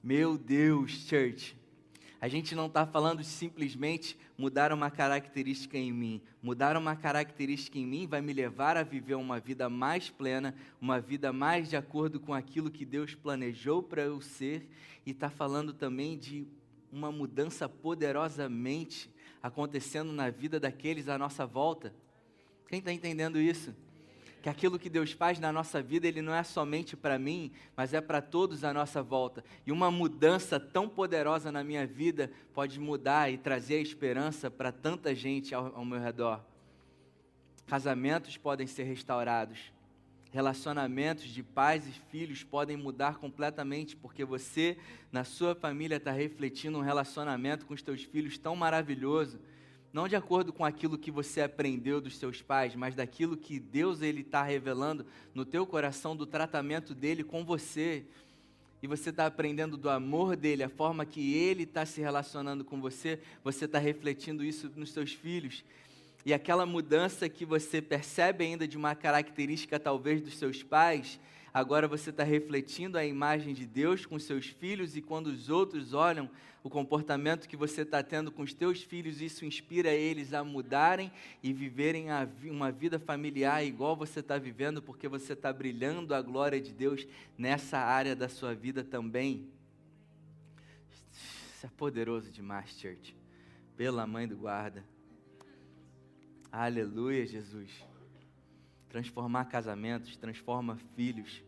Meu 0.00 0.38
Deus, 0.38 0.92
church, 0.92 1.56
a 2.20 2.28
gente 2.28 2.54
não 2.54 2.66
está 2.66 2.86
falando 2.86 3.24
simplesmente 3.24 4.16
mudar 4.38 4.72
uma 4.72 4.92
característica 4.92 5.76
em 5.76 5.90
mim. 5.90 6.22
Mudar 6.40 6.76
uma 6.76 6.94
característica 6.94 7.76
em 7.76 7.84
mim 7.84 8.06
vai 8.06 8.20
me 8.20 8.32
levar 8.32 8.76
a 8.76 8.84
viver 8.84 9.16
uma 9.16 9.40
vida 9.40 9.68
mais 9.68 10.08
plena, 10.08 10.54
uma 10.80 11.00
vida 11.00 11.32
mais 11.32 11.68
de 11.68 11.76
acordo 11.76 12.20
com 12.20 12.32
aquilo 12.32 12.70
que 12.70 12.84
Deus 12.84 13.12
planejou 13.12 13.82
para 13.82 14.02
eu 14.02 14.20
ser, 14.20 14.70
e 15.04 15.10
está 15.10 15.28
falando 15.28 15.72
também 15.72 16.16
de 16.16 16.46
uma 16.92 17.10
mudança 17.10 17.68
poderosamente 17.68 19.10
acontecendo 19.42 20.12
na 20.12 20.30
vida 20.30 20.60
daqueles 20.60 21.08
à 21.08 21.18
nossa 21.18 21.44
volta. 21.44 21.92
Quem 22.68 22.78
está 22.78 22.92
entendendo 22.92 23.38
isso? 23.38 23.74
Que 24.40 24.48
aquilo 24.48 24.78
que 24.78 24.90
Deus 24.90 25.12
faz 25.12 25.38
na 25.38 25.52
nossa 25.52 25.82
vida, 25.82 26.06
Ele 26.06 26.22
não 26.22 26.34
é 26.34 26.42
somente 26.42 26.96
para 26.96 27.18
mim, 27.18 27.52
mas 27.76 27.92
é 27.94 28.00
para 28.00 28.20
todos 28.20 28.64
à 28.64 28.72
nossa 28.72 29.02
volta. 29.02 29.44
E 29.66 29.72
uma 29.72 29.90
mudança 29.90 30.58
tão 30.58 30.88
poderosa 30.88 31.52
na 31.52 31.62
minha 31.62 31.86
vida 31.86 32.30
pode 32.54 32.80
mudar 32.80 33.30
e 33.30 33.38
trazer 33.38 33.80
esperança 33.80 34.50
para 34.50 34.72
tanta 34.72 35.14
gente 35.14 35.54
ao, 35.54 35.76
ao 35.76 35.84
meu 35.84 36.00
redor. 36.00 36.40
Casamentos 37.66 38.36
podem 38.36 38.66
ser 38.66 38.84
restaurados. 38.84 39.72
Relacionamentos 40.32 41.24
de 41.24 41.42
pais 41.42 41.86
e 41.86 41.92
filhos 42.10 42.42
podem 42.42 42.74
mudar 42.74 43.18
completamente, 43.18 43.94
porque 43.94 44.24
você, 44.24 44.78
na 45.12 45.24
sua 45.24 45.54
família, 45.54 45.96
está 45.96 46.10
refletindo 46.10 46.78
um 46.78 46.82
relacionamento 46.82 47.66
com 47.66 47.74
os 47.74 47.82
teus 47.82 48.02
filhos 48.02 48.38
tão 48.38 48.56
maravilhoso, 48.56 49.38
não 49.92 50.08
de 50.08 50.16
acordo 50.16 50.50
com 50.50 50.64
aquilo 50.64 50.96
que 50.96 51.10
você 51.10 51.42
aprendeu 51.42 52.00
dos 52.00 52.16
seus 52.16 52.40
pais, 52.40 52.74
mas 52.74 52.94
daquilo 52.94 53.36
que 53.36 53.60
Deus 53.60 54.00
ele 54.00 54.22
está 54.22 54.42
revelando 54.42 55.04
no 55.34 55.44
teu 55.44 55.66
coração, 55.66 56.16
do 56.16 56.24
tratamento 56.24 56.94
dele 56.94 57.22
com 57.22 57.44
você. 57.44 58.02
E 58.82 58.86
você 58.86 59.10
está 59.10 59.26
aprendendo 59.26 59.76
do 59.76 59.90
amor 59.90 60.34
dele, 60.34 60.62
a 60.62 60.68
forma 60.70 61.04
que 61.04 61.34
ele 61.34 61.64
está 61.64 61.84
se 61.84 62.00
relacionando 62.00 62.64
com 62.64 62.80
você, 62.80 63.20
você 63.44 63.66
está 63.66 63.78
refletindo 63.78 64.42
isso 64.42 64.72
nos 64.74 64.92
seus 64.92 65.12
filhos. 65.12 65.62
E 66.24 66.32
aquela 66.32 66.64
mudança 66.64 67.28
que 67.28 67.44
você 67.44 67.82
percebe 67.82 68.44
ainda 68.44 68.66
de 68.68 68.76
uma 68.76 68.94
característica 68.94 69.78
talvez 69.78 70.22
dos 70.22 70.38
seus 70.38 70.62
pais, 70.62 71.18
agora 71.52 71.88
você 71.88 72.10
está 72.10 72.22
refletindo 72.22 72.96
a 72.96 73.04
imagem 73.04 73.52
de 73.52 73.66
Deus 73.66 74.06
com 74.06 74.18
seus 74.18 74.46
filhos, 74.46 74.96
e 74.96 75.02
quando 75.02 75.26
os 75.26 75.48
outros 75.48 75.92
olham 75.92 76.30
o 76.64 76.70
comportamento 76.70 77.48
que 77.48 77.56
você 77.56 77.82
está 77.82 78.04
tendo 78.04 78.30
com 78.30 78.42
os 78.42 78.54
teus 78.54 78.80
filhos, 78.80 79.20
isso 79.20 79.44
inspira 79.44 79.90
eles 79.90 80.32
a 80.32 80.44
mudarem 80.44 81.10
e 81.42 81.52
viverem 81.52 82.06
uma 82.44 82.70
vida 82.70 83.00
familiar 83.00 83.64
igual 83.64 83.96
você 83.96 84.20
está 84.20 84.38
vivendo, 84.38 84.80
porque 84.80 85.08
você 85.08 85.32
está 85.32 85.52
brilhando 85.52 86.14
a 86.14 86.22
glória 86.22 86.60
de 86.60 86.72
Deus 86.72 87.04
nessa 87.36 87.78
área 87.78 88.14
da 88.14 88.28
sua 88.28 88.54
vida 88.54 88.84
também. 88.84 89.48
Isso 91.12 91.66
é 91.66 91.70
poderoso 91.76 92.30
demais, 92.30 92.70
church. 92.78 93.12
Pela 93.76 94.06
mãe 94.06 94.28
do 94.28 94.36
guarda. 94.36 94.84
Aleluia, 96.52 97.26
Jesus. 97.26 97.70
Transformar 98.90 99.46
casamentos, 99.46 100.18
transforma 100.18 100.76
filhos. 100.94 101.42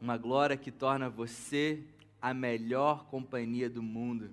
Uma 0.00 0.16
glória 0.18 0.56
que 0.56 0.72
torna 0.72 1.08
você 1.08 1.84
a 2.20 2.34
melhor 2.34 3.06
companhia 3.06 3.70
do 3.70 3.80
mundo. 3.80 4.28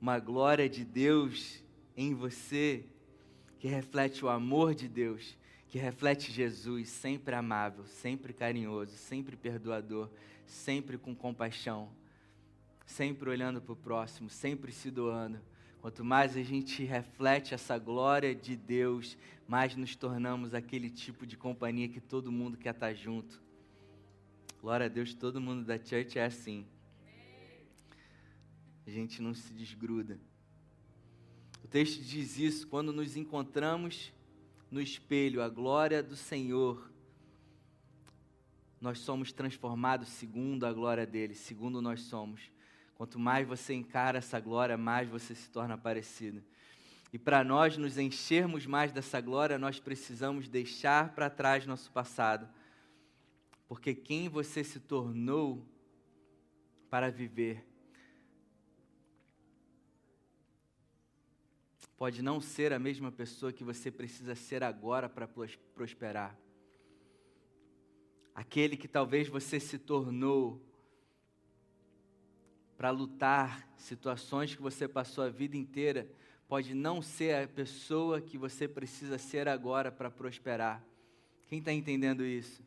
Uma 0.00 0.18
glória 0.18 0.68
de 0.68 0.84
Deus 0.84 1.62
em 1.96 2.14
você 2.14 2.84
que 3.60 3.68
reflete 3.68 4.24
o 4.24 4.28
amor 4.28 4.74
de 4.74 4.88
Deus, 4.88 5.38
que 5.68 5.78
reflete 5.78 6.32
Jesus, 6.32 6.88
sempre 6.88 7.36
amável, 7.36 7.86
sempre 7.86 8.32
carinhoso, 8.32 8.96
sempre 8.96 9.36
perdoador, 9.36 10.10
sempre 10.48 10.98
com 10.98 11.14
compaixão, 11.14 11.88
sempre 12.84 13.30
olhando 13.30 13.62
para 13.62 13.72
o 13.72 13.76
próximo, 13.76 14.28
sempre 14.28 14.72
se 14.72 14.90
doando 14.90 15.40
Quanto 15.84 16.02
mais 16.02 16.34
a 16.34 16.42
gente 16.42 16.82
reflete 16.82 17.52
essa 17.52 17.76
glória 17.76 18.34
de 18.34 18.56
Deus, 18.56 19.18
mais 19.46 19.76
nos 19.76 19.94
tornamos 19.94 20.54
aquele 20.54 20.88
tipo 20.88 21.26
de 21.26 21.36
companhia 21.36 21.90
que 21.90 22.00
todo 22.00 22.32
mundo 22.32 22.56
quer 22.56 22.72
estar 22.72 22.94
junto. 22.94 23.42
Glória 24.62 24.86
a 24.86 24.88
Deus, 24.88 25.12
todo 25.12 25.42
mundo 25.42 25.62
da 25.62 25.76
church 25.76 26.18
é 26.18 26.24
assim. 26.24 26.64
A 28.86 28.90
gente 28.90 29.20
não 29.20 29.34
se 29.34 29.52
desgruda. 29.52 30.18
O 31.62 31.68
texto 31.68 32.02
diz 32.02 32.38
isso 32.38 32.66
quando 32.66 32.90
nos 32.90 33.14
encontramos 33.14 34.10
no 34.70 34.80
espelho, 34.80 35.42
a 35.42 35.50
glória 35.50 36.02
do 36.02 36.16
Senhor. 36.16 36.90
Nós 38.80 39.00
somos 39.00 39.32
transformados 39.32 40.08
segundo 40.08 40.64
a 40.64 40.72
glória 40.72 41.06
dele, 41.06 41.34
segundo 41.34 41.82
nós 41.82 42.00
somos. 42.00 42.53
Quanto 42.94 43.18
mais 43.18 43.46
você 43.46 43.74
encara 43.74 44.18
essa 44.18 44.38
glória, 44.38 44.76
mais 44.76 45.08
você 45.08 45.34
se 45.34 45.50
torna 45.50 45.76
parecido. 45.76 46.42
E 47.12 47.18
para 47.18 47.44
nós 47.44 47.76
nos 47.76 47.98
enchermos 47.98 48.66
mais 48.66 48.92
dessa 48.92 49.20
glória, 49.20 49.58
nós 49.58 49.78
precisamos 49.78 50.48
deixar 50.48 51.14
para 51.14 51.30
trás 51.30 51.66
nosso 51.66 51.90
passado. 51.92 52.48
Porque 53.68 53.94
quem 53.94 54.28
você 54.28 54.62
se 54.64 54.80
tornou 54.80 55.66
para 56.90 57.10
viver 57.10 57.64
pode 61.96 62.20
não 62.22 62.40
ser 62.40 62.72
a 62.72 62.78
mesma 62.78 63.10
pessoa 63.10 63.52
que 63.52 63.64
você 63.64 63.90
precisa 63.90 64.34
ser 64.34 64.62
agora 64.62 65.08
para 65.08 65.28
prosperar. 65.74 66.36
Aquele 68.34 68.76
que 68.76 68.88
talvez 68.88 69.28
você 69.28 69.60
se 69.60 69.78
tornou 69.78 70.60
para 72.76 72.90
lutar 72.90 73.68
situações 73.76 74.54
que 74.54 74.62
você 74.62 74.88
passou 74.88 75.24
a 75.24 75.28
vida 75.28 75.56
inteira, 75.56 76.08
pode 76.48 76.74
não 76.74 77.00
ser 77.00 77.34
a 77.44 77.48
pessoa 77.48 78.20
que 78.20 78.36
você 78.36 78.68
precisa 78.68 79.18
ser 79.18 79.48
agora 79.48 79.90
para 79.90 80.10
prosperar. 80.10 80.84
Quem 81.46 81.58
está 81.58 81.72
entendendo 81.72 82.24
isso? 82.24 82.62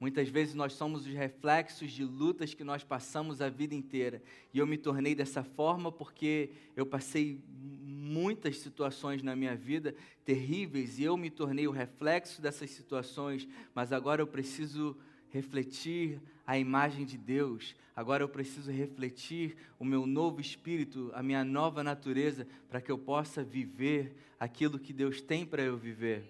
Muitas 0.00 0.28
vezes 0.28 0.54
nós 0.54 0.74
somos 0.74 1.06
os 1.06 1.12
reflexos 1.12 1.90
de 1.90 2.04
lutas 2.04 2.54
que 2.54 2.62
nós 2.62 2.84
passamos 2.84 3.42
a 3.42 3.48
vida 3.48 3.74
inteira. 3.74 4.22
E 4.54 4.58
eu 4.58 4.66
me 4.66 4.78
tornei 4.78 5.14
dessa 5.14 5.42
forma 5.42 5.90
porque 5.90 6.50
eu 6.76 6.86
passei 6.86 7.42
muitas 7.48 8.58
situações 8.58 9.22
na 9.22 9.34
minha 9.34 9.56
vida 9.56 9.94
terríveis 10.24 10.98
e 10.98 11.04
eu 11.04 11.16
me 11.16 11.30
tornei 11.30 11.66
o 11.66 11.72
reflexo 11.72 12.40
dessas 12.40 12.70
situações, 12.70 13.48
mas 13.74 13.92
agora 13.92 14.22
eu 14.22 14.26
preciso 14.26 14.96
refletir 15.30 16.20
a 16.46 16.58
imagem 16.58 17.04
de 17.04 17.18
Deus. 17.18 17.76
Agora 17.94 18.22
eu 18.22 18.28
preciso 18.28 18.70
refletir 18.70 19.56
o 19.78 19.84
meu 19.84 20.06
novo 20.06 20.40
espírito, 20.40 21.10
a 21.14 21.22
minha 21.22 21.44
nova 21.44 21.82
natureza, 21.84 22.46
para 22.68 22.80
que 22.80 22.90
eu 22.90 22.98
possa 22.98 23.44
viver 23.44 24.16
aquilo 24.40 24.78
que 24.78 24.92
Deus 24.92 25.20
tem 25.20 25.44
para 25.44 25.62
eu 25.62 25.76
viver. 25.76 26.24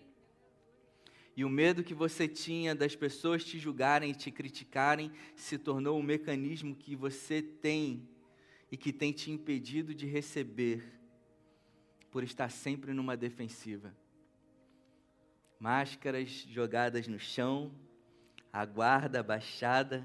E 1.37 1.45
o 1.45 1.49
medo 1.49 1.85
que 1.85 1.95
você 1.95 2.27
tinha 2.27 2.75
das 2.75 2.97
pessoas 2.97 3.45
te 3.45 3.61
julgarem 3.61 4.11
e 4.11 4.15
te 4.15 4.29
criticarem 4.29 5.13
se 5.37 5.57
tornou 5.57 5.97
um 5.97 6.03
mecanismo 6.03 6.75
que 6.75 6.97
você 6.97 7.41
tem 7.41 8.09
e 8.73 8.77
que 8.77 8.93
tem 8.93 9.13
te 9.13 9.31
impedido 9.31 9.95
de 9.95 10.05
receber, 10.05 10.83
por 12.11 12.25
estar 12.25 12.51
sempre 12.51 12.93
numa 12.93 13.17
defensiva. 13.17 13.95
Máscaras 15.61 16.29
jogadas 16.49 17.07
no 17.07 17.21
chão, 17.21 17.71
a 18.59 18.65
guarda 18.65 19.23
baixada 19.23 20.05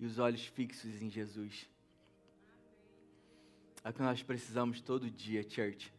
e 0.00 0.06
os 0.06 0.18
olhos 0.18 0.46
fixos 0.46 1.02
em 1.02 1.10
Jesus. 1.10 1.68
É 3.84 3.90
o 3.90 3.92
que 3.92 4.00
nós 4.00 4.22
precisamos 4.22 4.80
todo 4.80 5.10
dia, 5.10 5.42
church. 5.42 5.92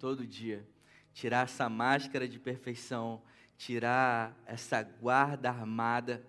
Todo 0.00 0.26
dia. 0.26 0.66
Tirar 1.14 1.44
essa 1.44 1.68
máscara 1.68 2.26
de 2.26 2.40
perfeição, 2.40 3.22
tirar 3.56 4.36
essa 4.46 4.82
guarda 4.82 5.48
armada 5.48 6.26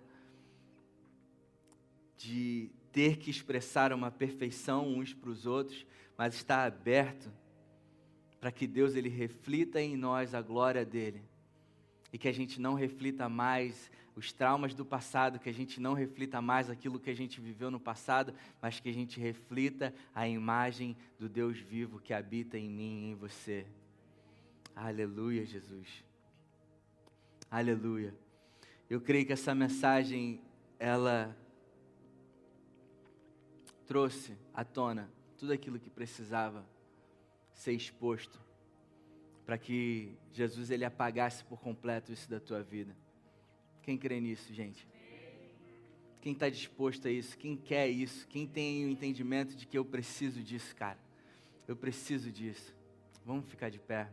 de 2.16 2.70
ter 2.92 3.16
que 3.16 3.32
expressar 3.32 3.92
uma 3.92 4.12
perfeição 4.12 4.86
uns 4.86 5.12
para 5.12 5.30
os 5.30 5.44
outros, 5.44 5.84
mas 6.16 6.34
estar 6.34 6.64
aberto 6.64 7.28
para 8.38 8.52
que 8.52 8.64
Deus 8.64 8.94
ele 8.94 9.08
reflita 9.08 9.80
em 9.80 9.96
nós 9.96 10.36
a 10.36 10.40
glória 10.40 10.84
dele 10.84 11.27
e 12.12 12.18
que 12.18 12.28
a 12.28 12.32
gente 12.32 12.60
não 12.60 12.74
reflita 12.74 13.28
mais 13.28 13.90
os 14.16 14.32
traumas 14.32 14.74
do 14.74 14.84
passado, 14.84 15.38
que 15.38 15.48
a 15.48 15.54
gente 15.54 15.80
não 15.80 15.94
reflita 15.94 16.40
mais 16.42 16.68
aquilo 16.68 16.98
que 16.98 17.10
a 17.10 17.14
gente 17.14 17.40
viveu 17.40 17.70
no 17.70 17.78
passado, 17.78 18.34
mas 18.60 18.80
que 18.80 18.88
a 18.88 18.92
gente 18.92 19.20
reflita 19.20 19.94
a 20.14 20.26
imagem 20.26 20.96
do 21.18 21.28
Deus 21.28 21.58
vivo 21.58 22.00
que 22.00 22.12
habita 22.12 22.58
em 22.58 22.68
mim 22.68 23.02
e 23.02 23.10
em 23.12 23.14
você. 23.14 23.66
Aleluia, 24.74 25.46
Jesus. 25.46 26.04
Aleluia. 27.50 28.14
Eu 28.90 29.00
creio 29.00 29.26
que 29.26 29.32
essa 29.32 29.54
mensagem 29.54 30.40
ela 30.78 31.36
trouxe 33.86 34.36
à 34.52 34.64
tona 34.64 35.10
tudo 35.36 35.52
aquilo 35.52 35.78
que 35.78 35.90
precisava 35.90 36.64
ser 37.52 37.72
exposto 37.72 38.47
para 39.48 39.56
que 39.56 40.14
Jesus 40.30 40.70
ele 40.70 40.84
apagasse 40.84 41.42
por 41.42 41.58
completo 41.58 42.12
isso 42.12 42.28
da 42.28 42.38
tua 42.38 42.62
vida. 42.62 42.94
Quem 43.80 43.96
crê 43.96 44.20
nisso, 44.20 44.52
gente? 44.52 44.86
Quem 46.20 46.34
está 46.34 46.50
disposto 46.50 47.08
a 47.08 47.10
isso? 47.10 47.38
Quem 47.38 47.56
quer 47.56 47.88
isso? 47.88 48.28
Quem 48.28 48.46
tem 48.46 48.84
o 48.84 48.90
entendimento 48.90 49.56
de 49.56 49.66
que 49.66 49.78
eu 49.78 49.86
preciso 49.86 50.42
disso, 50.42 50.76
cara? 50.76 50.98
Eu 51.66 51.74
preciso 51.74 52.30
disso. 52.30 52.76
Vamos 53.24 53.48
ficar 53.48 53.70
de 53.70 53.78
pé. 53.78 54.10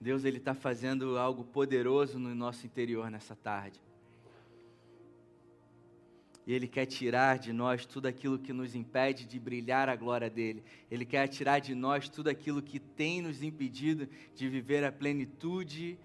Deus 0.00 0.24
ele 0.24 0.38
está 0.38 0.52
fazendo 0.52 1.16
algo 1.16 1.44
poderoso 1.44 2.18
no 2.18 2.34
nosso 2.34 2.66
interior 2.66 3.12
nessa 3.12 3.36
tarde. 3.36 3.80
E 6.46 6.54
Ele 6.54 6.68
quer 6.68 6.86
tirar 6.86 7.38
de 7.38 7.52
nós 7.52 7.84
tudo 7.84 8.06
aquilo 8.06 8.38
que 8.38 8.52
nos 8.52 8.74
impede 8.74 9.24
de 9.24 9.38
brilhar 9.38 9.88
a 9.88 9.96
glória 9.96 10.30
dele. 10.30 10.62
Ele 10.90 11.04
quer 11.04 11.26
tirar 11.28 11.58
de 11.58 11.74
nós 11.74 12.08
tudo 12.08 12.30
aquilo 12.30 12.62
que 12.62 12.78
tem 12.78 13.20
nos 13.20 13.42
impedido 13.42 14.08
de 14.34 14.48
viver 14.48 14.84
a 14.84 14.92
plenitude 14.92 15.98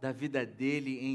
da 0.00 0.12
vida 0.12 0.44
dele 0.44 0.98
em 0.98 1.08